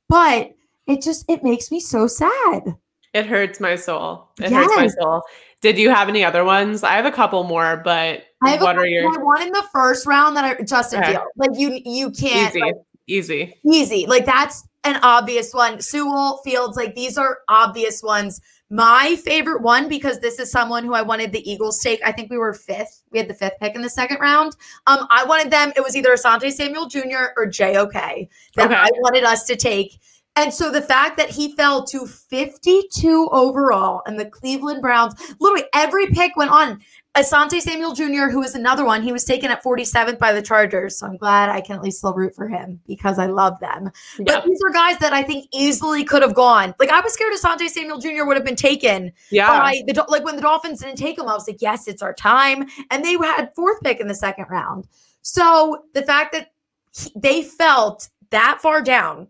But 0.08 0.52
it 0.86 1.02
just 1.02 1.24
it 1.28 1.42
makes 1.42 1.70
me 1.70 1.80
so 1.80 2.06
sad. 2.06 2.76
It 3.14 3.26
hurts 3.26 3.60
my 3.60 3.76
soul. 3.76 4.30
It 4.40 4.50
yes. 4.50 4.64
hurts 4.64 4.76
my 4.76 4.86
soul. 4.86 5.22
Did 5.60 5.78
you 5.78 5.90
have 5.90 6.08
any 6.08 6.24
other 6.24 6.44
ones? 6.44 6.82
I 6.82 6.94
have 6.94 7.04
a 7.04 7.12
couple 7.12 7.44
more, 7.44 7.80
but 7.84 8.24
I 8.42 8.50
have 8.50 8.62
what 8.62 8.76
are 8.78 8.86
your 8.86 9.24
one 9.24 9.42
in 9.42 9.52
the 9.52 9.64
first 9.72 10.06
round 10.06 10.36
that 10.36 10.44
I 10.44 10.62
Justin 10.62 11.02
okay. 11.02 11.12
Field. 11.12 11.24
Like 11.36 11.50
you 11.54 11.80
you 11.84 12.10
can't 12.10 12.54
easy. 12.54 12.60
Like, 12.60 12.74
easy. 13.06 13.60
Easy. 13.64 14.06
Like 14.06 14.24
that's 14.24 14.66
an 14.84 14.96
obvious 15.02 15.52
one. 15.52 15.80
Sewell 15.80 16.40
Fields, 16.44 16.76
like 16.76 16.94
these 16.94 17.18
are 17.18 17.40
obvious 17.48 18.02
ones. 18.02 18.40
My 18.72 19.16
favorite 19.16 19.60
one, 19.60 19.86
because 19.86 20.18
this 20.18 20.38
is 20.38 20.50
someone 20.50 20.82
who 20.82 20.94
I 20.94 21.02
wanted 21.02 21.30
the 21.30 21.50
Eagles 21.50 21.78
take. 21.78 22.00
I 22.06 22.10
think 22.10 22.30
we 22.30 22.38
were 22.38 22.54
fifth. 22.54 23.02
We 23.10 23.18
had 23.18 23.28
the 23.28 23.34
fifth 23.34 23.58
pick 23.60 23.74
in 23.74 23.82
the 23.82 23.90
second 23.90 24.18
round. 24.18 24.56
Um, 24.86 25.06
I 25.10 25.26
wanted 25.26 25.52
them. 25.52 25.74
It 25.76 25.82
was 25.82 25.94
either 25.94 26.14
Asante 26.14 26.50
Samuel 26.50 26.86
Jr. 26.86 27.34
or 27.36 27.46
JOK 27.46 27.92
that 27.92 28.30
okay. 28.56 28.74
I 28.74 28.88
wanted 29.00 29.24
us 29.24 29.44
to 29.44 29.56
take. 29.56 30.00
And 30.36 30.54
so 30.54 30.72
the 30.72 30.80
fact 30.80 31.18
that 31.18 31.28
he 31.28 31.54
fell 31.54 31.84
to 31.84 32.06
52 32.06 33.28
overall 33.30 34.00
and 34.06 34.18
the 34.18 34.24
Cleveland 34.24 34.80
Browns, 34.80 35.12
literally 35.38 35.68
every 35.74 36.06
pick 36.06 36.34
went 36.36 36.50
on. 36.50 36.80
Asante 37.14 37.60
Samuel 37.60 37.92
Jr., 37.92 38.30
who 38.30 38.42
is 38.42 38.54
another 38.54 38.86
one, 38.86 39.02
he 39.02 39.12
was 39.12 39.24
taken 39.24 39.50
at 39.50 39.62
47th 39.62 40.18
by 40.18 40.32
the 40.32 40.40
Chargers. 40.40 40.96
So 40.96 41.06
I'm 41.06 41.18
glad 41.18 41.50
I 41.50 41.60
can 41.60 41.76
at 41.76 41.82
least 41.82 41.98
still 41.98 42.14
root 42.14 42.34
for 42.34 42.48
him 42.48 42.80
because 42.86 43.18
I 43.18 43.26
love 43.26 43.60
them. 43.60 43.90
Yep. 44.18 44.26
But 44.26 44.44
these 44.46 44.58
are 44.66 44.72
guys 44.72 44.96
that 44.98 45.12
I 45.12 45.22
think 45.22 45.46
easily 45.52 46.04
could 46.04 46.22
have 46.22 46.34
gone. 46.34 46.74
Like 46.78 46.88
I 46.88 47.00
was 47.00 47.12
scared 47.12 47.34
Asante 47.34 47.68
Samuel 47.68 47.98
Jr. 47.98 48.24
would 48.24 48.36
have 48.36 48.46
been 48.46 48.56
taken. 48.56 49.12
Yeah. 49.30 49.46
By 49.48 49.82
the, 49.86 50.06
like 50.08 50.24
when 50.24 50.36
the 50.36 50.42
Dolphins 50.42 50.80
didn't 50.80 50.96
take 50.96 51.18
him, 51.18 51.28
I 51.28 51.34
was 51.34 51.46
like, 51.46 51.60
yes, 51.60 51.86
it's 51.86 52.00
our 52.00 52.14
time. 52.14 52.66
And 52.90 53.04
they 53.04 53.12
had 53.12 53.50
fourth 53.54 53.82
pick 53.82 54.00
in 54.00 54.08
the 54.08 54.14
second 54.14 54.46
round. 54.48 54.88
So 55.20 55.84
the 55.92 56.02
fact 56.02 56.32
that 56.32 56.52
he, 56.94 57.12
they 57.14 57.42
felt 57.42 58.08
that 58.30 58.60
far 58.62 58.80
down 58.80 59.28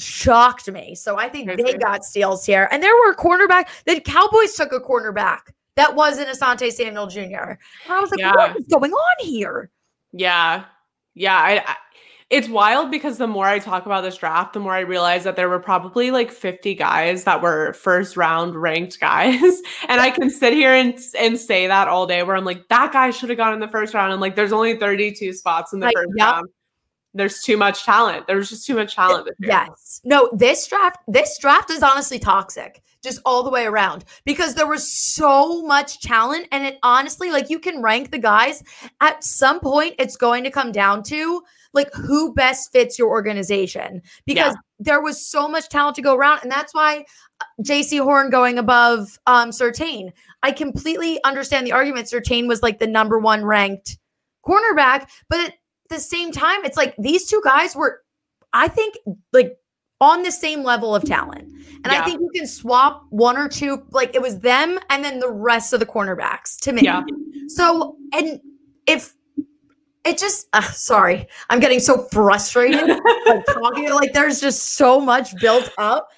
shocked 0.00 0.68
me. 0.70 0.96
So 0.96 1.16
I 1.16 1.28
think 1.28 1.48
they 1.56 1.74
got 1.74 2.04
steals 2.04 2.44
here. 2.44 2.68
And 2.72 2.82
there 2.82 2.94
were 2.96 3.14
cornerback. 3.14 3.68
The 3.86 4.00
Cowboys 4.00 4.54
took 4.54 4.72
a 4.72 4.80
cornerback 4.80 5.52
that 5.76 5.94
wasn't 5.94 6.28
Asante 6.28 6.72
Samuel 6.72 7.06
Jr. 7.06 7.20
And 7.22 7.58
I 7.90 8.00
was 8.00 8.10
like, 8.10 8.20
yeah. 8.20 8.34
what 8.34 8.56
is 8.56 8.66
going 8.66 8.92
on 8.92 9.26
here? 9.26 9.70
Yeah. 10.12 10.64
Yeah. 11.14 11.36
I, 11.36 11.62
I, 11.66 11.76
it's 12.28 12.48
wild 12.48 12.90
because 12.90 13.18
the 13.18 13.28
more 13.28 13.46
I 13.46 13.60
talk 13.60 13.86
about 13.86 14.00
this 14.00 14.16
draft, 14.16 14.54
the 14.54 14.58
more 14.58 14.72
I 14.72 14.80
realize 14.80 15.22
that 15.24 15.36
there 15.36 15.48
were 15.48 15.60
probably 15.60 16.10
like 16.10 16.32
50 16.32 16.74
guys 16.74 17.22
that 17.22 17.40
were 17.40 17.72
first 17.74 18.16
round 18.16 18.56
ranked 18.56 18.98
guys. 19.00 19.60
and 19.88 20.00
I 20.00 20.10
can 20.10 20.30
sit 20.30 20.52
here 20.52 20.72
and, 20.72 20.98
and 21.18 21.38
say 21.38 21.66
that 21.68 21.88
all 21.88 22.06
day 22.06 22.22
where 22.22 22.36
I'm 22.36 22.44
like, 22.44 22.66
that 22.68 22.92
guy 22.92 23.10
should 23.10 23.28
have 23.28 23.38
gone 23.38 23.52
in 23.52 23.60
the 23.60 23.68
first 23.68 23.94
round. 23.94 24.12
And 24.12 24.20
like, 24.20 24.34
there's 24.34 24.52
only 24.52 24.76
32 24.76 25.34
spots 25.34 25.72
in 25.72 25.80
the 25.80 25.86
like, 25.86 25.94
first 25.94 26.10
yep. 26.16 26.26
round. 26.26 26.48
There's 27.16 27.40
too 27.40 27.56
much 27.56 27.84
talent. 27.84 28.26
There's 28.26 28.50
just 28.50 28.66
too 28.66 28.74
much 28.74 28.94
talent. 28.94 29.28
Yes. 29.38 30.00
No, 30.04 30.30
this 30.32 30.66
draft, 30.66 30.98
this 31.08 31.38
draft 31.38 31.70
is 31.70 31.82
honestly 31.82 32.18
toxic, 32.18 32.82
just 33.02 33.20
all 33.24 33.42
the 33.42 33.50
way 33.50 33.64
around 33.66 34.04
because 34.24 34.54
there 34.54 34.66
was 34.66 34.90
so 34.90 35.62
much 35.62 36.00
talent. 36.00 36.48
And 36.52 36.64
it 36.64 36.78
honestly, 36.82 37.30
like 37.30 37.50
you 37.50 37.58
can 37.58 37.82
rank 37.82 38.10
the 38.10 38.18
guys 38.18 38.62
at 39.00 39.24
some 39.24 39.60
point, 39.60 39.94
it's 39.98 40.16
going 40.16 40.44
to 40.44 40.50
come 40.50 40.72
down 40.72 41.02
to 41.04 41.42
like 41.72 41.92
who 41.94 42.32
best 42.34 42.72
fits 42.72 42.98
your 42.98 43.08
organization 43.08 44.02
because 44.26 44.54
yeah. 44.54 44.60
there 44.78 45.02
was 45.02 45.24
so 45.24 45.48
much 45.48 45.68
talent 45.68 45.96
to 45.96 46.02
go 46.02 46.14
around. 46.14 46.40
And 46.42 46.50
that's 46.50 46.74
why 46.74 47.04
Jaycee 47.62 48.02
Horn 48.02 48.30
going 48.30 48.58
above 48.58 49.18
um 49.26 49.50
Surtain. 49.50 50.10
I 50.42 50.52
completely 50.52 51.22
understand 51.24 51.66
the 51.66 51.72
argument. 51.72 52.08
Surtain 52.08 52.48
was 52.48 52.62
like 52.62 52.78
the 52.78 52.86
number 52.86 53.18
one 53.18 53.44
ranked 53.44 53.98
cornerback, 54.46 55.08
but 55.28 55.52
the 55.88 55.98
same 55.98 56.32
time, 56.32 56.64
it's 56.64 56.76
like 56.76 56.94
these 56.98 57.28
two 57.28 57.40
guys 57.44 57.74
were, 57.76 58.02
I 58.52 58.68
think, 58.68 58.96
like 59.32 59.58
on 60.00 60.22
the 60.22 60.30
same 60.30 60.62
level 60.62 60.94
of 60.94 61.04
talent. 61.04 61.44
And 61.84 61.92
yeah. 61.92 62.00
I 62.00 62.04
think 62.04 62.20
you 62.20 62.30
can 62.34 62.46
swap 62.46 63.04
one 63.10 63.36
or 63.36 63.48
two, 63.48 63.86
like 63.90 64.14
it 64.14 64.20
was 64.20 64.40
them 64.40 64.78
and 64.90 65.04
then 65.04 65.20
the 65.20 65.30
rest 65.30 65.72
of 65.72 65.80
the 65.80 65.86
cornerbacks 65.86 66.58
to 66.60 66.72
me. 66.72 66.82
Yeah. 66.82 67.02
So, 67.48 67.96
and 68.12 68.40
if 68.86 69.14
it 70.04 70.18
just, 70.18 70.48
uh, 70.52 70.60
sorry, 70.62 71.26
I'm 71.48 71.60
getting 71.60 71.80
so 71.80 72.04
frustrated 72.12 72.88
like 73.26 73.46
talking, 73.46 73.90
like 73.90 74.12
there's 74.12 74.40
just 74.40 74.74
so 74.74 75.00
much 75.00 75.34
built 75.40 75.70
up. 75.78 76.08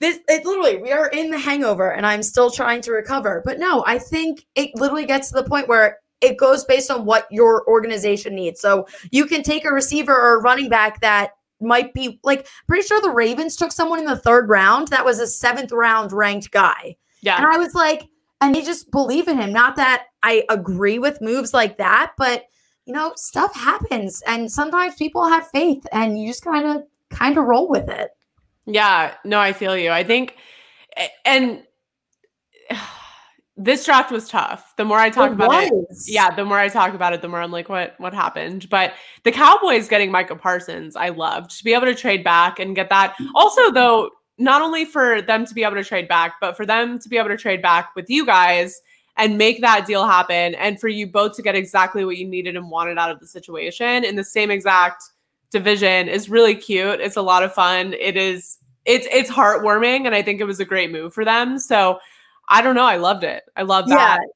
This, 0.00 0.18
it 0.28 0.44
literally, 0.44 0.78
we 0.78 0.92
are 0.92 1.08
in 1.08 1.30
the 1.30 1.38
hangover 1.38 1.92
and 1.92 2.06
I'm 2.06 2.22
still 2.22 2.50
trying 2.50 2.82
to 2.82 2.92
recover. 2.92 3.42
But 3.44 3.58
no, 3.58 3.84
I 3.86 3.98
think 3.98 4.44
it 4.54 4.70
literally 4.74 5.06
gets 5.06 5.28
to 5.30 5.34
the 5.34 5.44
point 5.44 5.68
where 5.68 5.98
it 6.20 6.38
goes 6.38 6.64
based 6.64 6.90
on 6.90 7.04
what 7.04 7.26
your 7.30 7.66
organization 7.68 8.34
needs. 8.34 8.60
So 8.60 8.86
you 9.10 9.26
can 9.26 9.42
take 9.42 9.64
a 9.64 9.72
receiver 9.72 10.14
or 10.14 10.38
a 10.38 10.42
running 10.42 10.68
back 10.68 11.00
that 11.00 11.32
might 11.60 11.94
be 11.94 12.20
like 12.22 12.46
pretty 12.66 12.86
sure 12.86 13.00
the 13.00 13.10
Ravens 13.10 13.56
took 13.56 13.72
someone 13.72 13.98
in 13.98 14.04
the 14.04 14.16
third 14.16 14.48
round 14.48 14.88
that 14.88 15.04
was 15.04 15.20
a 15.20 15.26
seventh 15.26 15.72
round 15.72 16.12
ranked 16.12 16.50
guy. 16.50 16.96
Yeah. 17.22 17.36
And 17.36 17.46
I 17.46 17.56
was 17.56 17.74
like, 17.74 18.08
and 18.40 18.54
they 18.54 18.62
just 18.62 18.90
believe 18.90 19.28
in 19.28 19.38
him. 19.38 19.52
Not 19.52 19.76
that 19.76 20.06
I 20.22 20.44
agree 20.50 20.98
with 20.98 21.20
moves 21.20 21.54
like 21.54 21.78
that, 21.78 22.12
but 22.18 22.44
you 22.84 22.92
know, 22.92 23.12
stuff 23.16 23.54
happens 23.54 24.22
and 24.26 24.50
sometimes 24.50 24.94
people 24.96 25.26
have 25.26 25.48
faith 25.48 25.86
and 25.90 26.20
you 26.20 26.28
just 26.28 26.44
kind 26.44 26.66
of 26.66 26.82
kind 27.08 27.38
of 27.38 27.44
roll 27.44 27.68
with 27.68 27.88
it. 27.88 28.10
Yeah, 28.66 29.14
no, 29.24 29.38
I 29.38 29.52
feel 29.52 29.76
you. 29.76 29.90
I 29.90 30.04
think 30.04 30.36
and 31.24 31.62
this 33.56 33.84
draft 33.84 34.10
was 34.10 34.28
tough. 34.28 34.74
The 34.76 34.84
more 34.84 34.98
I 34.98 35.10
talk 35.10 35.30
it 35.30 35.34
about 35.34 35.48
was. 35.48 36.08
it, 36.08 36.12
yeah, 36.12 36.34
the 36.34 36.44
more 36.44 36.58
I 36.58 36.68
talk 36.68 36.92
about 36.92 37.12
it, 37.12 37.22
the 37.22 37.28
more 37.28 37.40
I'm 37.40 37.52
like, 37.52 37.68
what 37.68 37.94
what 37.98 38.12
happened? 38.12 38.68
But 38.68 38.94
the 39.22 39.30
Cowboys 39.30 39.88
getting 39.88 40.10
Micah 40.10 40.36
Parsons, 40.36 40.96
I 40.96 41.10
loved 41.10 41.56
to 41.58 41.64
be 41.64 41.72
able 41.72 41.86
to 41.86 41.94
trade 41.94 42.24
back 42.24 42.58
and 42.58 42.74
get 42.74 42.88
that. 42.88 43.14
Also, 43.34 43.70
though, 43.70 44.10
not 44.38 44.60
only 44.60 44.84
for 44.84 45.22
them 45.22 45.46
to 45.46 45.54
be 45.54 45.62
able 45.62 45.76
to 45.76 45.84
trade 45.84 46.08
back, 46.08 46.34
but 46.40 46.56
for 46.56 46.66
them 46.66 46.98
to 46.98 47.08
be 47.08 47.16
able 47.16 47.28
to 47.28 47.36
trade 47.36 47.62
back 47.62 47.94
with 47.94 48.10
you 48.10 48.26
guys 48.26 48.80
and 49.16 49.38
make 49.38 49.60
that 49.60 49.86
deal 49.86 50.04
happen, 50.04 50.56
and 50.56 50.80
for 50.80 50.88
you 50.88 51.06
both 51.06 51.36
to 51.36 51.42
get 51.42 51.54
exactly 51.54 52.04
what 52.04 52.16
you 52.16 52.26
needed 52.26 52.56
and 52.56 52.68
wanted 52.68 52.98
out 52.98 53.12
of 53.12 53.20
the 53.20 53.26
situation 53.26 54.04
in 54.04 54.16
the 54.16 54.24
same 54.24 54.50
exact 54.50 55.04
division 55.50 56.08
is 56.08 56.28
really 56.28 56.56
cute. 56.56 57.00
It's 57.00 57.16
a 57.16 57.22
lot 57.22 57.44
of 57.44 57.54
fun. 57.54 57.94
It 57.94 58.16
is. 58.16 58.58
It's 58.84 59.06
it's 59.12 59.30
heartwarming, 59.30 60.06
and 60.06 60.14
I 60.14 60.22
think 60.22 60.40
it 60.40 60.44
was 60.44 60.58
a 60.58 60.64
great 60.64 60.90
move 60.90 61.14
for 61.14 61.24
them. 61.24 61.60
So 61.60 62.00
I 62.48 62.62
don't 62.62 62.74
know. 62.74 62.84
I 62.84 62.96
loved 62.96 63.24
it. 63.24 63.42
I 63.56 63.62
love 63.62 63.88
that. 63.88 64.20
Yeah. 64.20 64.26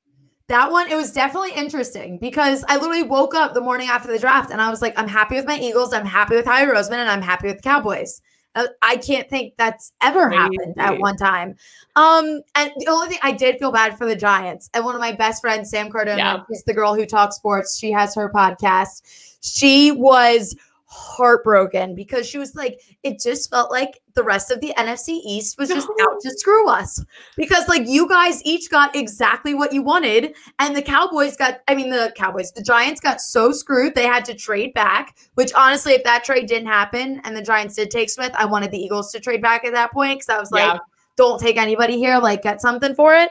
That 0.49 0.73
one, 0.73 0.91
it 0.91 0.97
was 0.97 1.13
definitely 1.13 1.53
interesting 1.53 2.19
because 2.19 2.65
I 2.69 2.77
literally 2.77 3.03
woke 3.03 3.35
up 3.35 3.53
the 3.53 3.61
morning 3.61 3.89
after 3.89 4.11
the 4.11 4.19
draft 4.19 4.51
and 4.51 4.63
I 4.63 4.71
was 4.71 4.81
like, 4.81 4.99
I'm 4.99 5.09
happy 5.09 5.35
with 5.35 5.47
my 5.47 5.59
Eagles, 5.59 5.93
I'm 5.93 6.07
happy 6.07 6.37
with 6.37 6.47
Howie 6.47 6.65
Roseman, 6.67 6.95
and 6.95 7.11
I'm 7.11 7.21
happy 7.21 7.49
with 7.49 7.59
the 7.59 7.63
Cowboys. 7.63 8.23
Uh, 8.55 8.67
I 8.81 8.97
can't 8.97 9.29
think 9.29 9.55
that's 9.59 9.93
ever 10.01 10.31
happened 10.31 10.75
at 10.79 10.99
one 10.99 11.17
time. 11.17 11.55
Um, 11.97 12.41
and 12.55 12.73
the 12.79 12.87
only 12.89 13.09
thing 13.09 13.19
I 13.23 13.33
did 13.33 13.59
feel 13.59 13.71
bad 13.71 13.99
for 13.99 14.07
the 14.07 14.17
Giants. 14.17 14.71
And 14.73 14.87
one 14.87 14.95
of 14.95 15.03
my 15.03 15.13
best 15.13 15.43
friends, 15.43 15.69
Sam 15.69 15.91
Cardona, 15.91 16.17
yeah. 16.17 16.43
is 16.51 16.65
the 16.65 16.73
girl 16.75 16.95
who 16.95 17.05
talks 17.05 17.37
sports. 17.37 17.79
She 17.79 17.93
has 17.93 18.15
her 18.15 18.31
podcast. 18.35 19.37
She 19.43 19.93
was 19.93 20.57
heartbroken 20.87 21.95
because 21.95 22.27
she 22.27 22.39
was 22.39 22.55
like, 22.55 22.81
it 23.03 23.21
just 23.21 23.51
felt 23.51 23.71
like 23.71 24.01
the 24.19 24.25
rest 24.25 24.51
of 24.51 24.61
the 24.61 24.75
NFC 24.77 25.21
East 25.25 25.57
was 25.59 25.69
just 25.69 25.89
no. 25.97 26.05
out 26.05 26.21
to 26.21 26.31
screw 26.31 26.69
us. 26.69 27.03
Because 27.37 27.69
like 27.69 27.87
you 27.87 28.09
guys 28.09 28.43
each 28.45 28.69
got 28.69 28.97
exactly 28.97 29.55
what 29.55 29.73
you 29.73 29.81
wanted, 29.81 30.35
and 30.59 30.75
the 30.75 30.83
Cowboys 30.83 31.37
got, 31.37 31.61
I 31.69 31.77
mean, 31.77 31.89
the 31.89 32.13
Cowboys, 32.17 32.51
the 32.51 32.63
Giants 32.63 33.01
got 33.01 33.21
so 33.21 33.53
screwed 33.53 33.95
they 33.95 34.07
had 34.07 34.25
to 34.25 34.35
trade 34.35 34.75
back. 34.75 35.17
Which 35.35 35.53
honestly, 35.55 35.93
if 35.93 36.03
that 36.03 36.25
trade 36.25 36.49
didn't 36.49 36.67
happen 36.67 37.21
and 37.23 37.37
the 37.37 37.43
Giants 37.43 37.77
did 37.77 37.93
take 37.93 38.11
Smith, 38.11 38.33
I 38.35 38.45
wanted 38.45 38.73
the 38.73 38.79
Eagles 38.79 39.13
to 39.13 39.21
trade 39.21 39.41
back 39.41 39.65
at 39.65 39.73
that 39.73 39.93
point 39.93 40.19
because 40.19 40.35
I 40.35 40.41
was 40.41 40.51
like, 40.51 40.65
yeah. 40.65 40.79
don't 41.17 41.41
take 41.41 41.57
anybody 41.57 41.97
here, 41.97 42.19
like 42.19 42.43
get 42.43 42.61
something 42.61 42.97
for 42.97 43.15
it. 43.15 43.31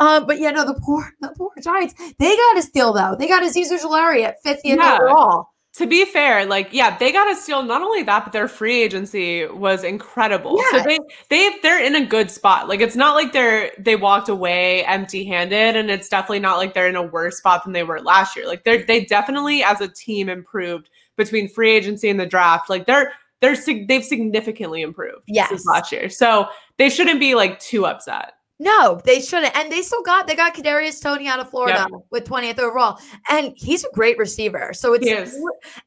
Um, 0.00 0.26
but 0.26 0.38
yeah, 0.38 0.50
no, 0.50 0.66
the 0.66 0.74
poor, 0.74 1.14
the 1.22 1.30
poor 1.30 1.52
Giants. 1.62 1.94
They 2.18 2.36
got 2.36 2.56
to 2.56 2.62
steal 2.62 2.92
though. 2.92 3.16
They 3.18 3.26
got 3.26 3.42
Azeez 3.42 3.72
at 3.72 4.44
50th 4.44 4.60
yeah. 4.64 4.98
overall 5.00 5.48
to 5.76 5.86
be 5.86 6.06
fair, 6.06 6.46
like 6.46 6.68
yeah, 6.72 6.96
they 6.96 7.12
got 7.12 7.24
to 7.26 7.36
steal 7.36 7.62
not 7.62 7.82
only 7.82 8.02
that, 8.02 8.24
but 8.24 8.32
their 8.32 8.48
free 8.48 8.82
agency 8.82 9.46
was 9.46 9.84
incredible. 9.84 10.56
Yes. 10.56 10.70
So 10.70 10.82
they 10.88 10.98
they 11.28 11.58
they're 11.62 11.84
in 11.84 11.94
a 11.94 12.04
good 12.04 12.30
spot. 12.30 12.66
Like 12.66 12.80
it's 12.80 12.96
not 12.96 13.14
like 13.14 13.32
they're 13.32 13.70
they 13.78 13.94
walked 13.94 14.30
away 14.30 14.84
empty 14.86 15.24
handed, 15.26 15.76
and 15.76 15.90
it's 15.90 16.08
definitely 16.08 16.40
not 16.40 16.56
like 16.56 16.72
they're 16.72 16.88
in 16.88 16.96
a 16.96 17.02
worse 17.02 17.36
spot 17.36 17.64
than 17.64 17.74
they 17.74 17.82
were 17.82 18.00
last 18.00 18.36
year. 18.36 18.46
Like 18.46 18.64
they're 18.64 18.84
they 18.84 19.04
definitely 19.04 19.62
as 19.62 19.82
a 19.82 19.88
team 19.88 20.30
improved 20.30 20.88
between 21.16 21.46
free 21.46 21.72
agency 21.72 22.08
and 22.08 22.18
the 22.18 22.26
draft. 22.26 22.70
Like 22.70 22.86
they're 22.86 23.12
they're 23.42 23.56
they've 23.86 24.04
significantly 24.04 24.80
improved 24.80 25.24
yes. 25.26 25.50
since 25.50 25.66
last 25.66 25.92
year. 25.92 26.08
So 26.08 26.48
they 26.78 26.88
shouldn't 26.88 27.20
be 27.20 27.34
like 27.34 27.60
too 27.60 27.84
upset. 27.84 28.32
No, 28.58 29.00
they 29.04 29.20
shouldn't. 29.20 29.54
And 29.54 29.70
they 29.70 29.82
still 29.82 30.02
got 30.02 30.26
they 30.26 30.34
got 30.34 30.54
Kadarius 30.54 31.02
Toney 31.02 31.28
out 31.28 31.40
of 31.40 31.50
Florida 31.50 31.86
yep. 31.90 32.00
with 32.10 32.24
20th 32.24 32.58
overall. 32.58 32.98
And 33.28 33.52
he's 33.54 33.84
a 33.84 33.90
great 33.92 34.16
receiver. 34.16 34.72
So 34.72 34.94
it's 34.94 35.06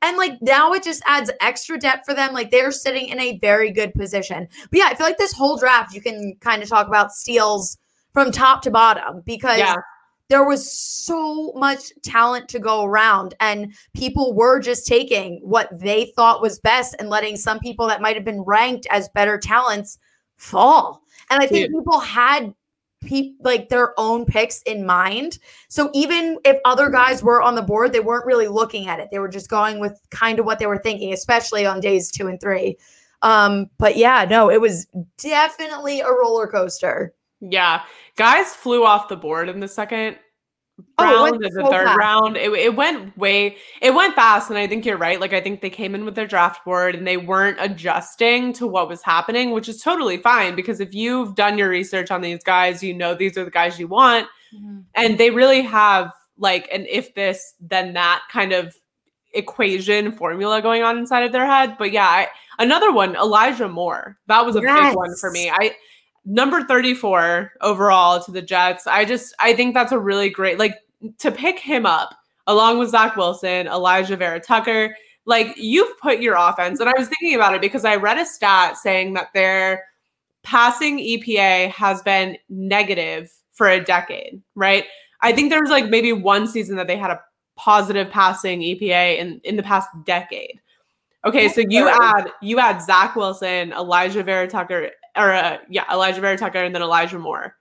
and 0.03 0.17
like 0.17 0.39
now 0.41 0.73
it 0.73 0.83
just 0.83 1.01
adds 1.07 1.31
extra 1.41 1.79
depth 1.79 2.05
for 2.05 2.13
them. 2.13 2.31
Like 2.31 2.51
they're 2.51 2.71
sitting 2.71 3.07
in 3.07 3.19
a 3.19 3.39
very 3.39 3.71
good 3.71 3.93
position. 3.95 4.47
But 4.69 4.77
yeah, 4.77 4.87
I 4.87 4.93
feel 4.93 5.07
like 5.07 5.17
this 5.17 5.33
whole 5.33 5.57
draft 5.57 5.95
you 5.95 6.01
can 6.01 6.35
kind 6.41 6.61
of 6.61 6.69
talk 6.69 6.87
about 6.87 7.11
steals 7.11 7.77
from 8.13 8.31
top 8.31 8.61
to 8.63 8.71
bottom 8.71 9.23
because 9.25 9.57
yeah. 9.57 9.75
there 10.29 10.45
was 10.45 10.71
so 10.71 11.51
much 11.55 11.91
talent 12.03 12.49
to 12.49 12.59
go 12.59 12.83
around 12.83 13.33
and 13.39 13.73
people 13.95 14.35
were 14.35 14.59
just 14.59 14.85
taking 14.85 15.39
what 15.41 15.69
they 15.71 16.13
thought 16.15 16.39
was 16.39 16.59
best 16.59 16.95
and 16.99 17.09
letting 17.09 17.35
some 17.35 17.57
people 17.59 17.87
that 17.87 17.99
might 17.99 18.15
have 18.15 18.25
been 18.25 18.41
ranked 18.41 18.85
as 18.91 19.09
better 19.09 19.39
talents 19.39 19.97
fall. 20.37 21.01
And 21.31 21.41
I 21.41 21.47
think 21.47 21.71
people 21.71 21.99
had 21.99 22.53
pe- 23.01 23.33
like 23.41 23.69
their 23.69 23.93
own 23.99 24.25
picks 24.25 24.61
in 24.63 24.85
mind. 24.85 25.39
So 25.67 25.89
even 25.93 26.37
if 26.45 26.57
other 26.65 26.89
guys 26.89 27.23
were 27.23 27.41
on 27.41 27.55
the 27.55 27.61
board, 27.61 27.93
they 27.93 27.99
weren't 27.99 28.25
really 28.25 28.47
looking 28.47 28.87
at 28.87 28.99
it. 28.99 29.09
They 29.11 29.19
were 29.19 29.29
just 29.29 29.49
going 29.49 29.79
with 29.79 29.99
kind 30.09 30.39
of 30.39 30.45
what 30.45 30.59
they 30.59 30.67
were 30.67 30.77
thinking, 30.77 31.13
especially 31.13 31.65
on 31.65 31.79
days 31.79 32.11
two 32.11 32.27
and 32.27 32.39
three. 32.39 32.77
Um, 33.21 33.69
but 33.77 33.97
yeah, 33.97 34.25
no, 34.29 34.49
it 34.49 34.61
was 34.61 34.87
definitely 35.17 36.01
a 36.01 36.09
roller 36.09 36.47
coaster. 36.47 37.13
Yeah. 37.41 37.83
Guys 38.15 38.53
flew 38.53 38.85
off 38.85 39.07
the 39.07 39.15
board 39.15 39.49
in 39.49 39.59
the 39.59 39.67
second 39.67 40.17
round 40.99 41.35
oh, 41.35 41.37
the 41.39 41.51
so 41.51 41.69
third 41.69 41.85
fast. 41.85 41.97
round. 41.97 42.37
It, 42.37 42.51
it 42.51 42.75
went 42.75 43.17
way, 43.17 43.57
it 43.81 43.93
went 43.93 44.15
fast. 44.15 44.49
And 44.49 44.57
I 44.57 44.67
think 44.67 44.85
you're 44.85 44.97
right. 44.97 45.19
Like, 45.19 45.33
I 45.33 45.41
think 45.41 45.61
they 45.61 45.69
came 45.69 45.95
in 45.95 46.05
with 46.05 46.15
their 46.15 46.27
draft 46.27 46.63
board 46.65 46.95
and 46.95 47.05
they 47.05 47.17
weren't 47.17 47.57
adjusting 47.59 48.53
to 48.53 48.67
what 48.67 48.87
was 48.87 49.01
happening, 49.01 49.51
which 49.51 49.69
is 49.69 49.81
totally 49.81 50.17
fine 50.17 50.55
because 50.55 50.79
if 50.79 50.93
you've 50.93 51.35
done 51.35 51.57
your 51.57 51.69
research 51.69 52.11
on 52.11 52.21
these 52.21 52.43
guys, 52.43 52.83
you 52.83 52.93
know 52.93 53.13
these 53.13 53.37
are 53.37 53.45
the 53.45 53.51
guys 53.51 53.79
you 53.79 53.87
want. 53.87 54.27
Mm-hmm. 54.53 54.79
And 54.95 55.17
they 55.17 55.29
really 55.29 55.61
have 55.61 56.11
like 56.37 56.69
an 56.71 56.85
if 56.89 57.13
this, 57.15 57.55
then 57.59 57.93
that 57.93 58.21
kind 58.31 58.53
of 58.53 58.75
equation 59.33 60.11
formula 60.11 60.61
going 60.61 60.83
on 60.83 60.97
inside 60.97 61.23
of 61.23 61.31
their 61.31 61.45
head. 61.45 61.75
But 61.77 61.91
yeah, 61.91 62.07
I, 62.07 62.27
another 62.57 62.91
one, 62.91 63.15
Elijah 63.15 63.67
Moore. 63.67 64.17
That 64.27 64.45
was 64.45 64.55
a 64.55 64.61
yes. 64.61 64.89
big 64.89 64.95
one 64.95 65.15
for 65.17 65.31
me. 65.31 65.49
I, 65.49 65.75
number 66.25 66.63
34 66.63 67.53
overall 67.61 68.21
to 68.23 68.31
the 68.31 68.41
Jets. 68.41 68.87
I 68.87 69.05
just 69.05 69.33
I 69.39 69.53
think 69.53 69.73
that's 69.73 69.91
a 69.91 69.99
really 69.99 70.29
great 70.29 70.59
like 70.59 70.75
to 71.19 71.31
pick 71.31 71.59
him 71.59 71.85
up 71.85 72.15
along 72.47 72.79
with 72.79 72.89
Zach 72.89 73.15
Wilson, 73.15 73.67
Elijah 73.67 74.17
Vera-Tucker. 74.17 74.95
Like 75.25 75.53
you've 75.57 75.97
put 75.99 76.19
your 76.19 76.35
offense, 76.35 76.79
and 76.79 76.89
I 76.89 76.93
was 76.97 77.07
thinking 77.07 77.35
about 77.35 77.53
it 77.53 77.61
because 77.61 77.85
I 77.85 77.95
read 77.95 78.17
a 78.17 78.25
stat 78.25 78.77
saying 78.77 79.13
that 79.13 79.27
their 79.33 79.85
passing 80.43 80.97
EPA 80.97 81.69
has 81.71 82.01
been 82.01 82.37
negative 82.49 83.31
for 83.51 83.67
a 83.67 83.83
decade, 83.83 84.41
right? 84.55 84.85
I 85.21 85.33
think 85.33 85.49
there 85.49 85.61
was 85.61 85.69
like 85.69 85.89
maybe 85.89 86.13
one 86.13 86.47
season 86.47 86.77
that 86.77 86.87
they 86.87 86.97
had 86.97 87.11
a 87.11 87.21
positive 87.57 88.09
passing 88.09 88.61
EPA 88.61 89.17
in 89.19 89.41
in 89.43 89.55
the 89.55 89.63
past 89.63 89.89
decade. 90.05 90.59
Okay, 91.25 91.49
so 91.49 91.61
you 91.67 91.87
add 91.89 92.31
you 92.41 92.59
add 92.59 92.81
Zach 92.81 93.15
Wilson, 93.15 93.73
Elijah 93.73 94.23
Vera-Tucker, 94.23 94.91
or 95.19 95.33
uh, 95.33 95.57
yeah, 95.69 95.85
Elijah 95.91 96.21
Vera-Tucker, 96.21 96.63
and 96.63 96.73
then 96.73 96.81
Elijah 96.81 97.19
Moore. 97.19 97.55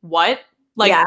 What? 0.00 0.40
Like, 0.76 0.90
yeah. 0.90 1.04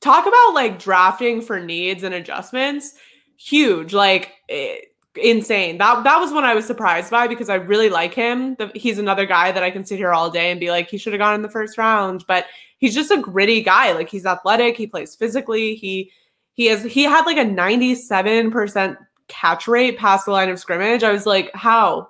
talk 0.00 0.26
about 0.26 0.54
like 0.54 0.78
drafting 0.78 1.40
for 1.40 1.60
needs 1.60 2.02
and 2.02 2.14
adjustments. 2.14 2.94
Huge. 3.36 3.92
Like, 3.92 4.32
it, 4.48 4.92
insane. 5.16 5.78
That 5.78 6.04
that 6.04 6.18
was 6.18 6.32
when 6.32 6.44
I 6.44 6.54
was 6.54 6.66
surprised 6.66 7.10
by 7.10 7.26
because 7.26 7.48
I 7.48 7.56
really 7.56 7.90
like 7.90 8.14
him. 8.14 8.54
The, 8.56 8.70
he's 8.74 8.98
another 8.98 9.26
guy 9.26 9.52
that 9.52 9.62
I 9.62 9.70
can 9.70 9.84
sit 9.84 9.98
here 9.98 10.12
all 10.12 10.30
day 10.30 10.50
and 10.50 10.60
be 10.60 10.70
like, 10.70 10.88
he 10.88 10.98
should 10.98 11.12
have 11.12 11.20
gone 11.20 11.34
in 11.34 11.42
the 11.42 11.50
first 11.50 11.78
round, 11.78 12.24
but 12.26 12.46
he's 12.78 12.94
just 12.94 13.10
a 13.10 13.20
gritty 13.20 13.62
guy. 13.62 13.92
Like 13.92 14.08
he's 14.08 14.26
athletic, 14.26 14.76
he 14.76 14.86
plays 14.86 15.14
physically. 15.14 15.74
He 15.74 16.10
he 16.52 16.66
has 16.66 16.82
he 16.82 17.04
had 17.04 17.24
like 17.24 17.38
a 17.38 17.44
97% 17.44 18.96
catch 19.28 19.68
rate 19.68 19.98
past 19.98 20.26
the 20.26 20.32
line 20.32 20.48
of 20.48 20.58
scrimmage. 20.58 21.02
I 21.02 21.12
was 21.12 21.26
like, 21.26 21.50
how? 21.54 22.08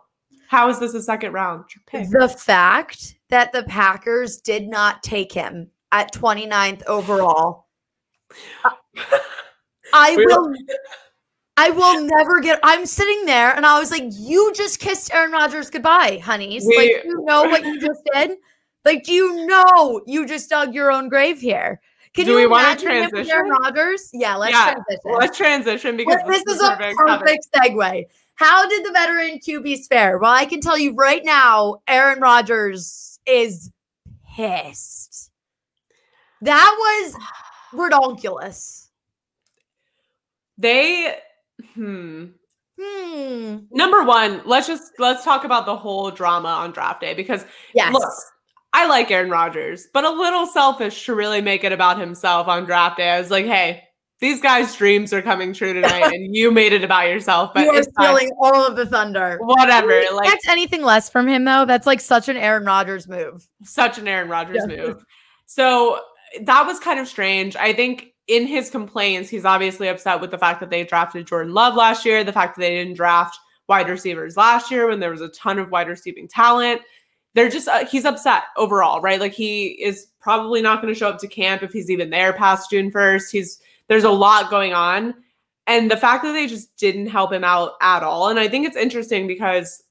How 0.48 0.68
is 0.68 0.78
this 0.78 0.94
a 0.94 1.02
second 1.02 1.32
round 1.32 1.64
pick? 1.86 2.08
The 2.10 2.28
fact 2.28 3.16
that 3.28 3.52
the 3.52 3.64
Packers 3.64 4.40
did 4.40 4.68
not 4.68 5.02
take 5.02 5.32
him 5.32 5.70
at 5.92 6.12
29th 6.12 6.84
overall. 6.86 7.66
I 9.92 10.16
will 10.16 10.54
I 11.56 11.70
will 11.70 12.02
never 12.02 12.40
get. 12.40 12.60
I'm 12.62 12.84
sitting 12.84 13.24
there 13.24 13.54
and 13.54 13.64
I 13.64 13.78
was 13.78 13.90
like, 13.90 14.04
"You 14.10 14.52
just 14.54 14.78
kissed 14.78 15.14
Aaron 15.14 15.32
Rodgers 15.32 15.70
goodbye, 15.70 16.20
honeys. 16.22 16.66
We, 16.66 16.76
like, 16.76 17.04
you 17.04 17.24
know 17.24 17.44
what 17.44 17.64
you 17.64 17.80
just 17.80 18.02
did? 18.12 18.32
Like, 18.84 19.04
do 19.04 19.12
you 19.12 19.46
know 19.46 20.02
you 20.06 20.26
just 20.26 20.50
dug 20.50 20.74
your 20.74 20.92
own 20.92 21.08
grave 21.08 21.40
here? 21.40 21.80
Can 22.12 22.26
do 22.26 22.32
you 22.32 22.36
we 22.36 22.46
want 22.46 22.78
to 22.78 22.84
transition? 22.84 23.30
Aaron 23.30 23.50
Rodgers? 23.50 24.10
Yeah, 24.12 24.36
let's 24.36 24.52
yeah, 24.52 24.72
transition. 24.74 25.18
Let's 25.18 25.36
transition 25.36 25.96
because 25.96 26.20
this, 26.26 26.42
this 26.44 26.56
is 26.56 26.62
a 26.62 26.76
perfect 26.96 27.48
segue. 27.54 28.04
How 28.36 28.68
did 28.68 28.84
the 28.84 28.92
veteran 28.92 29.38
QBs 29.38 29.88
fare? 29.88 30.18
Well, 30.18 30.32
I 30.32 30.44
can 30.44 30.60
tell 30.60 30.78
you 30.78 30.94
right 30.94 31.24
now, 31.24 31.76
Aaron 31.88 32.20
Rodgers 32.20 33.18
is 33.26 33.70
pissed. 34.36 35.30
That 36.42 36.76
was 36.78 37.16
ridiculous. 37.72 38.90
They 40.58 41.16
Hmm. 41.74 42.26
Hmm. 42.78 43.56
Number 43.70 44.02
one, 44.04 44.42
let's 44.44 44.66
just 44.66 44.92
let's 44.98 45.24
talk 45.24 45.44
about 45.44 45.66
the 45.66 45.76
whole 45.76 46.10
drama 46.10 46.48
on 46.48 46.72
draft 46.72 47.00
day 47.00 47.14
because 47.14 47.44
yes. 47.74 47.92
look, 47.92 48.12
I 48.72 48.86
like 48.86 49.10
Aaron 49.10 49.30
Rodgers, 49.30 49.86
but 49.94 50.04
a 50.04 50.10
little 50.10 50.46
selfish 50.46 51.06
to 51.06 51.14
really 51.14 51.40
make 51.40 51.64
it 51.64 51.72
about 51.72 51.98
himself 51.98 52.48
on 52.48 52.66
draft 52.66 52.98
day. 52.98 53.08
I 53.08 53.18
was 53.18 53.30
like, 53.30 53.46
hey, 53.46 53.84
these 54.20 54.40
guys' 54.40 54.74
dreams 54.74 55.12
are 55.12 55.20
coming 55.20 55.52
true 55.52 55.74
tonight, 55.74 56.12
and 56.12 56.34
you 56.34 56.50
made 56.50 56.72
it 56.72 56.82
about 56.82 57.08
yourself. 57.08 57.52
But 57.52 57.64
you 57.64 57.70
are 57.70 57.82
stealing 57.82 58.30
all 58.40 58.66
of 58.66 58.76
the 58.76 58.86
thunder. 58.86 59.38
Whatever. 59.40 60.02
Like 60.12 60.28
that's 60.28 60.48
anything 60.48 60.82
less 60.82 61.10
from 61.10 61.28
him, 61.28 61.44
though. 61.44 61.66
That's 61.66 61.86
like 61.86 62.00
such 62.00 62.28
an 62.28 62.36
Aaron 62.36 62.64
Rodgers 62.64 63.08
move. 63.08 63.46
Such 63.64 63.98
an 63.98 64.08
Aaron 64.08 64.28
Rodgers 64.28 64.64
yeah. 64.68 64.76
move. 64.76 65.04
So 65.44 66.00
that 66.40 66.66
was 66.66 66.80
kind 66.80 66.98
of 66.98 67.08
strange. 67.08 67.56
I 67.56 67.72
think 67.72 68.14
in 68.26 68.46
his 68.46 68.70
complaints, 68.70 69.28
he's 69.28 69.44
obviously 69.44 69.88
upset 69.88 70.20
with 70.20 70.30
the 70.30 70.38
fact 70.38 70.60
that 70.60 70.70
they 70.70 70.84
drafted 70.84 71.26
Jordan 71.26 71.52
Love 71.52 71.74
last 71.74 72.04
year, 72.04 72.24
the 72.24 72.32
fact 72.32 72.56
that 72.56 72.62
they 72.62 72.76
didn't 72.76 72.96
draft 72.96 73.38
wide 73.68 73.88
receivers 73.88 74.36
last 74.36 74.70
year 74.70 74.88
when 74.88 75.00
there 75.00 75.10
was 75.10 75.20
a 75.20 75.28
ton 75.28 75.58
of 75.58 75.70
wide 75.70 75.88
receiving 75.88 76.26
talent. 76.26 76.80
They're 77.34 77.50
just, 77.50 77.68
uh, 77.68 77.84
he's 77.84 78.06
upset 78.06 78.44
overall, 78.56 79.02
right? 79.02 79.20
Like 79.20 79.34
he 79.34 79.66
is 79.66 80.06
probably 80.20 80.62
not 80.62 80.80
going 80.80 80.92
to 80.92 80.98
show 80.98 81.10
up 81.10 81.18
to 81.18 81.28
camp 81.28 81.62
if 81.62 81.70
he's 81.70 81.90
even 81.90 82.08
there 82.08 82.32
past 82.32 82.70
June 82.70 82.90
1st. 82.90 83.30
He's, 83.30 83.60
there's 83.88 84.04
a 84.04 84.10
lot 84.10 84.50
going 84.50 84.72
on. 84.72 85.14
And 85.66 85.90
the 85.90 85.96
fact 85.96 86.22
that 86.22 86.32
they 86.32 86.46
just 86.46 86.76
didn't 86.76 87.08
help 87.08 87.32
him 87.32 87.42
out 87.42 87.72
at 87.80 88.02
all. 88.02 88.28
And 88.28 88.38
I 88.38 88.48
think 88.48 88.66
it's 88.66 88.76
interesting 88.76 89.26
because 89.26 89.82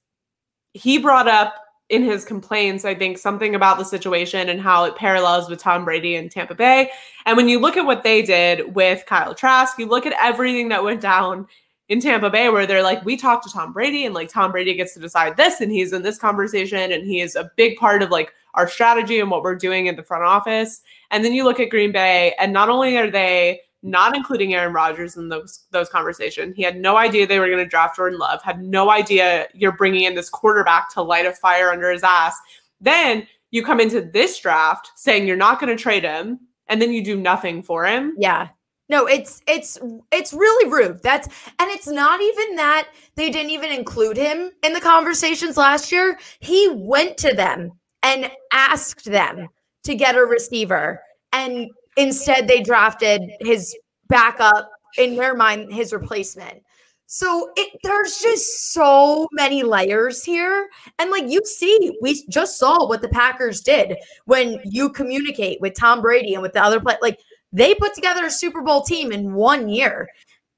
he 0.74 0.98
brought 0.98 1.28
up 1.28 1.56
in 1.90 2.04
his 2.04 2.26
complaints, 2.26 2.84
I 2.84 2.96
think 2.96 3.18
something 3.18 3.54
about 3.54 3.78
the 3.78 3.86
situation 3.86 4.50
and 4.50 4.60
how 4.60 4.86
it 4.86 4.96
parallels 4.96 5.50
with 5.50 5.60
Tom 5.60 5.86
Brady 5.86 6.16
and 6.16 6.32
Tampa 6.32 6.56
Bay. 6.56 6.90
And 7.26 7.38
when 7.38 7.48
you 7.48 7.60
look 7.60 7.78
at 7.78 7.86
what 7.86 8.04
they 8.04 8.22
did 8.22 8.74
with 8.74 9.06
Kyle 9.06 9.36
Trask, 9.36 9.78
you 9.78 9.86
look 9.86 10.06
at 10.06 10.16
everything 10.20 10.70
that 10.70 10.84
went 10.84 11.02
down 11.02 11.48
in 11.88 12.00
Tampa 12.00 12.32
Bay 12.32 12.50
where 12.50 12.66
they're 12.66 12.82
like, 12.82 13.06
we 13.06 13.16
talked 13.16 13.46
to 13.46 13.54
Tom 13.54 13.72
Brady 13.72 14.06
and 14.06 14.16
like 14.16 14.30
Tom 14.30 14.52
Brady 14.52 14.74
gets 14.74 14.96
to 14.96 15.00
decide 15.00 15.38
this 15.38 15.62
and 15.62 15.72
he's 15.72 15.94
in 15.94 16.02
this 16.02 16.18
conversation 16.18 16.92
and 16.92 17.06
he 17.06 17.22
is 17.22 17.36
a 17.36 17.52
big 17.56 17.78
part 17.78 18.02
of 18.02 18.10
like 18.10 18.34
our 18.56 18.68
strategy 18.68 19.20
and 19.20 19.30
what 19.30 19.44
we're 19.44 19.56
doing 19.56 19.86
in 19.86 19.96
the 19.96 20.04
front 20.04 20.24
office. 20.24 20.82
And 21.12 21.24
then 21.24 21.34
you 21.34 21.44
look 21.44 21.60
at 21.60 21.70
Green 21.70 21.92
Bay 21.92 22.34
and 22.40 22.52
not 22.52 22.70
only 22.70 22.98
are 22.98 23.12
they 23.12 23.62
not 23.86 24.16
including 24.16 24.56
Aaron 24.56 24.74
Rodgers 24.74 25.16
in 25.16 25.30
those 25.30 25.66
those 25.72 25.90
conversations. 25.90 26.56
He 26.56 26.64
had 26.64 26.76
no 26.76 26.98
idea 26.98 27.28
they 27.28 27.40
were 27.40 27.48
going 27.48 27.64
to 27.64 27.70
draft 27.70 27.96
Jordan 27.96 28.18
Love. 28.20 28.42
Had 28.42 28.62
no 28.62 28.90
idea 28.90 29.48
you're 29.54 29.78
bringing 29.78 30.04
in 30.04 30.16
this 30.16 30.30
quarterback 30.30 30.92
to 30.94 31.04
light 31.04 31.28
a 31.28 31.32
fire 31.32 31.72
under 31.72 31.92
his 31.92 32.04
ass. 32.04 32.36
Then 32.82 33.28
you 33.52 33.64
come 33.64 33.80
into 33.80 34.02
this 34.02 34.40
draft 34.40 34.92
saying 34.96 35.28
you're 35.28 35.38
not 35.38 35.60
going 35.60 35.76
to 35.76 35.82
trade 35.82 36.04
him, 36.04 36.40
and 36.68 36.82
then 36.82 36.92
you 36.92 37.04
do 37.04 37.16
nothing 37.16 37.62
for 37.62 37.86
him. 37.86 38.16
Yeah. 38.18 38.50
No, 38.90 39.06
it's 39.06 39.42
it's 39.48 39.78
it's 40.12 40.34
really 40.34 40.72
rude. 40.72 41.02
That's 41.04 41.28
and 41.60 41.70
it's 41.70 41.88
not 41.88 42.22
even 42.22 42.56
that 42.56 42.90
they 43.16 43.30
didn't 43.30 43.52
even 43.52 43.72
include 43.72 44.18
him 44.18 44.52
in 44.64 44.74
the 44.74 44.82
conversations 44.82 45.58
last 45.58 45.92
year. 45.92 46.18
He 46.40 46.70
went 46.74 47.18
to 47.18 47.34
them 47.34 47.72
and 48.02 48.32
asked 48.52 49.06
them 49.06 49.48
to 49.84 49.96
get 49.96 50.16
a 50.16 50.22
receiver 50.22 51.02
and 51.32 51.70
Instead, 51.98 52.48
they 52.48 52.62
drafted 52.62 53.32
his 53.40 53.76
backup, 54.08 54.70
in 54.98 55.16
their 55.16 55.36
mind, 55.36 55.74
his 55.74 55.94
replacement. 55.94 56.62
So 57.08 57.52
it, 57.56 57.80
there's 57.84 58.18
just 58.18 58.74
so 58.74 59.28
many 59.32 59.64
layers 59.64 60.24
here. 60.24 60.70
And 60.98 61.12
like 61.12 61.26
you 61.28 61.42
see, 61.46 61.98
we 62.02 62.26
just 62.30 62.58
saw 62.58 62.88
what 62.88 63.02
the 63.02 63.10
Packers 63.10 63.62
did 63.62 63.98
when 64.26 64.60
you 64.64 64.90
communicate 64.90 65.62
with 65.62 65.76
Tom 65.76 66.02
Brady 66.02 66.34
and 66.34 66.42
with 66.42 66.54
the 66.54 66.64
other 66.64 66.80
play. 66.80 66.96
Like 67.02 67.20
they 67.54 67.76
put 67.76 67.94
together 67.94 68.26
a 68.26 68.32
Super 68.32 68.62
Bowl 68.62 68.82
team 68.82 69.12
in 69.12 69.34
one 69.34 69.70
year. 69.70 70.10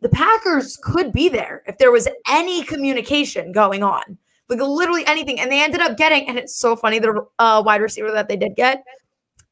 The 0.01 0.09
Packers 0.09 0.77
could 0.81 1.11
be 1.11 1.27
there 1.27 1.63
if 1.67 1.77
there 1.79 1.91
was 1.91 2.07
any 2.29 2.63
communication 2.63 3.51
going 3.51 3.83
on, 3.83 4.17
like 4.47 4.59
literally 4.59 5.05
anything. 5.05 5.39
And 5.39 5.51
they 5.51 5.61
ended 5.61 5.81
up 5.81 5.97
getting, 5.97 6.29
and 6.29 6.38
it's 6.38 6.55
so 6.55 6.75
funny, 6.75 6.99
the 6.99 7.25
uh, 7.39 7.61
wide 7.65 7.81
receiver 7.81 8.11
that 8.11 8.29
they 8.29 8.38
did 8.38 8.55
get 8.55 8.83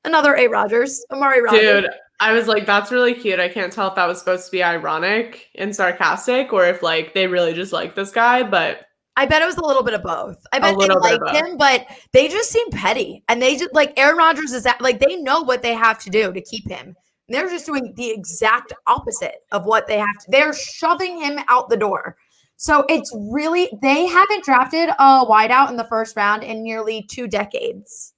another 0.05 0.35
A. 0.35 0.47
Rodgers, 0.47 1.03
Amari 1.11 1.41
Rodgers. 1.41 1.61
Dude, 1.61 1.89
I 2.19 2.31
was 2.31 2.47
like, 2.47 2.65
that's 2.65 2.91
really 2.91 3.13
cute. 3.13 3.39
I 3.39 3.49
can't 3.49 3.73
tell 3.73 3.89
if 3.89 3.95
that 3.95 4.07
was 4.07 4.19
supposed 4.19 4.45
to 4.45 4.51
be 4.51 4.63
ironic 4.63 5.49
and 5.55 5.75
sarcastic 5.75 6.53
or 6.53 6.65
if 6.65 6.81
like 6.81 7.13
they 7.13 7.27
really 7.27 7.53
just 7.53 7.73
like 7.73 7.95
this 7.95 8.11
guy, 8.11 8.43
but 8.43 8.85
I 9.17 9.25
bet 9.25 9.41
it 9.41 9.45
was 9.45 9.57
a 9.57 9.65
little 9.65 9.83
bit 9.83 9.93
of 9.93 10.03
both. 10.03 10.37
I 10.51 10.59
bet 10.59 10.77
they 10.77 10.87
liked 10.87 11.29
him, 11.35 11.57
but 11.57 11.85
they 12.11 12.27
just 12.27 12.51
seem 12.51 12.69
petty. 12.71 13.23
And 13.27 13.41
they 13.41 13.55
just 13.55 13.73
like 13.73 13.97
Aaron 13.97 14.17
Rodgers 14.17 14.51
is 14.51 14.63
that 14.63 14.81
like 14.81 14.99
they 14.99 15.15
know 15.17 15.41
what 15.41 15.61
they 15.61 15.73
have 15.73 15.99
to 15.99 16.09
do 16.09 16.33
to 16.33 16.41
keep 16.41 16.69
him. 16.69 16.95
They're 17.29 17.49
just 17.49 17.65
doing 17.65 17.93
the 17.95 18.11
exact 18.11 18.73
opposite 18.87 19.37
of 19.51 19.65
what 19.65 19.87
they 19.87 19.97
have 19.97 20.17
to. 20.19 20.31
They're 20.31 20.53
shoving 20.53 21.19
him 21.19 21.39
out 21.47 21.69
the 21.69 21.77
door. 21.77 22.17
So 22.57 22.85
it's 22.87 23.11
really 23.31 23.69
they 23.81 24.05
haven't 24.05 24.43
drafted 24.43 24.89
a 24.89 25.25
wideout 25.25 25.69
in 25.69 25.77
the 25.77 25.85
first 25.85 26.15
round 26.15 26.43
in 26.43 26.63
nearly 26.63 27.05
two 27.09 27.27
decades. 27.27 28.13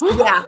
yeah. 0.02 0.44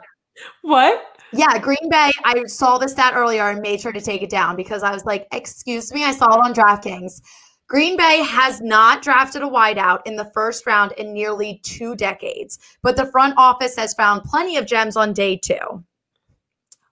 What? 0.63 1.19
Yeah, 1.33 1.59
Green 1.59 1.89
Bay. 1.89 2.11
I 2.25 2.43
saw 2.47 2.79
the 2.79 2.89
stat 2.89 3.15
earlier 3.15 3.49
and 3.51 3.61
made 3.61 3.81
sure 3.81 3.93
to 3.93 4.01
take 4.01 4.23
it 4.23 4.31
down 4.31 4.57
because 4.57 4.83
I 4.83 4.93
was 4.93 5.05
like, 5.05 5.27
excuse 5.33 5.93
me, 5.93 6.05
I 6.05 6.13
saw 6.13 6.27
it 6.27 6.45
on 6.45 6.55
DraftKings. 6.55 7.21
Green 7.69 7.97
Bay 7.97 8.21
has 8.25 8.61
not 8.61 9.01
drafted 9.01 9.43
a 9.43 9.47
wideout 9.47 10.01
in 10.05 10.17
the 10.17 10.29
first 10.35 10.67
round 10.67 10.91
in 10.93 11.13
nearly 11.13 11.61
two 11.63 11.95
decades, 11.95 12.59
but 12.83 12.97
the 12.97 13.07
front 13.07 13.35
office 13.37 13.77
has 13.77 13.95
found 13.95 14.25
plenty 14.25 14.57
of 14.57 14.67
gems 14.67 14.97
on 14.97 15.13
day 15.13 15.37
two. 15.37 15.85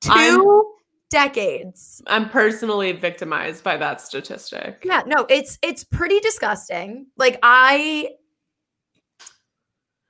2 0.02 0.10
I'm, 0.12 0.62
decades. 1.10 2.00
I'm 2.06 2.30
personally 2.30 2.92
victimized 2.92 3.64
by 3.64 3.76
that 3.78 4.00
statistic. 4.00 4.82
Yeah, 4.84 5.02
no, 5.04 5.26
it's 5.28 5.58
it's 5.62 5.82
pretty 5.82 6.20
disgusting. 6.20 7.06
Like 7.16 7.40
I 7.42 8.10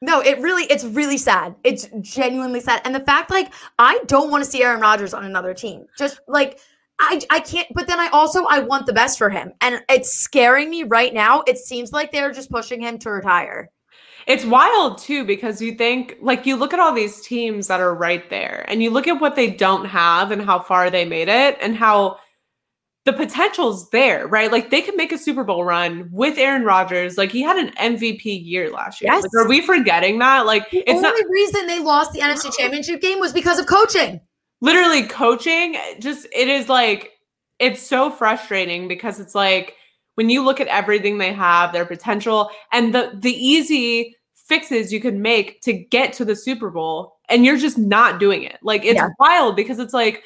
no, 0.00 0.20
it 0.20 0.40
really, 0.40 0.64
it's 0.64 0.84
really 0.84 1.18
sad. 1.18 1.56
It's 1.64 1.88
genuinely 2.00 2.60
sad. 2.60 2.82
And 2.84 2.94
the 2.94 3.00
fact, 3.00 3.30
like, 3.30 3.52
I 3.78 4.00
don't 4.06 4.30
want 4.30 4.44
to 4.44 4.50
see 4.50 4.62
Aaron 4.62 4.80
Rodgers 4.80 5.12
on 5.12 5.24
another 5.24 5.54
team. 5.54 5.86
Just 5.96 6.20
like, 6.28 6.60
I, 7.00 7.20
I 7.30 7.40
can't, 7.40 7.68
but 7.74 7.86
then 7.86 7.98
I 7.98 8.08
also, 8.08 8.44
I 8.44 8.60
want 8.60 8.86
the 8.86 8.92
best 8.92 9.18
for 9.18 9.30
him. 9.30 9.52
And 9.60 9.82
it's 9.88 10.12
scaring 10.12 10.70
me 10.70 10.84
right 10.84 11.12
now. 11.12 11.42
It 11.46 11.58
seems 11.58 11.92
like 11.92 12.12
they're 12.12 12.32
just 12.32 12.50
pushing 12.50 12.80
him 12.80 12.98
to 12.98 13.10
retire. 13.10 13.70
It's 14.26 14.44
wild 14.44 14.98
too, 14.98 15.24
because 15.24 15.62
you 15.62 15.74
think, 15.74 16.16
like, 16.20 16.44
you 16.44 16.56
look 16.56 16.74
at 16.74 16.80
all 16.80 16.92
these 16.92 17.20
teams 17.22 17.66
that 17.68 17.80
are 17.80 17.94
right 17.94 18.28
there 18.30 18.64
and 18.68 18.82
you 18.82 18.90
look 18.90 19.08
at 19.08 19.20
what 19.20 19.36
they 19.36 19.50
don't 19.50 19.86
have 19.86 20.30
and 20.30 20.42
how 20.42 20.60
far 20.60 20.90
they 20.90 21.04
made 21.04 21.28
it 21.28 21.56
and 21.60 21.74
how 21.74 22.18
the 23.08 23.12
potential's 23.14 23.88
there, 23.88 24.26
right? 24.26 24.52
Like 24.52 24.68
they 24.68 24.82
could 24.82 24.94
make 24.94 25.12
a 25.12 25.16
Super 25.16 25.42
Bowl 25.42 25.64
run 25.64 26.10
with 26.12 26.36
Aaron 26.36 26.62
Rodgers. 26.62 27.16
Like 27.16 27.32
he 27.32 27.40
had 27.40 27.56
an 27.56 27.70
MVP 27.76 28.44
year 28.44 28.70
last 28.70 29.00
year. 29.00 29.10
Yes. 29.10 29.22
Like, 29.22 29.46
are 29.46 29.48
we 29.48 29.62
forgetting 29.62 30.18
that? 30.18 30.44
Like 30.44 30.70
the 30.70 30.80
it's 30.80 30.92
only 30.92 31.08
not- 31.08 31.30
reason 31.30 31.66
they 31.66 31.80
lost 31.80 32.12
the 32.12 32.20
NFC 32.20 32.54
Championship 32.58 33.00
game 33.00 33.18
was 33.18 33.32
because 33.32 33.58
of 33.58 33.64
coaching. 33.64 34.20
Literally 34.60 35.04
coaching. 35.04 35.78
Just 36.00 36.26
it 36.36 36.48
is 36.48 36.68
like 36.68 37.12
it's 37.58 37.80
so 37.80 38.10
frustrating 38.10 38.88
because 38.88 39.20
it's 39.20 39.34
like 39.34 39.74
when 40.16 40.28
you 40.28 40.44
look 40.44 40.60
at 40.60 40.66
everything 40.66 41.16
they 41.16 41.32
have, 41.32 41.72
their 41.72 41.86
potential, 41.86 42.50
and 42.74 42.94
the 42.94 43.12
the 43.14 43.32
easy 43.32 44.14
fixes 44.34 44.92
you 44.92 45.00
can 45.00 45.22
make 45.22 45.62
to 45.62 45.72
get 45.72 46.12
to 46.12 46.26
the 46.26 46.36
Super 46.36 46.68
Bowl, 46.68 47.14
and 47.30 47.46
you're 47.46 47.56
just 47.56 47.78
not 47.78 48.20
doing 48.20 48.42
it. 48.42 48.58
Like 48.60 48.84
it's 48.84 48.96
yeah. 48.96 49.08
wild 49.18 49.56
because 49.56 49.78
it's 49.78 49.94
like 49.94 50.22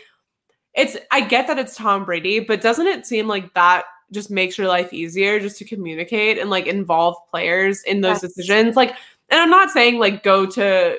it's 0.74 0.96
I 1.10 1.20
get 1.20 1.46
that 1.48 1.58
it's 1.58 1.76
Tom 1.76 2.04
Brady, 2.04 2.40
but 2.40 2.60
doesn't 2.60 2.86
it 2.86 3.06
seem 3.06 3.28
like 3.28 3.52
that 3.54 3.84
just 4.12 4.30
makes 4.30 4.58
your 4.58 4.68
life 4.68 4.92
easier 4.92 5.40
just 5.40 5.56
to 5.58 5.64
communicate 5.64 6.38
and 6.38 6.50
like 6.50 6.66
involve 6.66 7.16
players 7.30 7.82
in 7.84 8.00
those 8.00 8.22
yes. 8.22 8.34
decisions. 8.34 8.76
Like, 8.76 8.90
and 9.30 9.40
I'm 9.40 9.50
not 9.50 9.70
saying 9.70 9.98
like 9.98 10.22
go 10.22 10.46
to 10.46 10.98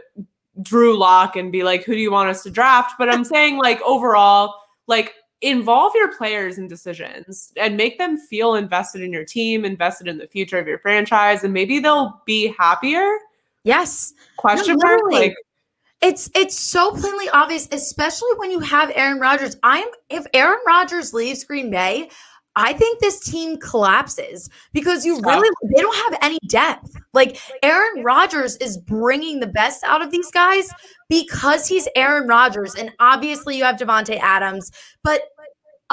Drew 0.62 0.98
Lock 0.98 1.36
and 1.36 1.52
be 1.52 1.64
like, 1.64 1.84
who 1.84 1.94
do 1.94 2.00
you 2.00 2.12
want 2.12 2.30
us 2.30 2.44
to 2.44 2.50
draft? 2.50 2.96
But 2.98 3.14
I'm 3.14 3.24
saying 3.24 3.58
like 3.58 3.82
overall, 3.82 4.56
like 4.88 5.14
involve 5.42 5.94
your 5.96 6.16
players 6.16 6.58
in 6.58 6.68
decisions 6.68 7.52
and 7.58 7.78
make 7.78 7.98
them 7.98 8.18
feel 8.18 8.56
invested 8.56 9.02
in 9.02 9.12
your 9.12 9.26
team, 9.26 9.66
invested 9.66 10.08
in 10.08 10.18
the 10.18 10.28
future 10.28 10.58
of 10.58 10.68
your 10.68 10.80
franchise, 10.80 11.44
and 11.44 11.54
maybe 11.54 11.80
they'll 11.80 12.22
be 12.26 12.54
happier. 12.58 13.18
Yes. 13.64 14.14
Question 14.38 14.78
no, 14.78 14.88
mark. 14.88 15.02
Like 15.12 15.36
it's 16.04 16.30
it's 16.36 16.60
so 16.60 16.92
plainly 16.92 17.30
obvious, 17.30 17.68
especially 17.72 18.30
when 18.36 18.52
you 18.52 18.60
have 18.60 18.92
Aaron 18.94 19.20
Rodgers. 19.20 19.56
I'm 19.64 19.88
if 20.10 20.26
Aaron 20.34 20.60
Rodgers 20.68 21.14
leaves 21.14 21.46
Green 21.46 21.72
Bay, 21.72 22.10
I 22.56 22.74
think 22.74 23.00
this 23.00 23.20
team 23.20 23.58
collapses 23.58 24.50
because 24.74 25.06
you 25.06 25.20
really 25.22 25.50
they 25.74 25.82
don't 25.82 26.12
have 26.12 26.20
any 26.22 26.40
depth. 26.48 26.94
Like 27.14 27.40
Aaron 27.64 28.04
Rodgers 28.04 28.58
is 28.58 28.78
bringing 28.78 29.40
the 29.40 29.48
best 29.48 29.84
out 29.86 30.02
of 30.02 30.12
these 30.12 30.30
guys 30.30 30.70
because 31.10 31.68
he's 31.68 31.88
Aaron 31.96 32.28
Rodgers 32.28 32.76
and 32.76 32.92
obviously 33.00 33.58
you 33.58 33.64
have 33.64 33.78
Davante 33.78 34.20
Adams, 34.20 34.72
but 35.04 35.22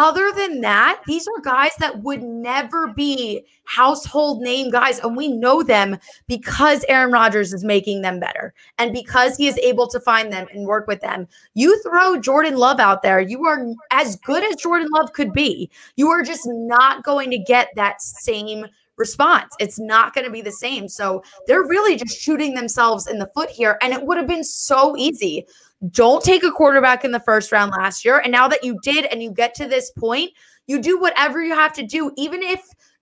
other 0.01 0.33
than 0.33 0.63
that, 0.63 1.03
these 1.07 1.29
are 1.29 1.43
guys 1.43 1.73
that 1.79 2.03
would 2.03 2.23
never 2.23 2.89
be 2.89 3.45
household 3.65 4.41
name 4.41 4.71
guys. 4.71 4.99
And 4.99 5.15
we 5.15 5.29
know 5.29 5.63
them 5.63 5.99
because 6.27 6.87
Aaron 6.89 7.13
Rodgers 7.13 7.53
is 7.53 7.65
making 7.65 8.01
them 8.01 8.19
better 8.19 8.55
and 8.79 8.95
because 8.95 9.37
he 9.37 9.47
is 9.47 9.59
able 9.59 9.87
to 9.89 10.01
find 10.01 10.33
them 10.33 10.47
and 10.55 10.67
work 10.67 10.87
with 10.87 11.03
them. 11.03 11.29
You 11.53 11.81
throw 11.83 12.19
Jordan 12.19 12.57
Love 12.57 12.81
out 12.81 13.03
there, 13.03 13.21
you 13.21 13.45
are 13.45 13.67
as 13.91 14.17
good 14.17 14.43
as 14.43 14.57
Jordan 14.57 14.89
Love 14.91 15.13
could 15.13 15.35
be. 15.35 15.71
You 15.97 16.09
are 16.09 16.23
just 16.23 16.45
not 16.47 17.05
going 17.05 17.31
to 17.31 17.39
get 17.39 17.69
that 17.77 18.01
same 18.01 18.65
response. 18.97 19.55
It's 19.61 19.79
not 19.79 20.15
going 20.15 20.25
to 20.25 20.31
be 20.31 20.41
the 20.41 20.51
same. 20.51 20.89
So 20.89 21.23
they're 21.47 21.67
really 21.67 21.97
just 21.97 22.19
shooting 22.19 22.55
themselves 22.55 23.07
in 23.07 23.19
the 23.19 23.31
foot 23.35 23.51
here. 23.51 23.77
And 23.83 23.93
it 23.93 24.03
would 24.03 24.17
have 24.17 24.27
been 24.27 24.45
so 24.45 24.97
easy 24.97 25.47
don't 25.89 26.23
take 26.23 26.45
a 26.45 26.51
quarterback 26.51 27.05
in 27.05 27.13
the 27.13 27.21
first 27.21 27.53
round 27.53 27.73
last 27.73 28.05
year. 28.05 28.19
And 28.19 28.33
now 28.33 28.49
that 28.49 28.63
you 28.63 28.79
did 28.83 29.07
and 29.07 29.23
you 29.23 29.31
get 29.31 29.55
to 29.55 29.67
this 29.67 29.91
point, 29.91 30.33
you 30.67 30.81
do 30.81 31.01
whatever 31.01 31.43
you 31.43 31.55
have 31.55 31.73
to 31.75 31.83
do, 31.83 32.13
even 32.17 32.43
if 32.43 32.61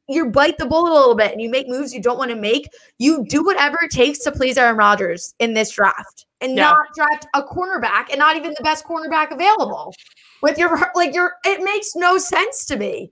you 0.09 0.31
bite 0.31 0.57
the 0.59 0.67
bullet 0.67 0.91
a 0.91 0.95
little 0.95 1.15
bit 1.15 1.33
and 1.33 1.43
you 1.43 1.51
make 1.51 1.69
moves 1.69 1.93
you 1.93 2.01
don't 2.01 2.19
want 2.19 2.31
to 2.31 2.37
make, 2.37 2.69
you 2.99 3.27
do 3.29 3.45
whatever 3.45 3.79
it 3.83 3.91
takes 3.91 4.21
to 4.21 4.33
please 4.33 4.57
Aaron 4.57 4.77
Rodgers 4.77 5.35
in 5.39 5.55
this 5.55 5.73
draft 5.73 6.27
and 6.41 6.57
yeah. 6.57 6.71
not 6.71 6.87
draft 6.95 7.27
a 7.35 7.43
cornerback 7.43 8.11
and 8.11 8.19
not 8.19 8.37
even 8.37 8.55
the 8.57 8.65
best 8.65 8.85
cornerback 8.85 9.31
available. 9.33 9.93
With 10.41 10.57
your 10.57 10.91
like 10.95 11.15
your 11.15 11.35
it 11.45 11.63
makes 11.63 11.95
no 11.95 12.17
sense 12.17 12.65
to 12.67 12.77
me. 12.77 13.11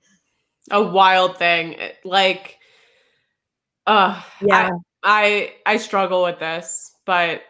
A 0.71 0.83
wild 0.83 1.37
thing. 1.37 1.77
Like 2.05 2.59
uh 3.87 4.23
yeah. 4.41 4.71
I 5.03 5.53
I, 5.67 5.75
I 5.75 5.77
struggle 5.77 6.23
with 6.23 6.39
this, 6.39 6.93
but 7.05 7.43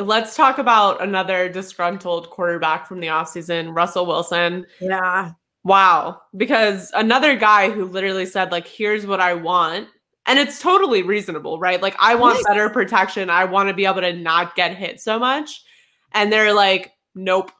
let's 0.00 0.36
talk 0.36 0.58
about 0.58 1.02
another 1.02 1.48
disgruntled 1.48 2.30
quarterback 2.30 2.86
from 2.86 3.00
the 3.00 3.06
offseason, 3.08 3.74
Russell 3.74 4.06
Wilson. 4.06 4.66
Yeah. 4.80 5.32
Wow. 5.64 6.20
Because 6.36 6.90
another 6.94 7.36
guy 7.36 7.70
who 7.70 7.84
literally 7.84 8.26
said, 8.26 8.52
like, 8.52 8.66
here's 8.66 9.06
what 9.06 9.20
I 9.20 9.34
want. 9.34 9.88
And 10.26 10.38
it's 10.38 10.60
totally 10.60 11.02
reasonable, 11.02 11.58
right? 11.58 11.80
Like, 11.80 11.96
I 11.98 12.14
want 12.14 12.44
better 12.46 12.68
protection. 12.68 13.30
I 13.30 13.44
want 13.46 13.70
to 13.70 13.74
be 13.74 13.86
able 13.86 14.02
to 14.02 14.12
not 14.12 14.54
get 14.54 14.76
hit 14.76 15.00
so 15.00 15.18
much. 15.18 15.64
And 16.12 16.30
they're 16.30 16.52
like, 16.52 16.92
nope. 17.14 17.50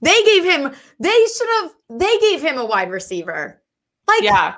They 0.00 0.22
gave 0.24 0.42
him, 0.42 0.74
they 0.98 1.26
should 1.36 1.48
have, 1.62 1.72
they 1.90 2.18
gave 2.18 2.42
him 2.42 2.58
a 2.58 2.64
wide 2.64 2.90
receiver. 2.90 3.62
Like, 4.08 4.22
yeah. 4.22 4.54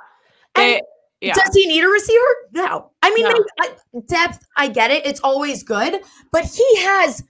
They, 0.54 0.80
yeah. 1.26 1.34
Does 1.34 1.54
he 1.54 1.66
need 1.66 1.84
a 1.84 1.88
receiver? 1.88 2.24
No. 2.52 2.90
I 3.02 3.14
mean, 3.14 3.24
no. 3.24 3.44
They, 3.92 4.00
depth, 4.08 4.44
I 4.56 4.68
get 4.68 4.90
it. 4.90 5.06
It's 5.06 5.20
always 5.20 5.62
good, 5.62 6.00
but 6.32 6.44
he 6.44 6.82
has 6.82 7.22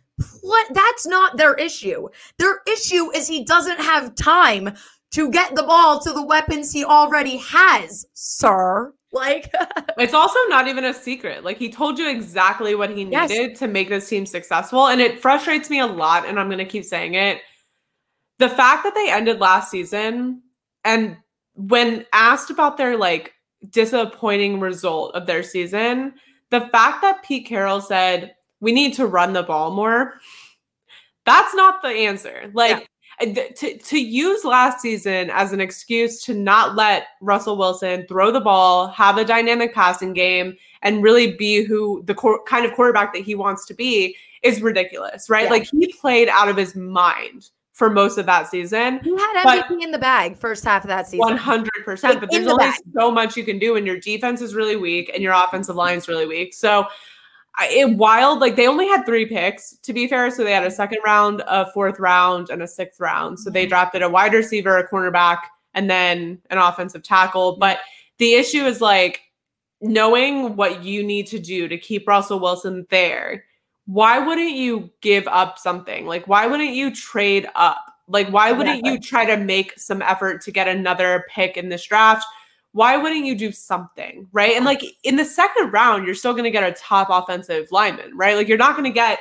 what 0.43 0.67
that's 0.73 1.07
not 1.07 1.37
their 1.37 1.55
issue. 1.55 2.09
Their 2.39 2.61
issue 2.73 3.11
is 3.15 3.27
he 3.27 3.45
doesn't 3.45 3.81
have 3.81 4.15
time 4.15 4.75
to 5.13 5.31
get 5.31 5.55
the 5.55 5.63
ball 5.63 6.01
to 6.01 6.13
the 6.13 6.25
weapons 6.25 6.73
he 6.73 6.85
already 6.85 7.37
has, 7.39 8.07
sir. 8.15 8.93
Like 9.13 9.53
it's 9.99 10.15
also 10.15 10.39
not 10.49 10.67
even 10.67 10.85
a 10.85 10.95
secret. 10.95 11.45
Like 11.45 11.59
he 11.59 11.71
told 11.71 11.99
you 11.99 12.09
exactly 12.09 12.75
what 12.75 12.91
he 12.91 13.05
needed 13.05 13.31
yes. 13.31 13.59
to 13.61 13.69
make 13.69 13.89
this 13.89 14.09
team 14.09 14.27
successful. 14.27 14.89
And 14.89 15.01
it 15.01 15.21
frustrates 15.21 15.71
me 15.71 15.81
a 15.81 15.87
lot, 15.87 16.27
and 16.27 16.39
I'm 16.39 16.51
gonna 16.51 16.65
keep 16.65 16.85
saying 16.85 17.15
it. 17.15 17.41
The 18.39 18.49
fact 18.49 18.83
that 18.83 18.95
they 18.95 19.11
ended 19.11 19.41
last 19.41 19.71
season 19.71 20.43
and 20.85 21.17
when 21.55 22.05
asked 22.13 22.51
about 22.51 22.77
their 22.77 22.97
like 22.97 23.34
disappointing 23.71 24.61
result 24.61 25.15
of 25.15 25.27
their 25.27 25.43
season. 25.43 26.15
The 26.51 26.69
fact 26.69 27.03
that 27.03 27.23
Pete 27.23 27.47
Carroll 27.47 27.81
said, 27.81 28.35
we 28.61 28.73
need 28.73 28.95
to 28.95 29.07
run 29.07 29.33
the 29.33 29.43
ball 29.43 29.75
more, 29.75 30.15
that's 31.25 31.55
not 31.55 31.83
the 31.83 31.89
answer. 31.89 32.51
Like, 32.55 32.89
yeah. 33.21 33.49
to, 33.57 33.79
to 33.79 33.99
use 33.99 34.45
last 34.45 34.81
season 34.81 35.31
as 35.31 35.53
an 35.53 35.61
excuse 35.61 36.23
to 36.25 36.35
not 36.35 36.77
let 36.77 37.07
Russell 37.21 37.57
Wilson 37.57 38.07
throw 38.07 38.31
the 38.31 38.41
ball, 38.41 38.89
have 38.89 39.19
a 39.19 39.25
dynamic 39.25 39.75
passing 39.75 40.13
game, 40.13 40.57
and 40.83 41.03
really 41.03 41.33
be 41.33 41.65
who 41.65 42.03
the 42.05 42.15
cor- 42.15 42.45
kind 42.45 42.67
of 42.67 42.75
quarterback 42.75 43.13
that 43.15 43.23
he 43.23 43.35
wants 43.35 43.67
to 43.67 43.75
be 43.75 44.17
is 44.43 44.61
ridiculous, 44.61 45.31
right? 45.31 45.45
Yeah. 45.45 45.51
Like, 45.51 45.69
he 45.71 45.93
played 45.95 46.29
out 46.29 46.49
of 46.49 46.57
his 46.57 46.77
mind 46.77 47.51
for 47.75 47.91
most 47.91 48.19
of 48.19 48.27
that 48.27 48.49
season. 48.49 49.01
You 49.03 49.17
had 49.17 49.45
MVP 49.45 49.83
in 49.83 49.91
the 49.91 49.99
bag 49.99 50.37
first 50.37 50.65
half 50.65 50.85
of 50.85 50.89
that 50.89 51.09
season. 51.09 51.37
100%. 51.37 52.03
Like 52.05 52.21
but 52.21 52.31
there's 52.31 52.47
the 52.47 52.53
only 52.53 52.65
bag. 52.65 52.81
so 52.95 53.11
much 53.11 53.37
you 53.37 53.45
can 53.45 53.59
do 53.59 53.75
when 53.75 53.85
your 53.85 53.99
defense 53.99 54.41
is 54.41 54.55
really 54.55 54.77
weak 54.77 55.11
and 55.13 55.23
your 55.23 55.33
offensive 55.33 55.75
line 55.75 55.99
is 55.99 56.07
really 56.07 56.27
weak. 56.27 56.55
So 56.55 56.87
it 57.61 57.97
wild. 57.97 58.39
Like 58.39 58.55
they 58.55 58.69
only 58.69 58.87
had 58.87 59.05
three 59.05 59.27
picks, 59.27 59.77
to 59.79 59.93
be 59.93 60.07
fair. 60.07 60.31
So 60.31 60.45
they 60.45 60.53
had 60.53 60.65
a 60.65 60.71
second 60.71 61.01
round, 61.05 61.43
a 61.49 61.71
fourth 61.73 61.99
round, 61.99 62.49
and 62.49 62.63
a 62.63 62.69
sixth 62.69 63.01
round. 63.01 63.41
So 63.41 63.51
they 63.51 63.67
drafted 63.67 64.03
a 64.03 64.09
wide 64.09 64.35
receiver, 64.35 64.79
a 64.79 64.89
cornerback, 64.89 65.39
and 65.75 65.91
then 65.91 66.41
an 66.51 66.59
offensive 66.59 67.03
tackle. 67.03 67.57
But 67.57 67.81
the 68.19 68.35
issue 68.35 68.65
is 68.65 68.81
like 68.81 69.21
knowing 69.81 70.55
what 70.55 70.85
you 70.85 71.03
need 71.03 71.27
to 71.27 71.41
do 71.41 71.67
to 71.67 71.77
keep 71.77 72.07
Russell 72.07 72.39
Wilson 72.39 72.87
there 72.91 73.45
why 73.87 74.19
wouldn't 74.19 74.53
you 74.53 74.91
give 75.01 75.27
up 75.29 75.59
something? 75.59 76.07
Like, 76.07 76.27
why 76.27 76.47
wouldn't 76.47 76.75
you 76.75 76.95
trade 76.95 77.47
up? 77.55 77.79
Like, 78.09 78.29
why 78.29 78.53
wouldn't 78.53 78.85
you 78.85 78.99
try 78.99 79.25
to 79.25 79.37
make 79.37 79.79
some 79.79 80.03
effort 80.03 80.43
to 80.43 80.51
get 80.51 80.69
another 80.69 81.25
pick 81.31 81.57
in 81.57 81.69
this 81.69 81.85
draft? 81.85 82.25
Why 82.73 82.97
wouldn't 82.97 83.25
you 83.25 83.37
do 83.37 83.53
something? 83.53 84.27
Right. 84.33 84.57
And 84.57 84.65
like 84.65 84.83
in 85.05 85.17
the 85.17 85.25
second 85.25 85.73
round, 85.73 86.07
you're 86.07 86.15
still 86.15 86.33
going 86.33 86.45
to 86.45 86.51
get 86.51 86.65
a 86.65 86.73
top 86.73 87.09
offensive 87.11 87.69
lineman, 87.71 88.17
right? 88.17 88.37
Like, 88.37 88.49
you're 88.49 88.59
not 88.59 88.73
going 88.73 88.85
to 88.85 88.95
get 88.95 89.21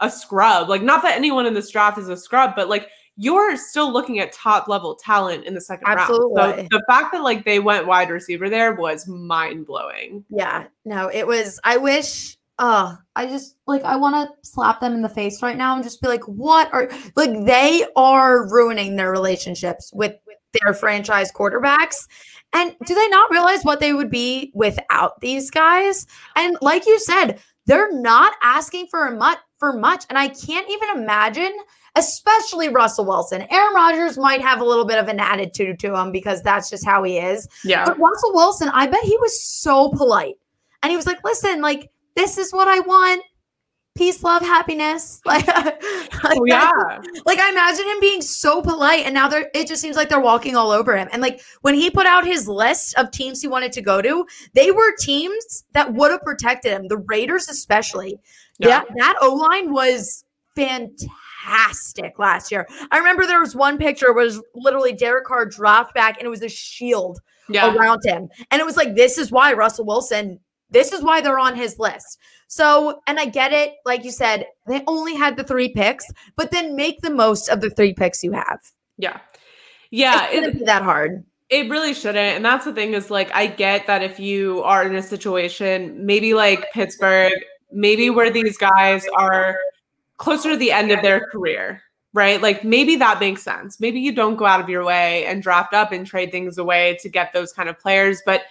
a 0.00 0.10
scrub. 0.10 0.68
Like, 0.68 0.82
not 0.82 1.02
that 1.02 1.16
anyone 1.16 1.46
in 1.46 1.54
this 1.54 1.70
draft 1.70 1.98
is 1.98 2.08
a 2.08 2.16
scrub, 2.16 2.54
but 2.54 2.68
like, 2.68 2.88
you're 3.16 3.56
still 3.56 3.92
looking 3.92 4.20
at 4.20 4.32
top 4.32 4.68
level 4.68 4.94
talent 4.94 5.44
in 5.44 5.54
the 5.54 5.60
second 5.60 5.86
Absolutely. 5.86 6.40
round. 6.40 6.60
So 6.60 6.78
the 6.78 6.84
fact 6.88 7.12
that 7.12 7.22
like 7.22 7.44
they 7.44 7.58
went 7.58 7.86
wide 7.86 8.08
receiver 8.08 8.48
there 8.48 8.74
was 8.74 9.06
mind 9.06 9.66
blowing. 9.66 10.24
Yeah. 10.30 10.64
No, 10.84 11.10
it 11.12 11.26
was. 11.26 11.60
I 11.64 11.76
wish 11.76 12.38
uh 12.62 12.94
i 13.16 13.26
just 13.26 13.56
like 13.66 13.82
i 13.82 13.96
want 13.96 14.14
to 14.14 14.48
slap 14.48 14.80
them 14.80 14.94
in 14.94 15.02
the 15.02 15.08
face 15.08 15.42
right 15.42 15.56
now 15.56 15.74
and 15.74 15.82
just 15.82 16.00
be 16.00 16.06
like 16.06 16.22
what 16.28 16.72
are 16.72 16.88
like 17.16 17.44
they 17.44 17.84
are 17.96 18.48
ruining 18.48 18.94
their 18.94 19.10
relationships 19.10 19.90
with, 19.92 20.14
with 20.26 20.36
their 20.62 20.72
franchise 20.72 21.32
quarterbacks 21.32 22.06
and 22.54 22.76
do 22.86 22.94
they 22.94 23.08
not 23.08 23.30
realize 23.30 23.64
what 23.64 23.80
they 23.80 23.92
would 23.92 24.10
be 24.10 24.52
without 24.54 25.20
these 25.20 25.50
guys 25.50 26.06
and 26.36 26.56
like 26.62 26.86
you 26.86 26.98
said 27.00 27.40
they're 27.66 27.92
not 27.92 28.32
asking 28.42 28.86
for 28.86 29.08
a 29.08 29.16
much 29.16 29.38
for 29.58 29.72
much 29.72 30.04
and 30.08 30.16
i 30.16 30.28
can't 30.28 30.70
even 30.70 31.02
imagine 31.02 31.52
especially 31.94 32.70
Russell 32.70 33.04
Wilson. 33.04 33.46
Aaron 33.50 33.74
Rodgers 33.74 34.16
might 34.16 34.40
have 34.40 34.62
a 34.62 34.64
little 34.64 34.86
bit 34.86 34.98
of 34.98 35.08
an 35.08 35.20
attitude 35.20 35.78
to 35.80 35.94
him 35.94 36.10
because 36.10 36.42
that's 36.42 36.70
just 36.70 36.86
how 36.86 37.02
he 37.02 37.18
is. 37.18 37.46
Yeah. 37.64 37.84
But 37.84 37.98
Russell 37.98 38.32
Wilson, 38.32 38.70
I 38.70 38.86
bet 38.86 39.02
he 39.02 39.14
was 39.18 39.44
so 39.44 39.90
polite. 39.90 40.36
And 40.82 40.90
he 40.90 40.96
was 40.96 41.06
like, 41.06 41.22
listen, 41.22 41.60
like, 41.60 41.90
this 42.16 42.38
is 42.38 42.52
what 42.52 42.68
I 42.68 42.80
want. 42.80 43.22
Peace, 43.94 44.22
love, 44.22 44.42
happiness. 44.42 45.20
Like, 45.26 45.46
like 45.46 46.38
oh, 46.38 46.44
yeah. 46.46 47.00
like 47.26 47.38
I 47.38 47.50
imagine 47.50 47.86
him 47.86 48.00
being 48.00 48.22
so 48.22 48.62
polite, 48.62 49.04
and 49.04 49.14
now 49.14 49.28
they're 49.28 49.50
it 49.54 49.66
just 49.66 49.82
seems 49.82 49.96
like 49.96 50.08
they're 50.08 50.20
walking 50.20 50.56
all 50.56 50.70
over 50.70 50.96
him. 50.96 51.08
And 51.10 51.20
like 51.20 51.42
when 51.62 51.74
he 51.74 51.90
put 51.90 52.06
out 52.06 52.24
his 52.24 52.46
list 52.46 52.96
of 52.96 53.10
teams 53.10 53.42
he 53.42 53.48
wanted 53.48 53.72
to 53.72 53.82
go 53.82 54.00
to, 54.00 54.24
they 54.54 54.70
were 54.70 54.94
teams 55.00 55.64
that 55.72 55.92
would 55.92 56.10
have 56.10 56.22
protected 56.22 56.72
him. 56.72 56.86
The 56.88 56.98
Raiders, 56.98 57.48
especially. 57.48 58.18
Yeah. 58.58 58.68
That 58.68 58.86
that 58.96 59.16
O 59.20 59.34
line 59.34 59.72
was 59.72 60.24
fantastic 60.54 62.18
last 62.18 62.52
year. 62.52 62.66
I 62.90 62.98
remember 62.98 63.26
there 63.26 63.40
was 63.40 63.56
one 63.56 63.78
picture 63.78 64.12
was 64.12 64.40
literally 64.54 64.92
Derek 64.92 65.24
Carr 65.24 65.46
dropped 65.46 65.94
back 65.94 66.18
and 66.18 66.26
it 66.26 66.30
was 66.30 66.42
a 66.42 66.48
shield 66.48 67.20
yeah. 67.48 67.74
around 67.74 68.00
him. 68.04 68.28
And 68.50 68.60
it 68.60 68.64
was 68.64 68.76
like, 68.76 68.94
this 68.94 69.18
is 69.18 69.30
why 69.30 69.52
Russell 69.52 69.86
Wilson 69.86 70.38
this 70.72 70.92
is 70.92 71.02
why 71.02 71.20
they're 71.20 71.38
on 71.38 71.54
his 71.54 71.78
list. 71.78 72.18
So, 72.48 73.00
and 73.06 73.18
I 73.18 73.26
get 73.26 73.52
it. 73.52 73.74
Like 73.86 74.04
you 74.04 74.10
said, 74.10 74.46
they 74.66 74.82
only 74.86 75.14
had 75.14 75.36
the 75.36 75.44
three 75.44 75.68
picks, 75.68 76.04
but 76.36 76.50
then 76.50 76.76
make 76.76 77.00
the 77.00 77.10
most 77.10 77.48
of 77.48 77.60
the 77.60 77.70
three 77.70 77.94
picks 77.94 78.22
you 78.22 78.32
have. 78.32 78.60
Yeah. 78.98 79.20
Yeah. 79.90 80.28
It's 80.30 80.48
it, 80.48 80.58
be 80.58 80.64
that 80.64 80.82
hard. 80.82 81.24
It 81.48 81.70
really 81.70 81.94
shouldn't. 81.94 82.36
And 82.36 82.44
that's 82.44 82.64
the 82.64 82.72
thing 82.72 82.94
is 82.94 83.10
like 83.10 83.30
I 83.34 83.46
get 83.46 83.86
that 83.86 84.02
if 84.02 84.18
you 84.18 84.62
are 84.64 84.86
in 84.86 84.94
a 84.94 85.02
situation, 85.02 86.04
maybe 86.04 86.34
like 86.34 86.70
Pittsburgh, 86.72 87.32
maybe 87.70 88.10
where 88.10 88.30
these 88.30 88.56
guys 88.58 89.06
are 89.16 89.56
closer 90.16 90.50
to 90.50 90.56
the 90.56 90.72
end 90.72 90.90
of 90.90 91.02
their 91.02 91.26
career, 91.26 91.82
right? 92.12 92.40
Like 92.40 92.64
maybe 92.64 92.96
that 92.96 93.18
makes 93.18 93.42
sense. 93.42 93.80
Maybe 93.80 94.00
you 94.00 94.14
don't 94.14 94.36
go 94.36 94.46
out 94.46 94.60
of 94.60 94.68
your 94.68 94.84
way 94.84 95.26
and 95.26 95.42
draft 95.42 95.74
up 95.74 95.92
and 95.92 96.06
trade 96.06 96.30
things 96.30 96.58
away 96.58 96.98
to 97.00 97.08
get 97.08 97.32
those 97.32 97.52
kind 97.52 97.68
of 97.68 97.78
players, 97.78 98.22
but 98.24 98.42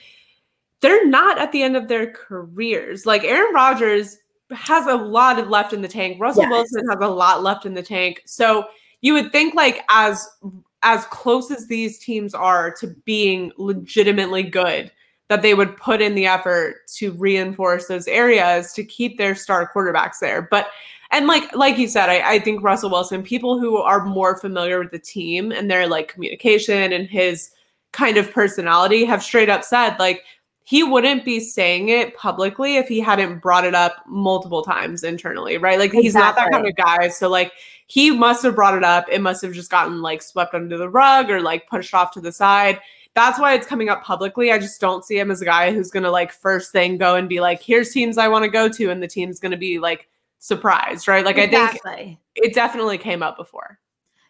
they're 0.81 1.07
not 1.07 1.37
at 1.37 1.51
the 1.51 1.63
end 1.63 1.77
of 1.77 1.87
their 1.87 2.11
careers. 2.11 3.05
Like 3.05 3.23
Aaron 3.23 3.53
Rodgers 3.53 4.17
has 4.51 4.87
a 4.87 4.95
lot 4.95 5.49
left 5.49 5.73
in 5.73 5.81
the 5.81 5.87
tank. 5.87 6.19
Russell 6.19 6.43
yes. 6.43 6.51
Wilson 6.51 6.89
has 6.89 6.99
a 7.01 7.07
lot 7.07 7.43
left 7.43 7.65
in 7.65 7.73
the 7.73 7.83
tank. 7.83 8.21
So 8.25 8.65
you 9.01 9.13
would 9.13 9.31
think 9.31 9.55
like 9.55 9.83
as 9.89 10.27
as 10.83 11.05
close 11.05 11.51
as 11.51 11.67
these 11.67 11.99
teams 11.99 12.33
are 12.33 12.71
to 12.71 12.87
being 13.05 13.51
legitimately 13.57 14.43
good 14.43 14.91
that 15.29 15.41
they 15.41 15.53
would 15.53 15.77
put 15.77 16.01
in 16.01 16.15
the 16.15 16.25
effort 16.25 16.87
to 16.87 17.13
reinforce 17.13 17.87
those 17.87 18.07
areas 18.07 18.73
to 18.73 18.83
keep 18.83 19.17
their 19.17 19.35
star 19.35 19.71
quarterbacks 19.73 20.19
there. 20.19 20.41
But 20.41 20.67
and 21.11 21.27
like 21.27 21.55
like 21.55 21.77
you 21.77 21.87
said, 21.87 22.09
I, 22.09 22.33
I 22.33 22.39
think 22.39 22.63
Russell 22.63 22.89
Wilson, 22.89 23.23
people 23.23 23.59
who 23.59 23.77
are 23.77 24.03
more 24.03 24.37
familiar 24.37 24.79
with 24.79 24.91
the 24.91 24.99
team 24.99 25.51
and 25.51 25.69
their 25.69 25.87
like 25.87 26.07
communication 26.07 26.91
and 26.91 27.07
his 27.07 27.51
kind 27.93 28.17
of 28.17 28.31
personality 28.31 29.05
have 29.05 29.21
straight 29.21 29.49
up 29.49 29.63
said 29.63 29.97
like 29.99 30.23
he 30.63 30.83
wouldn't 30.83 31.25
be 31.25 31.39
saying 31.39 31.89
it 31.89 32.15
publicly 32.15 32.77
if 32.77 32.87
he 32.87 32.99
hadn't 32.99 33.39
brought 33.39 33.65
it 33.65 33.75
up 33.75 34.03
multiple 34.07 34.61
times 34.61 35.03
internally, 35.03 35.57
right? 35.57 35.79
Like 35.79 35.87
exactly. 35.87 36.03
he's 36.03 36.15
not 36.15 36.35
that 36.35 36.51
kind 36.51 36.67
of 36.67 36.75
guy. 36.75 37.07
So 37.09 37.29
like 37.29 37.51
he 37.87 38.11
must 38.11 38.43
have 38.43 38.55
brought 38.55 38.77
it 38.77 38.83
up. 38.83 39.07
It 39.11 39.21
must 39.21 39.41
have 39.41 39.53
just 39.53 39.71
gotten 39.71 40.01
like 40.01 40.21
swept 40.21 40.53
under 40.53 40.77
the 40.77 40.89
rug 40.89 41.29
or 41.29 41.41
like 41.41 41.67
pushed 41.67 41.93
off 41.93 42.11
to 42.11 42.21
the 42.21 42.31
side. 42.31 42.79
That's 43.13 43.39
why 43.39 43.53
it's 43.53 43.67
coming 43.67 43.89
up 43.89 44.03
publicly. 44.03 44.51
I 44.51 44.59
just 44.59 44.79
don't 44.79 45.03
see 45.03 45.19
him 45.19 45.31
as 45.31 45.41
a 45.41 45.45
guy 45.45 45.73
who's 45.73 45.91
going 45.91 46.03
to 46.03 46.11
like 46.11 46.31
first 46.31 46.71
thing 46.71 46.97
go 46.97 47.15
and 47.15 47.27
be 47.27 47.41
like, 47.41 47.61
here's 47.61 47.91
teams 47.91 48.17
I 48.17 48.29
want 48.29 48.43
to 48.43 48.49
go 48.49 48.69
to. 48.69 48.89
And 48.89 49.03
the 49.03 49.07
team's 49.07 49.39
going 49.39 49.51
to 49.51 49.57
be 49.57 49.79
like 49.79 50.07
surprised, 50.39 51.07
right? 51.07 51.25
Like 51.25 51.37
exactly. 51.37 51.91
I 51.91 51.95
think 51.95 52.19
it 52.35 52.53
definitely 52.53 52.97
came 52.97 53.21
up 53.21 53.35
before. 53.35 53.79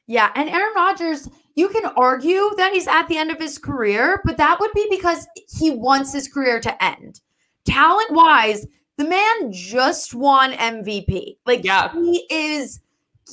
Yeah. 0.07 0.31
And 0.33 0.49
Aaron 0.49 0.73
Rodgers, 0.75 1.29
you 1.55 1.69
can 1.69 1.85
argue 1.97 2.51
that 2.57 2.73
he's 2.73 2.87
at 2.87 3.07
the 3.07 3.17
end 3.17 3.31
of 3.31 3.39
his 3.39 3.57
career, 3.57 4.21
but 4.25 4.37
that 4.37 4.59
would 4.59 4.71
be 4.73 4.87
because 4.89 5.27
he 5.49 5.71
wants 5.71 6.13
his 6.13 6.27
career 6.27 6.59
to 6.61 6.83
end. 6.83 7.21
Talent 7.65 8.11
wise, 8.11 8.65
the 8.97 9.03
man 9.05 9.51
just 9.51 10.13
won 10.13 10.53
MVP. 10.53 11.37
Like 11.45 11.63
yeah. 11.63 11.91
he 11.93 12.25
is 12.29 12.79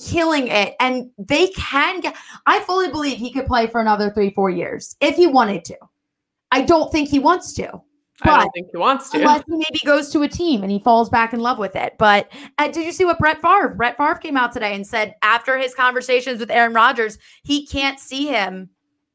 killing 0.07 0.49
it. 0.49 0.75
And 0.81 1.11
they 1.19 1.49
can 1.49 2.01
get, 2.01 2.17
I 2.47 2.61
fully 2.61 2.91
believe 2.91 3.19
he 3.19 3.33
could 3.33 3.47
play 3.47 3.67
for 3.67 3.81
another 3.81 4.11
three, 4.11 4.31
four 4.31 4.51
years 4.51 4.97
if 5.01 5.17
he 5.17 5.27
wanted 5.27 5.65
to. 5.67 5.77
I 6.51 6.63
don't 6.63 6.91
think 6.91 7.09
he 7.09 7.19
wants 7.19 7.53
to. 7.55 7.81
But 8.23 8.31
I 8.33 8.39
don't 8.41 8.51
think 8.51 8.69
he 8.73 8.77
wants 8.77 9.11
to. 9.11 9.19
Unless 9.19 9.45
he 9.47 9.53
maybe 9.53 9.81
goes 9.85 10.11
to 10.11 10.23
a 10.23 10.29
team 10.29 10.63
and 10.63 10.73
he 10.73 10.81
falls 10.81 11.09
back 11.09 11.33
in 11.33 11.41
love 11.41 11.59
with 11.59 11.77
it. 11.77 11.95
But 11.99 12.31
uh, 12.59 12.69
did 12.69 12.85
you 12.85 12.93
see 12.93 13.05
what 13.05 13.19
Brett 13.19 13.41
Favre? 13.41 13.69
Brett 13.69 13.97
Favre 13.97 14.17
came 14.17 14.37
out 14.37 14.53
today 14.53 14.75
and 14.75 14.87
said 14.87 15.15
after 15.23 15.57
his 15.57 15.75
conversations 15.75 16.41
with 16.41 16.51
Aaron 16.51 16.75
Rodgers, 16.75 17.19
he 17.45 17.65
can't 17.67 18.01
see 18.01 18.27
him 18.27 18.71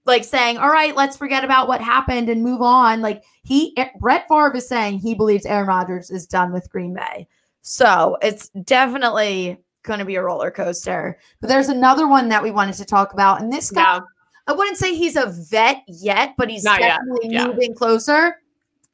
like 0.05 0.23
saying, 0.23 0.57
"All 0.57 0.69
right, 0.69 0.95
let's 0.95 1.17
forget 1.17 1.43
about 1.43 1.67
what 1.67 1.81
happened 1.81 2.29
and 2.29 2.43
move 2.43 2.61
on." 2.61 3.01
Like 3.01 3.23
he, 3.43 3.75
Brett 3.99 4.25
Favre 4.29 4.55
is 4.55 4.67
saying 4.69 4.99
he 4.99 5.15
believes 5.15 5.45
Aaron 5.45 5.67
Rodgers 5.67 6.09
is 6.09 6.25
done 6.25 6.53
with 6.53 6.69
Green 6.69 6.93
Bay. 6.93 7.27
So 7.61 8.17
it's 8.21 8.49
definitely 8.49 9.57
going 9.83 9.99
to 9.99 10.05
be 10.05 10.15
a 10.15 10.23
roller 10.23 10.51
coaster. 10.51 11.19
But 11.41 11.49
there's 11.49 11.67
another 11.67 12.07
one 12.07 12.29
that 12.29 12.41
we 12.41 12.51
wanted 12.51 12.75
to 12.75 12.85
talk 12.85 13.11
about, 13.13 13.41
and 13.41 13.51
this 13.51 13.69
guy. 13.69 13.95
Yeah. 13.95 13.99
I 14.45 14.51
wouldn't 14.51 14.75
say 14.75 14.93
he's 14.93 15.15
a 15.15 15.33
vet 15.49 15.83
yet, 15.87 16.33
but 16.37 16.49
he's 16.49 16.65
Not 16.65 16.79
definitely 16.79 17.29
yeah. 17.29 17.47
moving 17.47 17.73
closer 17.73 18.35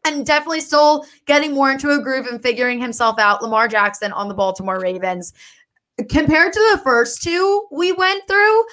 and 0.05 0.25
definitely 0.25 0.61
still 0.61 1.05
getting 1.25 1.53
more 1.53 1.71
into 1.71 1.89
a 1.91 2.01
groove 2.01 2.25
and 2.25 2.41
figuring 2.41 2.79
himself 2.79 3.19
out. 3.19 3.41
Lamar 3.41 3.67
Jackson 3.67 4.11
on 4.13 4.27
the 4.27 4.33
Baltimore 4.33 4.79
Ravens. 4.79 5.33
Compared 6.09 6.53
to 6.53 6.69
the 6.71 6.81
first 6.83 7.21
two 7.21 7.67
we 7.71 7.91
went 7.91 8.25
through, 8.27 8.63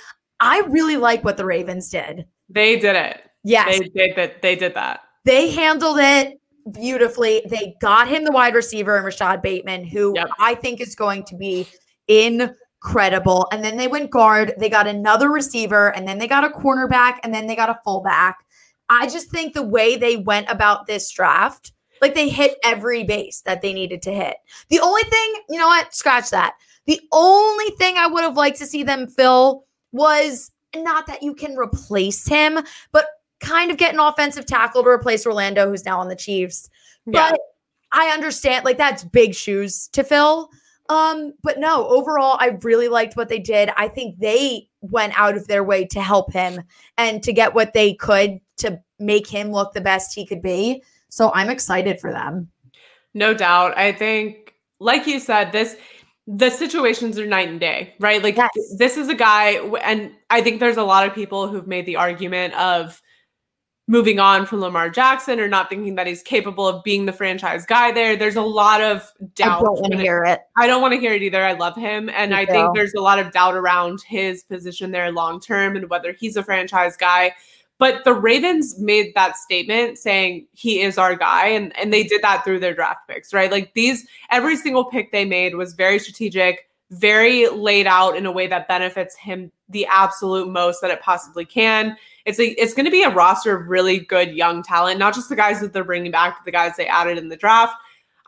I 0.41 0.61
really 0.68 0.97
like 0.97 1.24
what 1.24 1.37
the 1.37 1.45
Ravens 1.45 1.89
did. 1.89 2.27
They 2.49 2.79
did 2.79 2.95
it. 2.95 3.22
Yes. 3.43 3.79
They 3.79 3.89
did 3.89 4.16
that. 4.16 4.43
They 4.43 4.55
did 4.57 4.74
that. 4.74 5.01
They 5.24 5.51
handled 5.51 5.99
it 5.99 6.41
beautifully. 6.72 7.43
They 7.49 7.74
got 7.81 8.09
him 8.09 8.24
the 8.24 8.33
wide 8.33 8.55
receiver 8.55 8.97
and 8.97 9.05
Rashod 9.05 9.43
Bateman, 9.43 9.85
who 9.85 10.14
yep. 10.14 10.29
I 10.39 10.55
think 10.55 10.81
is 10.81 10.95
going 10.95 11.24
to 11.24 11.37
be 11.37 11.66
incredible. 12.09 13.49
And 13.53 13.64
then 13.64 13.77
they 13.77 13.89
went 13.89 14.11
guard. 14.11 14.55
They 14.59 14.68
got 14.68 14.87
another 14.87 15.31
receiver, 15.31 15.95
and 15.95 16.07
then 16.07 16.18
they 16.18 16.29
got 16.29 16.45
a 16.45 16.49
cornerback, 16.51 17.18
and 17.24 17.35
then 17.35 17.47
they 17.47 17.57
got 17.57 17.70
a 17.70 17.81
fullback. 17.85 18.39
I 18.89 19.09
just 19.09 19.30
think 19.30 19.53
the 19.53 19.62
way 19.62 19.97
they 19.97 20.16
went 20.16 20.49
about 20.49 20.87
this 20.87 21.11
draft, 21.11 21.72
like 22.01 22.14
they 22.14 22.28
hit 22.28 22.57
every 22.62 23.05
base 23.05 23.41
that 23.43 23.62
they 23.62 23.72
needed 23.72 24.03
to 24.03 24.12
hit. 24.12 24.37
The 24.68 24.80
only 24.80 25.03
thing, 25.03 25.34
you 25.49 25.59
know 25.59 25.66
what? 25.66 25.95
Scratch 25.95 26.30
that. 26.30 26.55
The 26.87 27.01
only 27.12 27.70
thing 27.78 27.97
I 27.97 28.07
would 28.07 28.22
have 28.22 28.37
liked 28.37 28.59
to 28.59 28.66
see 28.66 28.82
them 28.82 29.09
fill 29.09 29.64
was 29.93 30.53
not 30.74 31.07
that 31.07 31.22
you 31.22 31.34
can 31.34 31.57
replace 31.57 32.26
him, 32.28 32.59
but 32.93 33.07
kind 33.41 33.70
of 33.70 33.76
get 33.76 33.95
an 33.95 34.01
offensive 34.01 34.47
tackle 34.47 34.82
to 34.82 34.89
replace 34.89 35.26
Orlando, 35.26 35.68
who's 35.68 35.84
now 35.84 35.99
on 35.99 36.09
the 36.09 36.16
Chiefs. 36.16 36.68
Yeah. 37.07 37.30
But 37.30 37.41
I 37.93 38.09
understand, 38.11 38.64
like, 38.64 38.78
that's 38.78 39.05
big 39.05 39.34
shoes 39.34 39.89
to 39.89 40.05
fill. 40.05 40.51
Um, 40.89 41.32
but 41.43 41.59
no, 41.59 41.89
overall, 41.89 42.37
I 42.39 42.59
really 42.62 42.89
liked 42.89 43.16
what 43.16 43.28
they 43.28 43.39
did. 43.39 43.70
I 43.76 43.89
think 43.89 44.18
they 44.18 44.68
went 44.80 45.18
out 45.18 45.37
of 45.37 45.49
their 45.49 45.64
way 45.64 45.84
to 45.87 46.01
help 46.01 46.32
him 46.32 46.62
and 46.97 47.22
to 47.24 47.32
get 47.32 47.55
what 47.55 47.72
they 47.72 47.95
could 47.95 48.41
to 48.59 48.81
make 48.99 49.27
him 49.27 49.51
look 49.51 49.73
the 49.73 49.81
best 49.81 50.15
he 50.15 50.27
could 50.27 50.43
be. 50.43 50.83
So 51.09 51.33
I'm 51.35 51.51
excited 51.51 52.01
for 52.01 52.13
them. 52.13 52.51
No 53.15 53.35
doubt. 53.35 53.77
I 53.79 53.93
think, 53.93 54.55
like 54.79 55.07
you 55.07 55.21
said, 55.21 55.53
this 55.53 55.77
the 56.27 56.51
situations 56.51 57.19
are 57.19 57.27
night 57.27 57.49
and 57.49 57.61
day, 57.61 57.95
right? 58.01 58.23
Like 58.23 58.37
yes. 58.37 58.51
this 58.79 58.97
is 58.97 59.09
a 59.09 59.15
guy, 59.15 59.53
and 59.83 60.13
I 60.29 60.43
think 60.43 60.61
there's 60.61 60.77
a 60.77 60.83
lot 60.83 61.07
of 61.07 61.15
people 61.15 61.49
who've 61.49 61.67
made 61.67 61.87
the 61.87 61.97
argument 61.97 62.55
of 62.55 63.01
moving 63.89 64.19
on 64.19 64.47
from 64.47 64.61
Lamar 64.61 64.91
Jackson 64.91 65.39
or 65.39 65.47
not 65.47 65.69
thinking 65.69 65.95
that 65.95 66.09
he's 66.09 66.23
capable 66.23 66.67
of 66.67 66.83
being 66.83 67.07
the 67.07 67.13
franchise 67.13 67.65
guy 67.65 67.93
there. 67.93 68.17
There's 68.17 68.37
a 68.37 68.43
lot 68.43 68.81
of 68.81 69.13
doubt. 69.35 69.61
I 69.61 69.63
don't 69.63 69.81
want 69.81 69.93
to 69.93 69.99
hear 69.99 70.25
it. 70.25 70.41
I 70.59 70.67
don't 70.67 70.83
want 70.83 70.93
to 70.95 70.99
hear 70.99 71.13
it 71.13 71.23
either. 71.23 71.45
I 71.45 71.53
love 71.53 71.77
him. 71.77 72.09
And 72.09 72.33
Me 72.33 72.39
I 72.39 72.45
too. 72.45 72.53
think 72.53 72.75
there's 72.75 72.95
a 72.95 73.01
lot 73.01 73.21
of 73.21 73.31
doubt 73.31 73.55
around 73.55 74.01
his 74.03 74.43
position 74.43 74.91
there 74.91 75.13
long 75.13 75.41
term 75.41 75.77
and 75.77 75.89
whether 75.89 76.13
he's 76.13 76.37
a 76.37 76.43
franchise 76.43 76.97
guy. 76.97 77.33
But 77.79 78.05
the 78.05 78.14
Ravens 78.14 78.79
made 78.79 79.14
that 79.14 79.37
statement 79.37 79.99
saying 79.99 80.47
he 80.53 80.81
is 80.81 80.97
our 80.97 81.14
guy. 81.14 81.49
And, 81.49 81.77
and 81.79 81.93
they 81.93 82.05
did 82.05 82.22
that 82.22 82.43
through 82.43 82.61
their 82.61 82.74
draft 82.74 83.07
picks, 83.07 83.35
right? 83.35 83.51
Like 83.51 83.74
these, 83.74 84.07
every 84.31 84.57
single 84.57 84.85
pick 84.85 85.12
they 85.12 85.24
made 85.24 85.55
was 85.55 85.74
very 85.74 85.99
strategic, 85.99 86.70
very 86.91 87.49
laid 87.49 87.87
out 87.87 88.16
in 88.16 88.24
a 88.24 88.33
way 88.33 88.47
that 88.47 88.68
benefits 88.68 89.14
him 89.16 89.53
the 89.68 89.87
absolute 89.87 90.49
most 90.49 90.81
that 90.81 90.91
it 90.91 91.03
possibly 91.03 91.45
can. 91.45 91.97
It's 92.24 92.39
a, 92.41 92.47
it's 92.61 92.72
going 92.72 92.87
to 92.87 92.91
be 92.91 93.03
a 93.03 93.11
roster 93.11 93.57
of 93.57 93.68
really 93.68 93.99
good 93.99 94.35
young 94.35 94.62
talent, 94.62 94.99
not 94.99 95.14
just 95.14 95.29
the 95.29 95.37
guys 95.37 95.61
that 95.61 95.72
they're 95.72 95.85
bringing 95.85 96.12
back, 96.12 96.37
but 96.39 96.45
the 96.45 96.53
guys 96.53 96.77
they 96.77 96.87
added 96.87 97.18
in 97.18 97.29
the 97.29 97.37
draft. 97.37 97.74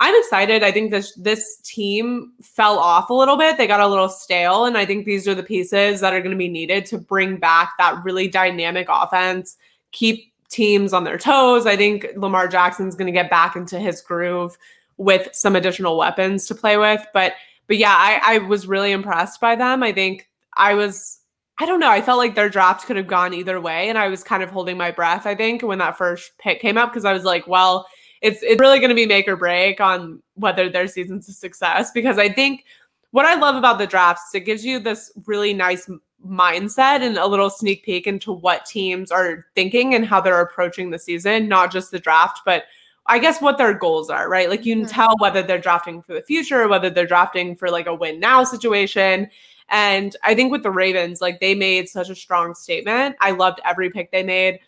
I'm 0.01 0.15
excited. 0.17 0.63
I 0.63 0.71
think 0.71 0.91
this 0.91 1.13
this 1.17 1.57
team 1.65 2.33
fell 2.41 2.79
off 2.79 3.11
a 3.11 3.15
little 3.15 3.37
bit. 3.37 3.57
They 3.57 3.67
got 3.67 3.81
a 3.81 3.89
little 3.89 4.09
stale, 4.09 4.65
and 4.65 4.79
I 4.79 4.87
think 4.87 5.05
these 5.05 5.27
are 5.27 5.35
the 5.35 5.43
pieces 5.43 6.01
that 6.01 6.13
are 6.13 6.21
going 6.21 6.31
to 6.31 6.37
be 6.37 6.49
needed 6.49 6.87
to 6.87 6.99
bring 6.99 7.37
back 7.37 7.73
that 7.79 8.03
really 8.05 8.29
dynamic 8.29 8.87
offense, 8.89 9.57
keep 9.91 10.33
teams 10.51 10.93
on 10.93 11.05
their 11.05 11.19
toes. 11.19 11.67
I 11.67 11.77
think 11.77 12.07
Lamar 12.17 12.47
Jackson's 12.47 12.95
going 12.95 13.07
to 13.07 13.13
get 13.13 13.31
back 13.31 13.57
into 13.57 13.79
his 13.79 14.01
groove 14.01 14.57
with 14.99 15.29
some 15.33 15.57
additional 15.57 15.99
weapons 15.99 16.47
to 16.47 16.55
play 16.55 16.77
with. 16.77 17.05
But 17.13 17.35
but 17.67 17.79
yeah, 17.79 17.95
I, 17.97 18.37
I 18.37 18.39
was 18.39 18.69
really 18.69 18.93
impressed 18.93 19.41
by 19.41 19.57
them. 19.57 19.83
I 19.83 19.93
think 19.93 20.29
I 20.57 20.75
was 20.75 21.19
I 21.59 21.67
don't 21.67 21.81
know. 21.81 21.91
I 21.91 22.03
felt 22.03 22.19
like 22.19 22.37
their 22.37 22.49
draft 22.49 22.87
could 22.87 22.97
have 22.97 23.09
gone 23.09 23.35
either 23.35 23.61
way, 23.61 23.89
and 23.89 23.99
I 23.99 24.07
was 24.07 24.23
kind 24.23 24.45
of 24.45 24.51
holding 24.51 24.77
my 24.77 24.93
breath. 24.93 25.27
I 25.27 25.35
think 25.35 25.63
when 25.63 25.79
that 25.79 25.99
first 25.99 26.39
pick 26.39 26.61
came 26.61 26.79
up 26.79 26.91
because 26.91 27.05
I 27.05 27.13
was 27.13 27.25
like, 27.25 27.49
well 27.49 27.89
it's 28.21 28.43
it's 28.43 28.61
really 28.61 28.79
going 28.79 28.91
to 28.91 28.95
be 28.95 29.07
make 29.07 29.29
or 29.29 29.37
break 29.37 29.81
on 29.81 30.23
whether 30.35 30.69
their 30.69 30.87
season's 30.87 31.29
a 31.29 31.33
success 31.33 31.91
because 31.93 32.19
I 32.19 32.29
think 32.29 32.65
what 33.11 33.27
I 33.27 33.35
love 33.35 33.57
about 33.57 33.79
the 33.79 33.87
drafts 33.87 34.35
it 34.35 34.41
gives 34.41 34.65
you 34.65 34.79
this 34.79 35.13
really 35.27 35.55
nice 35.55 35.89
mindset 36.27 37.01
and 37.01 37.17
a 37.17 37.27
little 37.27 37.51
sneak 37.51 37.85
peek 37.85 38.07
into 38.07 38.33
what 38.33 38.67
teams 38.67 39.11
are 39.11 39.47
thinking 39.55 39.95
and 39.95 40.05
how 40.05 40.21
they're 40.21 40.41
approaching 40.41 40.91
the 40.91 40.99
season, 40.99 41.49
not 41.49 41.71
just 41.71 41.91
the 41.91 41.99
draft, 41.99 42.41
but 42.45 42.65
I 43.07 43.19
guess 43.19 43.41
what 43.41 43.57
their 43.57 43.73
goals 43.73 44.11
are, 44.11 44.29
right? 44.29 44.51
Like 44.51 44.67
you 44.67 44.75
can 44.75 44.85
mm-hmm. 44.85 44.95
tell 44.95 45.15
whether 45.19 45.43
they're 45.43 45.61
drafting 45.61 46.03
for 46.03 46.15
the 46.15 46.23
future, 46.23 46.69
whether 46.69 46.91
they're 46.91 47.07
drafting 47.07 47.57
for 47.57 47.71
like 47.71 47.87
a 47.87 47.95
win 47.95 48.21
now 48.21 48.45
situation. 48.45 49.31
And 49.71 50.17
I 50.23 50.35
think 50.35 50.51
with 50.51 50.63
the 50.63 50.71
Ravens, 50.71 51.21
like 51.21 51.41
they 51.41 51.55
made 51.55 51.89
such 51.89 52.11
a 52.11 52.15
strong 52.15 52.55
statement. 52.55 53.17
I 53.21 53.31
loved 53.31 53.61
every 53.65 53.91
pick 53.91 54.11
they 54.11 54.23
made 54.23 54.61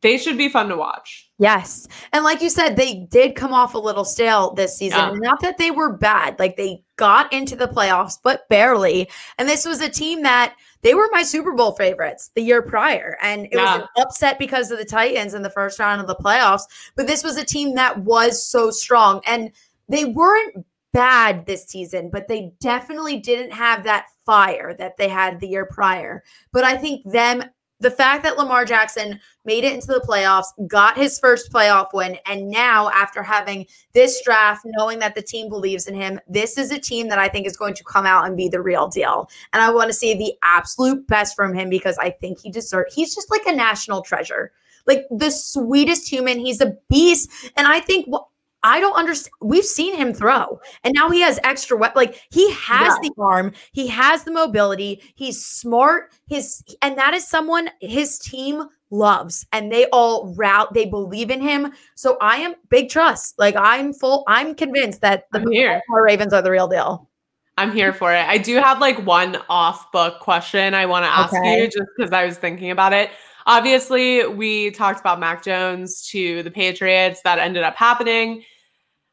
they 0.00 0.18
should 0.18 0.38
be 0.38 0.48
fun 0.48 0.68
to 0.68 0.76
watch. 0.76 1.30
Yes. 1.38 1.88
And 2.12 2.24
like 2.24 2.40
you 2.40 2.48
said, 2.48 2.76
they 2.76 3.06
did 3.10 3.34
come 3.34 3.52
off 3.52 3.74
a 3.74 3.78
little 3.78 4.04
stale 4.04 4.54
this 4.54 4.76
season. 4.76 4.98
Yeah. 4.98 5.14
Not 5.14 5.40
that 5.40 5.58
they 5.58 5.70
were 5.70 5.92
bad, 5.92 6.38
like 6.38 6.56
they 6.56 6.82
got 6.96 7.32
into 7.32 7.56
the 7.56 7.68
playoffs, 7.68 8.18
but 8.22 8.48
barely. 8.48 9.10
And 9.38 9.48
this 9.48 9.64
was 9.64 9.80
a 9.80 9.88
team 9.88 10.22
that 10.22 10.56
they 10.82 10.94
were 10.94 11.08
my 11.12 11.22
Super 11.22 11.52
Bowl 11.52 11.72
favorites 11.72 12.30
the 12.34 12.42
year 12.42 12.62
prior. 12.62 13.18
And 13.20 13.46
it 13.46 13.54
yeah. 13.54 13.78
was 13.78 13.82
an 13.82 14.02
upset 14.02 14.38
because 14.38 14.70
of 14.70 14.78
the 14.78 14.84
Titans 14.84 15.34
in 15.34 15.42
the 15.42 15.50
first 15.50 15.78
round 15.78 16.00
of 16.00 16.06
the 16.06 16.16
playoffs. 16.16 16.62
But 16.96 17.06
this 17.06 17.24
was 17.24 17.36
a 17.36 17.44
team 17.44 17.74
that 17.74 17.98
was 17.98 18.44
so 18.44 18.70
strong. 18.70 19.20
And 19.26 19.50
they 19.88 20.04
weren't 20.06 20.64
bad 20.92 21.44
this 21.44 21.66
season, 21.66 22.08
but 22.10 22.28
they 22.28 22.52
definitely 22.60 23.18
didn't 23.18 23.52
have 23.52 23.84
that 23.84 24.06
fire 24.24 24.74
that 24.78 24.96
they 24.96 25.08
had 25.08 25.40
the 25.40 25.48
year 25.48 25.66
prior. 25.66 26.22
But 26.52 26.64
I 26.64 26.76
think 26.76 27.10
them 27.10 27.44
the 27.80 27.90
fact 27.90 28.22
that 28.22 28.38
Lamar 28.38 28.64
Jackson 28.64 29.20
made 29.44 29.64
it 29.64 29.72
into 29.72 29.88
the 29.88 30.04
playoffs, 30.06 30.46
got 30.66 30.96
his 30.96 31.18
first 31.18 31.52
playoff 31.52 31.88
win, 31.92 32.18
and 32.26 32.48
now 32.48 32.90
after 32.90 33.22
having 33.22 33.66
this 33.92 34.22
draft, 34.24 34.62
knowing 34.64 34.98
that 35.00 35.14
the 35.14 35.22
team 35.22 35.48
believes 35.48 35.86
in 35.86 35.94
him, 35.94 36.20
this 36.28 36.58
is 36.58 36.70
a 36.70 36.78
team 36.78 37.08
that 37.08 37.18
I 37.18 37.28
think 37.28 37.46
is 37.46 37.56
going 37.56 37.74
to 37.74 37.84
come 37.84 38.06
out 38.06 38.26
and 38.26 38.36
be 38.36 38.48
the 38.48 38.62
real 38.62 38.88
deal. 38.88 39.28
And 39.52 39.62
I 39.62 39.70
want 39.70 39.88
to 39.88 39.94
see 39.94 40.14
the 40.14 40.34
absolute 40.42 41.06
best 41.06 41.36
from 41.36 41.54
him 41.54 41.68
because 41.68 41.98
I 41.98 42.10
think 42.10 42.40
he 42.40 42.50
deserves. 42.50 42.94
He's 42.94 43.14
just 43.14 43.30
like 43.30 43.46
a 43.46 43.52
national 43.52 44.02
treasure, 44.02 44.52
like 44.86 45.04
the 45.10 45.30
sweetest 45.30 46.08
human. 46.08 46.38
He's 46.38 46.60
a 46.60 46.76
beast, 46.88 47.30
and 47.56 47.66
I 47.66 47.80
think 47.80 48.06
what 48.06 48.26
I 48.64 48.80
don't 48.80 48.94
understand. 48.94 49.34
We've 49.42 49.64
seen 49.64 49.94
him 49.94 50.14
throw, 50.14 50.58
and 50.82 50.94
now 50.94 51.10
he 51.10 51.20
has 51.20 51.38
extra. 51.44 51.76
We- 51.76 51.88
like 51.94 52.20
he 52.30 52.50
has 52.52 52.96
yeah. 53.02 53.10
the 53.10 53.12
arm, 53.18 53.52
he 53.72 53.86
has 53.88 54.24
the 54.24 54.32
mobility. 54.32 55.02
He's 55.14 55.44
smart. 55.44 56.12
His 56.26 56.64
and 56.80 56.96
that 56.96 57.12
is 57.12 57.28
someone 57.28 57.68
his 57.80 58.18
team 58.18 58.64
loves, 58.90 59.46
and 59.52 59.72
they 59.72 59.86
all 59.86 60.34
route. 60.34 60.72
They 60.74 60.86
believe 60.86 61.30
in 61.30 61.40
him. 61.40 61.72
So 61.94 62.16
I 62.20 62.36
am 62.36 62.54
big 62.68 62.88
trust. 62.88 63.38
Like 63.38 63.56
I'm 63.56 63.92
full. 63.92 64.24
I'm 64.26 64.54
convinced 64.54 65.00
that 65.00 65.24
the 65.32 65.40
Ravens 65.88 66.32
are 66.32 66.42
the 66.42 66.50
real 66.50 66.68
deal. 66.68 67.08
I'm 67.56 67.72
here 67.72 67.92
for 67.92 68.12
it. 68.12 68.26
I 68.26 68.38
do 68.38 68.56
have 68.56 68.80
like 68.80 69.04
one 69.06 69.38
off 69.48 69.90
book 69.92 70.20
question 70.20 70.74
I 70.74 70.86
want 70.86 71.04
to 71.04 71.10
ask 71.10 71.34
okay. 71.34 71.62
you 71.62 71.66
just 71.66 71.88
because 71.96 72.12
I 72.12 72.24
was 72.24 72.36
thinking 72.36 72.70
about 72.70 72.92
it. 72.92 73.10
Obviously, 73.46 74.26
we 74.26 74.70
talked 74.70 75.00
about 75.00 75.20
Mac 75.20 75.44
Jones 75.44 76.08
to 76.08 76.42
the 76.42 76.50
Patriots. 76.50 77.20
That 77.22 77.38
ended 77.38 77.62
up 77.62 77.76
happening. 77.76 78.42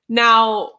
Now, 0.09 0.71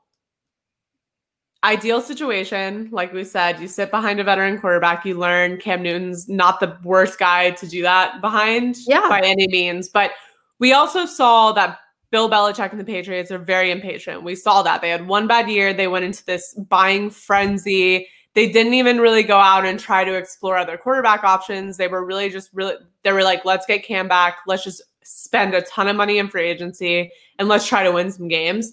ideal 1.64 2.00
situation, 2.00 2.88
like 2.90 3.12
we 3.12 3.24
said, 3.24 3.60
you 3.60 3.68
sit 3.68 3.90
behind 3.90 4.20
a 4.20 4.24
veteran 4.24 4.60
quarterback, 4.60 5.04
you 5.04 5.18
learn 5.18 5.58
Cam 5.58 5.82
Newton's 5.82 6.28
not 6.28 6.60
the 6.60 6.76
worst 6.82 7.18
guy 7.18 7.50
to 7.52 7.66
do 7.66 7.82
that 7.82 8.20
behind 8.20 8.76
yeah. 8.86 9.08
by 9.08 9.20
any 9.20 9.46
means. 9.48 9.88
But 9.88 10.12
we 10.58 10.72
also 10.72 11.06
saw 11.06 11.52
that 11.52 11.78
Bill 12.10 12.28
Belichick 12.28 12.70
and 12.70 12.80
the 12.80 12.84
Patriots 12.84 13.30
are 13.30 13.38
very 13.38 13.70
impatient. 13.70 14.22
We 14.22 14.34
saw 14.34 14.62
that. 14.62 14.80
They 14.80 14.90
had 14.90 15.06
one 15.06 15.26
bad 15.26 15.48
year, 15.48 15.72
they 15.72 15.88
went 15.88 16.04
into 16.04 16.24
this 16.24 16.54
buying 16.68 17.10
frenzy. 17.10 18.08
They 18.34 18.50
didn't 18.50 18.74
even 18.74 18.98
really 18.98 19.22
go 19.22 19.36
out 19.36 19.66
and 19.66 19.78
try 19.78 20.04
to 20.04 20.14
explore 20.14 20.56
other 20.56 20.78
quarterback 20.78 21.22
options. 21.22 21.76
They 21.76 21.88
were 21.88 22.04
really 22.04 22.30
just 22.30 22.48
really, 22.54 22.76
they 23.02 23.12
were 23.12 23.22
like, 23.22 23.44
let's 23.44 23.66
get 23.66 23.84
Cam 23.84 24.08
back. 24.08 24.38
Let's 24.46 24.64
just 24.64 24.82
spend 25.02 25.54
a 25.54 25.62
ton 25.62 25.88
of 25.88 25.96
money 25.96 26.18
in 26.18 26.28
free 26.28 26.48
agency 26.48 27.10
and 27.38 27.48
let's 27.48 27.66
try 27.66 27.82
to 27.82 27.92
win 27.92 28.10
some 28.10 28.28
games. 28.28 28.72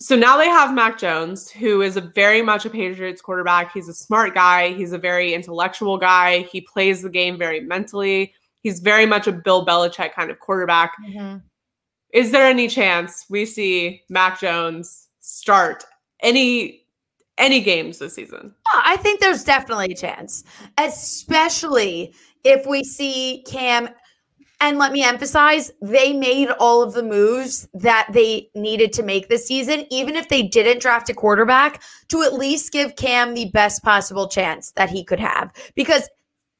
So 0.00 0.14
now 0.14 0.36
they 0.36 0.48
have 0.48 0.72
Mac 0.72 0.96
Jones, 0.98 1.50
who 1.50 1.82
is 1.82 1.96
a 1.96 2.00
very 2.00 2.40
much 2.40 2.64
a 2.64 2.70
Patriots 2.70 3.20
quarterback. 3.20 3.72
He's 3.72 3.88
a 3.88 3.94
smart 3.94 4.32
guy. 4.32 4.72
He's 4.72 4.92
a 4.92 4.98
very 4.98 5.34
intellectual 5.34 5.98
guy. 5.98 6.42
He 6.42 6.60
plays 6.60 7.02
the 7.02 7.10
game 7.10 7.36
very 7.36 7.60
mentally. 7.60 8.32
He's 8.62 8.78
very 8.78 9.06
much 9.06 9.26
a 9.26 9.32
Bill 9.32 9.66
Belichick 9.66 10.12
kind 10.12 10.30
of 10.30 10.38
quarterback. 10.38 10.92
Mm-hmm. 11.04 11.38
Is 12.12 12.30
there 12.30 12.46
any 12.46 12.68
chance 12.68 13.26
we 13.28 13.44
see 13.44 14.02
Mac 14.08 14.40
Jones 14.40 15.08
start 15.20 15.84
any 16.20 16.84
any 17.36 17.60
games 17.60 17.98
this 17.98 18.14
season? 18.14 18.54
I 18.72 18.96
think 18.96 19.20
there's 19.20 19.44
definitely 19.44 19.92
a 19.92 19.96
chance, 19.96 20.44
especially 20.78 22.14
if 22.44 22.66
we 22.66 22.84
see 22.84 23.44
Cam 23.46 23.88
and 24.60 24.78
let 24.78 24.92
me 24.92 25.04
emphasize, 25.04 25.70
they 25.80 26.12
made 26.12 26.48
all 26.58 26.82
of 26.82 26.92
the 26.92 27.02
moves 27.02 27.68
that 27.74 28.08
they 28.12 28.50
needed 28.54 28.92
to 28.94 29.02
make 29.02 29.28
this 29.28 29.46
season, 29.46 29.86
even 29.90 30.16
if 30.16 30.28
they 30.28 30.42
didn't 30.42 30.82
draft 30.82 31.08
a 31.10 31.14
quarterback, 31.14 31.82
to 32.08 32.22
at 32.22 32.34
least 32.34 32.72
give 32.72 32.96
Cam 32.96 33.34
the 33.34 33.50
best 33.52 33.82
possible 33.84 34.28
chance 34.28 34.72
that 34.72 34.90
he 34.90 35.04
could 35.04 35.20
have. 35.20 35.52
Because 35.76 36.08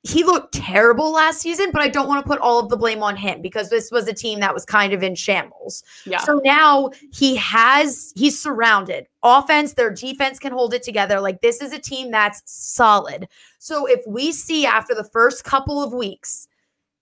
he 0.05 0.23
looked 0.23 0.55
terrible 0.55 1.13
last 1.13 1.41
season, 1.41 1.71
but 1.73 1.83
I 1.83 1.89
don't 1.89 2.07
want 2.07 2.25
to 2.25 2.29
put 2.29 2.39
all 2.41 2.61
of 2.61 2.69
the 2.69 2.77
blame 2.77 3.03
on 3.03 3.17
him 3.17 3.43
because 3.43 3.69
this 3.69 3.91
was 3.91 4.07
a 4.07 4.15
team 4.15 4.39
that 4.41 4.55
was 4.55 4.65
kind 4.65 4.93
of 4.93 5.03
in 5.03 5.17
shambles. 5.17 5.83
Yeah. 6.07 6.19
So 6.19 6.41
now 6.45 6.91
he 7.13 7.35
has, 7.35 8.13
he's 8.15 8.41
surrounded. 8.41 9.09
Offense, 9.25 9.75
their 9.75 9.91
defense 9.91 10.39
can 10.39 10.53
hold 10.53 10.73
it 10.73 10.85
together. 10.85 11.21
Like 11.21 11.41
this 11.41 11.61
is 11.61 11.73
a 11.73 11.81
team 11.81 12.13
that's 12.13 12.43
solid. 12.47 13.27
So 13.59 13.87
if 13.87 14.01
we 14.07 14.31
see 14.31 14.67
after 14.67 14.95
the 14.95 15.05
first 15.05 15.43
couple 15.43 15.83
of 15.83 15.93
weeks, 15.93 16.47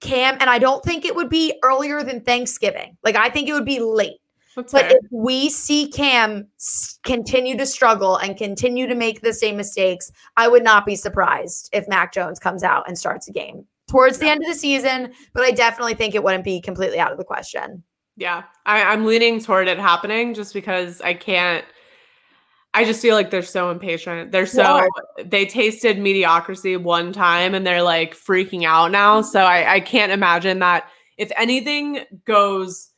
Cam, 0.01 0.37
and 0.41 0.51
I 0.51 0.59
don't 0.59 0.85
think 0.85 1.05
it 1.05 1.15
would 1.15 1.29
be 1.29 1.59
earlier 1.65 2.03
than 2.03 2.21
Thanksgiving. 2.21 2.97
Like 3.03 3.17
I 3.17 3.31
think 3.31 3.49
it 3.49 3.53
would 3.53 3.65
be 3.65 3.81
late. 3.81 4.21
That's 4.57 4.73
but 4.73 4.87
fair. 4.87 4.97
if 4.97 5.07
we 5.11 5.51
see 5.51 5.91
Cam 5.91 6.49
continue 7.05 7.59
to 7.59 7.67
struggle 7.67 8.17
and 8.17 8.37
continue 8.37 8.87
to 8.87 8.95
make 8.95 9.21
the 9.21 9.35
same 9.35 9.57
mistakes, 9.57 10.11
I 10.37 10.49
would 10.49 10.65
not 10.65 10.87
be 10.87 10.97
surprised 10.97 11.69
if 11.73 11.87
Mac 11.89 12.13
Jones 12.13 12.39
comes 12.39 12.63
out 12.63 12.89
and 12.89 12.99
starts 12.99 13.29
a 13.29 13.33
game 13.33 13.67
towards 13.87 14.19
the 14.19 14.31
end 14.31 14.43
of 14.43 14.49
the 14.49 14.59
season. 14.59 15.13
But 15.35 15.45
I 15.45 15.51
definitely 15.51 15.95
think 15.95 16.15
it 16.15 16.25
wouldn't 16.25 16.45
be 16.45 16.63
completely 16.63 16.99
out 16.99 17.13
of 17.13 17.19
the 17.19 17.25
question. 17.25 17.83
Yeah, 18.17 18.45
I, 18.65 18.83
I'm 18.83 19.05
leaning 19.05 19.41
toward 19.41 19.69
it 19.69 19.79
happening 19.79 20.33
just 20.33 20.55
because 20.55 21.03
I 21.03 21.13
can't 21.13 21.67
I 22.77 22.85
just 22.85 23.01
feel 23.01 23.15
like 23.15 23.31
they're 23.31 23.41
so 23.41 23.71
impatient. 23.71 24.33
They're 24.33 24.45
so 24.45 24.87
they 25.25 25.47
tasted 25.47 25.99
mediocrity 25.99 26.77
one 26.77 27.11
time 27.11 27.55
and 27.55 27.67
they're 27.67 27.83
like 27.83 28.15
freaking 28.15 28.65
out 28.65 28.91
now. 28.91 29.23
So 29.23 29.41
I, 29.41 29.77
I 29.77 29.81
can't 29.81 30.13
imagine 30.13 30.59
that 30.59 30.91
if 31.17 31.33
anything 31.39 32.01
goes 32.27 32.91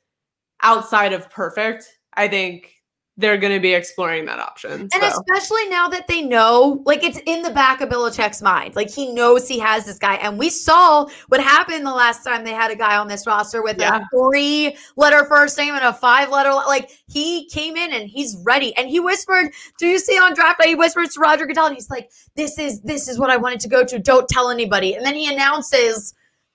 outside 0.64 1.12
of 1.12 1.31
perfect, 1.31 1.87
I 2.12 2.26
think 2.26 2.74
they're 3.19 3.37
going 3.37 3.53
to 3.53 3.61
be 3.61 3.75
exploring 3.75 4.25
that 4.27 4.39
option. 4.39 4.71
And 4.71 4.93
so. 4.93 5.09
especially 5.09 5.69
now 5.69 5.89
that 5.89 6.07
they 6.07 6.23
know, 6.23 6.81
like 6.87 7.03
it's 7.03 7.19
in 7.27 7.43
the 7.43 7.51
back 7.51 7.81
of 7.81 7.89
Belichick's 7.89 8.41
mind. 8.41 8.77
Like 8.77 8.91
he 8.91 9.12
knows 9.12 9.49
he 9.49 9.59
has 9.59 9.85
this 9.85 9.99
guy. 9.99 10.14
And 10.14 10.39
we 10.39 10.49
saw 10.49 11.07
what 11.27 11.41
happened 11.41 11.85
the 11.85 11.93
last 11.93 12.23
time 12.23 12.45
they 12.45 12.53
had 12.53 12.71
a 12.71 12.77
guy 12.77 12.97
on 12.97 13.09
this 13.09 13.27
roster 13.27 13.61
with 13.61 13.79
yeah. 13.79 13.99
a 13.99 14.16
three 14.16 14.77
letter 14.97 15.25
first 15.25 15.59
name 15.59 15.75
and 15.75 15.85
a 15.85 15.93
five 15.93 16.31
letter. 16.31 16.53
Like 16.53 16.91
he 17.09 17.47
came 17.47 17.77
in 17.77 17.93
and 17.93 18.09
he's 18.09 18.37
ready. 18.45 18.75
And 18.77 18.89
he 18.89 19.01
whispered, 19.01 19.53
Do 19.79 19.89
you 19.89 19.99
see 19.99 20.16
on 20.16 20.35
draft 20.35 20.61
day? 20.61 20.69
He 20.69 20.75
whispered 20.77 21.11
to 21.11 21.21
Roger 21.21 21.45
Goodell, 21.45 21.66
and 21.66 21.75
he's 21.75 21.91
like, 21.91 22.12
This 22.37 22.57
is 22.57 22.81
this 22.83 23.09
is 23.09 23.19
what 23.19 23.31
I 23.31 23.37
wanted 23.37 23.59
to 23.61 23.69
go 23.69 23.85
to. 23.85 23.99
Don't 23.99 24.29
tell 24.29 24.49
anybody. 24.49 24.95
And 24.95 25.05
then 25.05 25.16
he 25.16 25.33
announces 25.33 26.14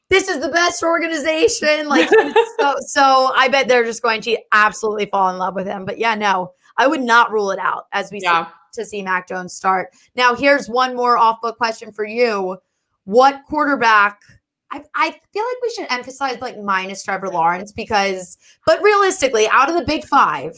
this 0.10 0.28
is 0.28 0.42
the 0.42 0.50
best 0.50 0.84
organization. 0.84 1.88
Like, 1.88 2.10
so, 2.60 2.76
so 2.88 3.32
I 3.36 3.48
bet 3.50 3.68
they're 3.68 3.84
just 3.84 4.02
going 4.02 4.22
to 4.22 4.38
absolutely 4.52 5.08
fall 5.08 5.30
in 5.30 5.38
love 5.38 5.56
with 5.56 5.68
him. 5.68 5.86
But 5.86 5.98
yeah, 5.98 6.16
no, 6.16 6.54
I 6.78 6.88
would 6.88 7.02
not 7.02 7.32
rule 7.32 7.52
it 7.52 7.60
out 7.60 7.86
as 7.92 8.12
we 8.12 8.20
yeah. 8.22 8.46
see 8.46 8.52
to 8.74 8.86
see 8.86 9.02
Mac 9.02 9.28
Jones 9.28 9.54
start. 9.54 9.90
Now, 10.16 10.36
here's 10.36 10.68
one 10.68 10.96
more 10.96 11.18
off 11.18 11.42
book 11.42 11.58
question 11.58 11.92
for 11.92 12.06
you. 12.06 12.58
What 13.06 13.42
quarterback? 13.48 14.20
I, 14.72 14.84
I 14.96 15.12
feel 15.12 15.44
like 15.44 15.62
we 15.62 15.70
should 15.76 15.88
emphasize 15.92 16.42
like 16.42 16.58
minus 16.60 17.04
Trevor 17.04 17.30
Lawrence 17.30 17.72
because, 17.72 18.38
but 18.66 18.82
realistically, 18.82 19.48
out 19.50 19.70
of 19.70 19.76
the 19.76 19.86
big 19.86 20.06
five, 20.06 20.54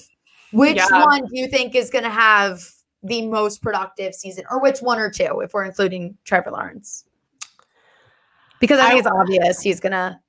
which 0.54 0.78
yeah. 0.78 1.04
one 1.04 1.22
do 1.26 1.38
you 1.38 1.48
think 1.48 1.76
is 1.76 1.90
going 1.90 2.06
to 2.06 2.10
have 2.10 2.64
the 3.04 3.28
most 3.28 3.62
productive 3.62 4.16
season, 4.16 4.46
or 4.50 4.62
which 4.62 4.80
one 4.80 5.00
or 5.00 5.10
two, 5.10 5.42
if 5.42 5.54
we're 5.54 5.66
including 5.66 6.18
Trevor 6.24 6.52
Lawrence? 6.52 7.06
Because 8.60 8.80
I 8.80 8.90
think 8.90 9.00
it's 9.00 9.08
obvious 9.08 9.62
he's 9.62 9.80
gonna. 9.80 10.22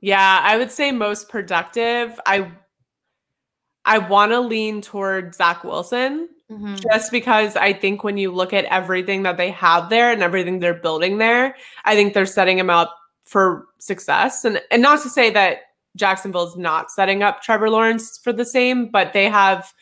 Yeah, 0.00 0.40
I 0.42 0.56
would 0.56 0.70
say 0.70 0.92
most 0.92 1.28
productive. 1.28 2.18
I 2.26 2.50
I 3.84 3.98
want 3.98 4.32
to 4.32 4.40
lean 4.40 4.80
toward 4.80 5.34
Zach 5.34 5.64
Wilson 5.64 6.28
mm-hmm. 6.50 6.76
just 6.76 7.10
because 7.10 7.56
I 7.56 7.72
think 7.72 8.04
when 8.04 8.16
you 8.16 8.32
look 8.32 8.52
at 8.52 8.64
everything 8.66 9.22
that 9.24 9.36
they 9.36 9.50
have 9.50 9.90
there 9.90 10.10
and 10.10 10.22
everything 10.22 10.58
they're 10.58 10.74
building 10.74 11.18
there, 11.18 11.56
I 11.84 11.94
think 11.94 12.14
they're 12.14 12.26
setting 12.26 12.58
him 12.58 12.70
up 12.70 12.94
for 13.24 13.66
success. 13.78 14.44
And 14.44 14.60
and 14.70 14.82
not 14.82 15.02
to 15.02 15.10
say 15.10 15.30
that 15.30 15.58
Jacksonville's 15.96 16.56
not 16.56 16.90
setting 16.90 17.22
up 17.22 17.42
Trevor 17.42 17.70
Lawrence 17.70 18.18
for 18.22 18.32
the 18.32 18.44
same, 18.44 18.90
but 18.90 19.12
they 19.12 19.28
have 19.28 19.72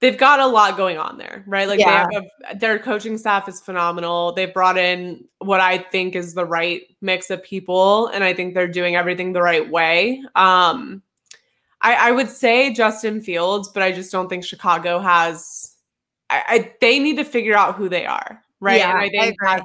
they've 0.00 0.18
got 0.18 0.40
a 0.40 0.46
lot 0.46 0.76
going 0.76 0.98
on 0.98 1.18
there, 1.18 1.44
right? 1.46 1.66
Like 1.66 1.80
yeah. 1.80 2.06
they 2.06 2.14
have 2.14 2.24
a, 2.50 2.58
their 2.58 2.78
coaching 2.78 3.18
staff 3.18 3.48
is 3.48 3.60
phenomenal. 3.60 4.32
They've 4.32 4.52
brought 4.52 4.78
in 4.78 5.24
what 5.38 5.60
I 5.60 5.78
think 5.78 6.14
is 6.14 6.34
the 6.34 6.44
right 6.44 6.82
mix 7.00 7.30
of 7.30 7.42
people, 7.42 8.08
and 8.08 8.22
I 8.22 8.34
think 8.34 8.54
they're 8.54 8.68
doing 8.68 8.96
everything 8.96 9.32
the 9.32 9.42
right 9.42 9.68
way. 9.68 10.22
Um, 10.34 11.02
I, 11.80 12.08
I 12.08 12.12
would 12.12 12.28
say 12.28 12.72
Justin 12.72 13.20
Fields, 13.20 13.68
but 13.68 13.82
I 13.82 13.92
just 13.92 14.10
don't 14.10 14.28
think 14.28 14.44
Chicago 14.44 14.98
has. 14.98 15.74
I, 16.30 16.44
I 16.48 16.74
they 16.80 16.98
need 16.98 17.16
to 17.16 17.24
figure 17.24 17.56
out 17.56 17.76
who 17.76 17.88
they 17.88 18.06
are, 18.06 18.42
right? 18.60 18.78
Yeah, 18.78 18.90
and 18.90 18.98
I 18.98 19.08
think 19.08 19.36
I 19.42 19.62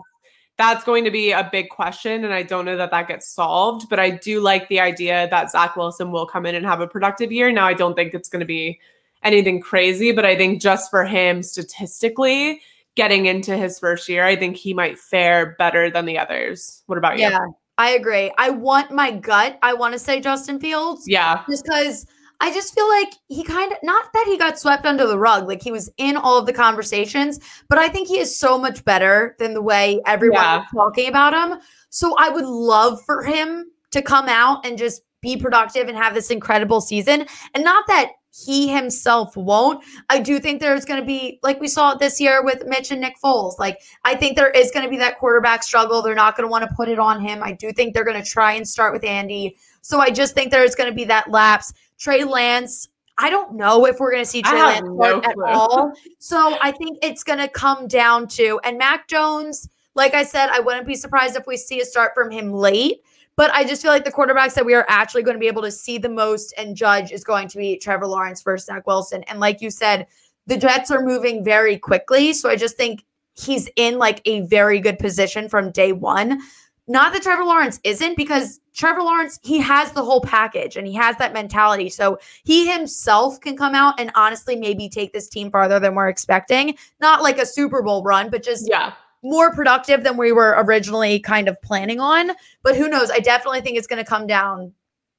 that's 0.57 0.83
going 0.83 1.03
to 1.03 1.11
be 1.11 1.31
a 1.31 1.49
big 1.51 1.69
question, 1.69 2.23
and 2.23 2.33
I 2.33 2.43
don't 2.43 2.65
know 2.65 2.77
that 2.77 2.91
that 2.91 3.07
gets 3.07 3.27
solved. 3.27 3.89
But 3.89 3.99
I 3.99 4.11
do 4.11 4.39
like 4.39 4.67
the 4.69 4.79
idea 4.79 5.27
that 5.29 5.51
Zach 5.51 5.75
Wilson 5.75 6.11
will 6.11 6.25
come 6.25 6.45
in 6.45 6.55
and 6.55 6.65
have 6.65 6.81
a 6.81 6.87
productive 6.87 7.31
year. 7.31 7.51
Now, 7.51 7.65
I 7.65 7.73
don't 7.73 7.95
think 7.95 8.13
it's 8.13 8.29
going 8.29 8.41
to 8.41 8.45
be 8.45 8.79
anything 9.23 9.61
crazy, 9.61 10.11
but 10.11 10.25
I 10.25 10.35
think 10.35 10.61
just 10.61 10.89
for 10.89 11.05
him 11.05 11.43
statistically, 11.43 12.61
getting 12.95 13.25
into 13.25 13.57
his 13.57 13.79
first 13.79 14.07
year, 14.07 14.23
I 14.23 14.35
think 14.35 14.55
he 14.55 14.73
might 14.73 14.99
fare 14.99 15.55
better 15.57 15.89
than 15.89 16.05
the 16.05 16.19
others. 16.19 16.83
What 16.85 16.97
about 16.97 17.17
you? 17.17 17.23
Yeah, 17.23 17.39
I 17.77 17.91
agree. 17.91 18.31
I 18.37 18.51
want 18.51 18.91
my 18.91 19.11
gut. 19.11 19.57
I 19.61 19.73
want 19.73 19.93
to 19.93 19.99
say 19.99 20.19
Justin 20.21 20.59
Fields. 20.59 21.05
Yeah. 21.07 21.43
Just 21.49 21.63
because 21.63 22.05
I 22.39 22.53
just 22.53 22.75
feel 22.75 22.87
like 22.89 23.13
he 23.27 23.43
kind 23.43 23.71
of, 23.71 23.77
not 23.83 24.05
that 24.13 24.25
he 24.27 24.37
got 24.37 24.59
swept 24.59 24.85
under 24.85 25.07
the 25.07 25.17
rug, 25.17 25.47
like 25.47 25.63
he 25.63 25.71
was 25.71 25.89
in 25.97 26.17
all 26.17 26.37
of 26.37 26.45
the 26.45 26.53
conversations, 26.53 27.39
but 27.69 27.77
I 27.77 27.87
think 27.87 28.07
he 28.07 28.19
is 28.19 28.37
so 28.37 28.57
much 28.57 28.83
better 28.85 29.35
than 29.39 29.53
the 29.53 29.61
way 29.61 30.01
everyone 30.05 30.41
yeah. 30.41 30.65
talking 30.73 31.07
about 31.07 31.33
him. 31.33 31.59
So 31.89 32.15
I 32.19 32.29
would 32.29 32.45
love 32.45 32.99
for 33.05 33.23
him 33.23 33.71
to 33.91 34.01
come 34.01 34.27
out 34.27 34.65
and 34.65 34.77
just 34.77 35.01
be 35.23 35.37
productive 35.37 35.87
and 35.87 35.97
have 35.97 36.13
this 36.13 36.29
incredible 36.29 36.81
season. 36.81 37.25
And 37.55 37.63
not 37.63 37.85
that 37.87 38.11
he 38.45 38.67
himself 38.67 39.37
won't. 39.37 39.83
I 40.09 40.19
do 40.19 40.39
think 40.39 40.59
there's 40.59 40.85
going 40.85 40.99
to 40.99 41.05
be, 41.05 41.39
like 41.43 41.59
we 41.59 41.67
saw 41.67 41.93
this 41.93 42.19
year 42.19 42.43
with 42.43 42.65
Mitch 42.65 42.91
and 42.91 42.99
Nick 42.99 43.15
Foles. 43.23 43.57
Like, 43.59 43.79
I 44.03 44.15
think 44.15 44.35
there 44.35 44.49
is 44.49 44.71
going 44.71 44.83
to 44.83 44.89
be 44.89 44.97
that 44.97 45.19
quarterback 45.19 45.63
struggle. 45.63 46.01
They're 46.01 46.15
not 46.15 46.35
going 46.35 46.47
to 46.47 46.51
want 46.51 46.67
to 46.67 46.75
put 46.75 46.89
it 46.89 46.99
on 46.99 47.21
him. 47.21 47.41
I 47.43 47.53
do 47.53 47.71
think 47.71 47.93
they're 47.93 48.03
going 48.03 48.21
to 48.21 48.29
try 48.29 48.53
and 48.53 48.67
start 48.67 48.91
with 48.91 49.03
Andy. 49.03 49.55
So 49.81 49.99
I 49.99 50.09
just 50.09 50.33
think 50.33 50.51
there's 50.51 50.75
going 50.75 50.89
to 50.89 50.95
be 50.95 51.05
that 51.05 51.29
lapse. 51.29 51.73
Trey 51.99 52.23
Lance, 52.23 52.89
I 53.19 53.29
don't 53.29 53.53
know 53.55 53.85
if 53.85 53.99
we're 53.99 54.11
going 54.11 54.23
to 54.23 54.29
see 54.29 54.41
Trey 54.41 54.61
Lance 54.61 54.81
no 54.83 55.21
at 55.21 55.35
all. 55.45 55.93
So 56.17 56.57
I 56.61 56.71
think 56.71 56.97
it's 57.03 57.23
going 57.23 57.39
to 57.39 57.47
come 57.47 57.87
down 57.87 58.27
to, 58.29 58.59
and 58.63 58.77
Mac 58.77 59.07
Jones, 59.07 59.69
like 59.93 60.15
I 60.15 60.23
said, 60.23 60.49
I 60.49 60.59
wouldn't 60.59 60.87
be 60.87 60.95
surprised 60.95 61.35
if 61.35 61.45
we 61.45 61.57
see 61.57 61.81
a 61.81 61.85
start 61.85 62.13
from 62.15 62.31
him 62.31 62.51
late. 62.51 63.01
But 63.35 63.51
I 63.51 63.63
just 63.63 63.81
feel 63.81 63.91
like 63.91 64.05
the 64.05 64.11
quarterbacks 64.11 64.53
that 64.53 64.65
we 64.65 64.75
are 64.75 64.85
actually 64.87 65.23
going 65.23 65.35
to 65.35 65.39
be 65.39 65.47
able 65.47 65.63
to 65.63 65.71
see 65.71 65.97
the 65.97 66.09
most 66.09 66.53
and 66.57 66.75
judge 66.75 67.11
is 67.11 67.23
going 67.23 67.47
to 67.49 67.57
be 67.57 67.77
Trevor 67.77 68.07
Lawrence 68.07 68.41
versus 68.43 68.67
Zach 68.67 68.85
Wilson. 68.85 69.23
And 69.23 69.39
like 69.39 69.61
you 69.61 69.71
said, 69.71 70.07
the 70.45 70.57
Jets 70.57 70.91
are 70.91 71.01
moving 71.01 71.43
very 71.43 71.77
quickly. 71.77 72.33
So 72.33 72.49
I 72.49 72.55
just 72.55 72.77
think 72.77 73.03
he's 73.33 73.69
in 73.75 73.97
like 73.97 74.21
a 74.25 74.41
very 74.41 74.79
good 74.79 74.99
position 74.99 75.49
from 75.49 75.71
day 75.71 75.93
one. 75.93 76.41
Not 76.85 77.13
that 77.13 77.23
Trevor 77.23 77.45
Lawrence 77.45 77.79
isn't, 77.85 78.17
because 78.17 78.59
Trevor 78.73 79.03
Lawrence, 79.03 79.39
he 79.41 79.57
has 79.59 79.93
the 79.93 80.03
whole 80.03 80.19
package 80.19 80.75
and 80.75 80.85
he 80.85 80.93
has 80.95 81.15
that 81.17 81.31
mentality. 81.31 81.89
So 81.89 82.19
he 82.43 82.69
himself 82.69 83.39
can 83.39 83.55
come 83.55 83.73
out 83.73 83.99
and 83.99 84.11
honestly 84.15 84.57
maybe 84.57 84.89
take 84.89 85.13
this 85.13 85.29
team 85.29 85.49
farther 85.49 85.79
than 85.79 85.95
we're 85.95 86.09
expecting. 86.09 86.75
Not 86.99 87.23
like 87.23 87.37
a 87.37 87.45
Super 87.45 87.81
Bowl 87.81 88.03
run, 88.03 88.29
but 88.29 88.43
just 88.43 88.67
yeah 88.69 88.93
more 89.23 89.53
productive 89.53 90.03
than 90.03 90.17
we 90.17 90.31
were 90.31 90.55
originally 90.59 91.19
kind 91.19 91.47
of 91.47 91.61
planning 91.61 91.99
on. 91.99 92.31
But 92.61 92.75
who 92.75 92.89
knows? 92.89 93.09
I 93.09 93.19
definitely 93.19 93.61
think 93.61 93.77
it's 93.77 93.87
going 93.87 94.03
to 94.03 94.09
come 94.09 94.27
down 94.27 94.73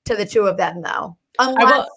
to 0.05 0.15
the 0.15 0.27
two 0.27 0.47
of 0.47 0.57
them, 0.57 0.83
though. 0.83 1.17
Unless 1.39 1.89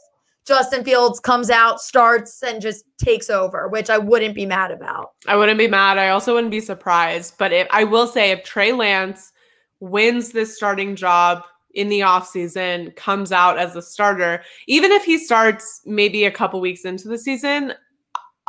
Justin 0.46 0.84
Fields 0.86 1.20
comes 1.20 1.50
out, 1.50 1.82
starts, 1.82 2.42
and 2.42 2.62
just 2.62 2.86
takes 2.98 3.30
over, 3.30 3.68
which 3.68 3.90
I 3.90 3.98
wouldn't 3.98 4.34
be 4.34 4.46
mad 4.46 4.72
about. 4.72 5.12
I 5.28 5.36
wouldn't 5.36 5.60
be 5.60 5.68
mad. 5.68 5.98
I 5.98 6.10
also 6.10 6.34
wouldn't 6.34 6.52
be 6.52 6.62
surprised. 6.62 7.36
But 7.38 7.52
if 7.52 7.68
I 7.70 7.84
will 7.84 8.08
say, 8.08 8.32
if 8.32 8.44
Trey 8.44 8.72
Lance 8.72 9.34
wins 9.82 10.32
this 10.32 10.56
starting 10.56 10.96
job 10.96 11.44
in 11.74 11.90
the 11.90 12.00
offseason, 12.00 12.96
comes 12.96 13.34
out 13.34 13.60
as 13.60 13.76
a 13.76 13.82
starter, 13.82 14.42
even 14.68 14.92
if 14.92 15.04
he 15.04 15.18
starts 15.18 15.82
maybe 15.86 16.24
a 16.24 16.32
couple 16.32 16.62
weeks 16.62 16.86
into 16.86 17.10
the 17.10 17.18
season, 17.18 17.74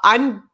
I'm 0.04 0.47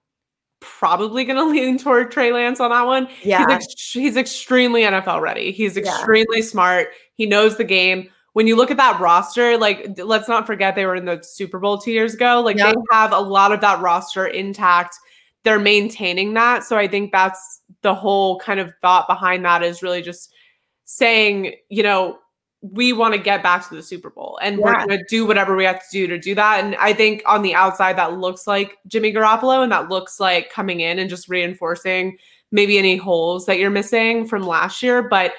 probably 0.64 1.24
going 1.24 1.36
to 1.44 1.44
lean 1.44 1.78
toward 1.78 2.10
Trey 2.10 2.32
Lance 2.32 2.60
on 2.60 2.70
that 2.70 2.86
one. 2.86 3.08
Yeah. 3.22 3.46
He's, 3.46 3.54
ex- 3.54 3.92
he's 3.92 4.16
extremely 4.16 4.82
NFL 4.82 5.20
ready. 5.20 5.52
He's 5.52 5.76
extremely 5.76 6.38
yeah. 6.38 6.44
smart. 6.44 6.88
He 7.14 7.26
knows 7.26 7.56
the 7.56 7.64
game. 7.64 8.10
When 8.32 8.48
you 8.48 8.56
look 8.56 8.72
at 8.72 8.76
that 8.78 8.98
roster, 9.00 9.56
like 9.56 9.96
let's 9.98 10.28
not 10.28 10.46
forget 10.46 10.74
they 10.74 10.86
were 10.86 10.96
in 10.96 11.04
the 11.04 11.22
Super 11.22 11.60
Bowl 11.60 11.78
two 11.78 11.92
years 11.92 12.14
ago. 12.14 12.42
Like 12.44 12.56
yep. 12.56 12.74
they 12.74 12.80
have 12.90 13.12
a 13.12 13.20
lot 13.20 13.52
of 13.52 13.60
that 13.60 13.80
roster 13.80 14.26
intact. 14.26 14.96
They're 15.44 15.60
maintaining 15.60 16.34
that. 16.34 16.64
So 16.64 16.76
I 16.76 16.88
think 16.88 17.12
that's 17.12 17.60
the 17.82 17.94
whole 17.94 18.40
kind 18.40 18.58
of 18.58 18.72
thought 18.82 19.06
behind 19.06 19.44
that 19.44 19.62
is 19.62 19.82
really 19.82 20.02
just 20.02 20.32
saying, 20.84 21.54
you 21.68 21.84
know, 21.84 22.18
we 22.72 22.94
want 22.94 23.12
to 23.12 23.20
get 23.20 23.42
back 23.42 23.68
to 23.68 23.74
the 23.74 23.82
Super 23.82 24.08
Bowl 24.08 24.38
and 24.40 24.58
yeah. 24.58 24.64
we're 24.64 24.86
going 24.86 24.98
to 24.98 25.04
do 25.06 25.26
whatever 25.26 25.54
we 25.54 25.64
have 25.64 25.80
to 25.80 25.86
do 25.92 26.06
to 26.06 26.18
do 26.18 26.34
that. 26.34 26.64
And 26.64 26.74
I 26.76 26.94
think 26.94 27.22
on 27.26 27.42
the 27.42 27.54
outside, 27.54 27.98
that 27.98 28.16
looks 28.18 28.46
like 28.46 28.78
Jimmy 28.86 29.12
Garoppolo 29.12 29.62
and 29.62 29.70
that 29.70 29.90
looks 29.90 30.18
like 30.18 30.50
coming 30.50 30.80
in 30.80 30.98
and 30.98 31.10
just 31.10 31.28
reinforcing 31.28 32.16
maybe 32.50 32.78
any 32.78 32.96
holes 32.96 33.44
that 33.46 33.58
you're 33.58 33.68
missing 33.68 34.26
from 34.26 34.46
last 34.46 34.82
year. 34.82 35.02
But 35.06 35.34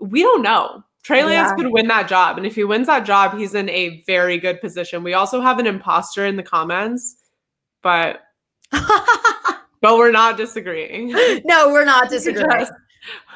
we 0.00 0.20
don't 0.20 0.42
know. 0.42 0.84
Trey 1.02 1.24
Lance 1.24 1.50
yeah. 1.50 1.56
could 1.56 1.72
win 1.72 1.86
that 1.88 2.08
job. 2.08 2.36
And 2.36 2.46
if 2.46 2.54
he 2.54 2.64
wins 2.64 2.88
that 2.88 3.06
job, 3.06 3.38
he's 3.38 3.54
in 3.54 3.70
a 3.70 4.02
very 4.06 4.36
good 4.38 4.60
position. 4.60 5.02
We 5.02 5.14
also 5.14 5.40
have 5.40 5.58
an 5.58 5.66
imposter 5.66 6.26
in 6.26 6.36
the 6.36 6.42
comments, 6.42 7.16
but. 7.82 8.20
but 8.70 9.96
we're 9.96 10.10
not 10.10 10.36
disagreeing. 10.36 11.08
No, 11.44 11.68
we're 11.68 11.84
not 11.86 12.10
disagreeing 12.10 12.66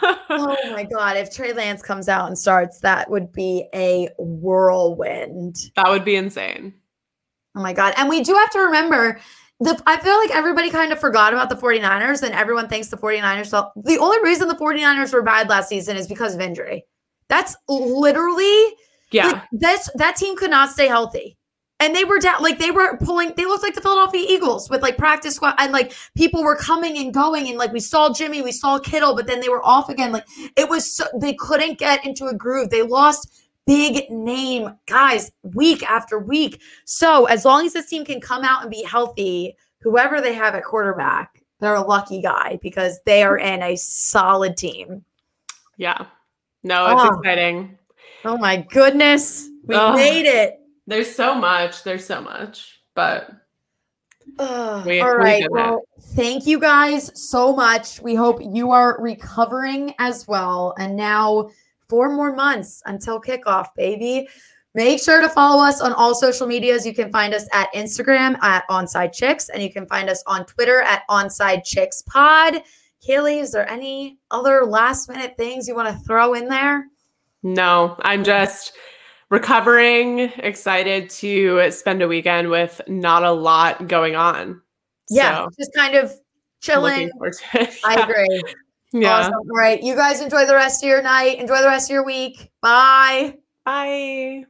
oh 0.03 0.57
my 0.71 0.85
god! 0.85 1.16
If 1.16 1.35
Trey 1.35 1.53
Lance 1.53 1.83
comes 1.83 2.09
out 2.09 2.29
and 2.29 2.39
starts, 2.39 2.81
that 2.81 3.11
would 3.11 3.33
be 3.33 3.66
a 3.75 4.09
whirlwind. 4.19 5.57
That 5.77 5.89
would 5.89 6.05
be 6.05 6.16
insane. 6.16 6.75
Oh 7.55 7.61
my 7.61 7.73
god! 7.73 7.95
And 7.97 8.09
we 8.09 8.23
do 8.23 8.35
have 8.35 8.51
to 8.51 8.61
remember 8.61 9.21
the, 9.61 9.81
I 9.87 9.99
feel 9.99 10.16
like 10.19 10.31
everybody 10.31 10.71
kind 10.71 10.93
of 10.93 11.01
forgot 11.01 11.33
about 11.33 11.49
the 11.49 11.57
49ers 11.57 12.23
and 12.23 12.33
everyone 12.35 12.69
thinks 12.69 12.89
the 12.89 12.97
49ers. 12.97 13.47
So 13.47 13.71
the 13.77 13.99
only 13.99 14.23
reason 14.23 14.47
the 14.47 14.55
49ers 14.55 15.12
were 15.12 15.23
bad 15.23 15.49
last 15.49 15.69
season 15.69 15.97
is 15.97 16.07
because 16.07 16.35
of 16.35 16.41
injury. 16.41 16.85
That's 17.29 17.57
literally 17.69 18.75
yeah. 19.11 19.27
Like, 19.29 19.43
this 19.53 19.91
that 19.95 20.16
team 20.16 20.37
could 20.37 20.51
not 20.51 20.71
stay 20.71 20.87
healthy. 20.87 21.38
And 21.81 21.95
they 21.95 22.05
were 22.05 22.18
down, 22.18 22.43
like 22.43 22.59
they 22.59 22.72
were 22.72 22.97
pulling. 22.97 23.33
They 23.37 23.45
looked 23.45 23.62
like 23.62 23.74
the 23.74 23.81
Philadelphia 23.81 24.24
Eagles 24.29 24.68
with 24.68 24.83
like 24.83 24.99
practice 24.99 25.37
squad, 25.37 25.55
and 25.59 25.72
like 25.72 25.93
people 26.16 26.43
were 26.43 26.57
coming 26.57 26.99
and 26.99 27.14
going, 27.14 27.49
and 27.49 27.57
like 27.57 27.72
we 27.72 27.79
saw 27.79 28.12
Jimmy, 28.12 28.43
we 28.43 28.51
saw 28.51 28.79
Kittle, 28.81 29.14
but 29.14 29.29
then 29.29 29.41
they 29.41 29.49
were 29.49 29.64
off 29.64 29.89
again. 29.89 30.11
Like 30.11 30.26
it 30.57 30.68
was, 30.68 30.93
so, 30.93 31.05
they 31.20 31.35
couldn't 31.35 31.79
get 31.79 32.05
into 32.05 32.26
a 32.26 32.35
groove. 32.35 32.70
They 32.70 32.83
lost 32.83 33.31
big 33.68 34.11
name 34.11 34.74
guys 34.87 35.31
week 35.43 35.89
after 35.89 36.18
week. 36.18 36.61
So 36.85 37.26
as 37.26 37.45
long 37.45 37.66
as 37.66 37.74
this 37.74 37.89
team 37.89 38.05
can 38.05 38.20
come 38.20 38.43
out 38.43 38.62
and 38.62 38.70
be 38.70 38.83
healthy, 38.83 39.57
whoever 39.81 40.20
they 40.20 40.33
have 40.33 40.55
at 40.55 40.64
quarterback, 40.64 41.43
they're 41.61 41.74
a 41.74 41.81
lucky 41.81 42.22
guy 42.22 42.59
because 42.62 42.99
they 43.05 43.22
are 43.22 43.37
in 43.39 43.62
a 43.62 43.76
solid 43.76 44.57
team. 44.57 45.05
Yeah. 45.76 46.07
No, 46.62 46.87
it's 46.93 47.03
oh. 47.03 47.18
exciting. 47.18 47.79
Oh 48.24 48.39
my 48.39 48.57
goodness. 48.57 49.49
We 49.64 49.76
oh. 49.76 49.95
made 49.95 50.26
it. 50.26 50.61
There's 50.89 51.14
so 51.14 51.34
much. 51.34 51.84
There's 51.84 52.07
so 52.07 52.22
much, 52.22 52.80
but. 52.95 53.30
Uh, 54.39 54.82
we, 54.86 55.01
all 55.01 55.16
right. 55.16 55.43
We 55.43 55.49
well, 55.51 55.82
thank 56.01 56.47
you 56.47 56.59
guys 56.59 57.11
so 57.14 57.55
much. 57.55 58.01
We 58.01 58.14
hope 58.14 58.41
you 58.43 58.70
are 58.70 58.97
recovering 58.99 59.95
as 59.99 60.26
well. 60.26 60.74
And 60.78 60.97
now, 60.97 61.51
four 61.91 62.09
more 62.09 62.34
months 62.34 62.82
until 62.86 63.20
kickoff, 63.20 63.66
baby. 63.76 64.28
Make 64.74 65.03
sure 65.03 65.20
to 65.20 65.28
follow 65.28 65.62
us 65.62 65.82
on 65.82 65.93
all 65.93 66.14
social 66.14 66.47
medias. 66.47 66.86
You 66.86 66.95
can 66.95 67.12
find 67.12 67.34
us 67.34 67.47
at 67.53 67.70
Instagram 67.74 68.39
at 68.43 68.66
Onside 68.68 69.12
Chicks, 69.12 69.51
and 69.51 69.62
you 69.62 69.70
can 69.70 69.86
find 69.86 70.09
us 70.09 70.22
on 70.26 70.47
Twitter 70.47 70.80
at 70.80 71.03
Onside 71.11 71.64
Chicks 71.64 72.01
Pod. 72.01 72.62
Kaylee, 73.07 73.43
is 73.43 73.53
there 73.53 73.68
any 73.68 74.18
other 74.30 74.64
last 74.64 75.11
minute 75.11 75.36
things 75.36 75.68
you 75.68 75.74
want 75.74 75.89
to 75.89 76.05
throw 76.05 76.32
in 76.32 76.49
there? 76.49 76.86
No, 77.43 77.97
I'm 78.01 78.24
just 78.24 78.72
recovering, 79.31 80.20
excited 80.39 81.11
to 81.11 81.70
spend 81.70 82.03
a 82.03 82.09
weekend 82.09 82.51
with 82.51 82.81
not 82.89 83.24
a 83.24 83.33
lot 83.33 83.89
going 83.89 84.16
on. 84.16 84.61
Yeah, 85.11 85.45
so, 85.45 85.51
just 85.59 85.74
kind 85.74 85.95
of 85.95 86.12
chilling. 86.61 87.11
I 87.85 87.95
agree. 88.03 88.43
Yeah. 88.93 89.18
Awesome. 89.18 89.35
All 89.35 89.55
right. 89.55 89.83
You 89.83 89.95
guys 89.95 90.22
enjoy 90.22 90.47
the 90.47 90.55
rest 90.55 90.83
of 90.83 90.89
your 90.89 91.03
night. 91.03 91.39
Enjoy 91.39 91.61
the 91.61 91.66
rest 91.66 91.91
of 91.91 91.93
your 91.93 92.07
week. 92.07 92.51
Bye. 92.62 93.37
Bye. 93.64 94.47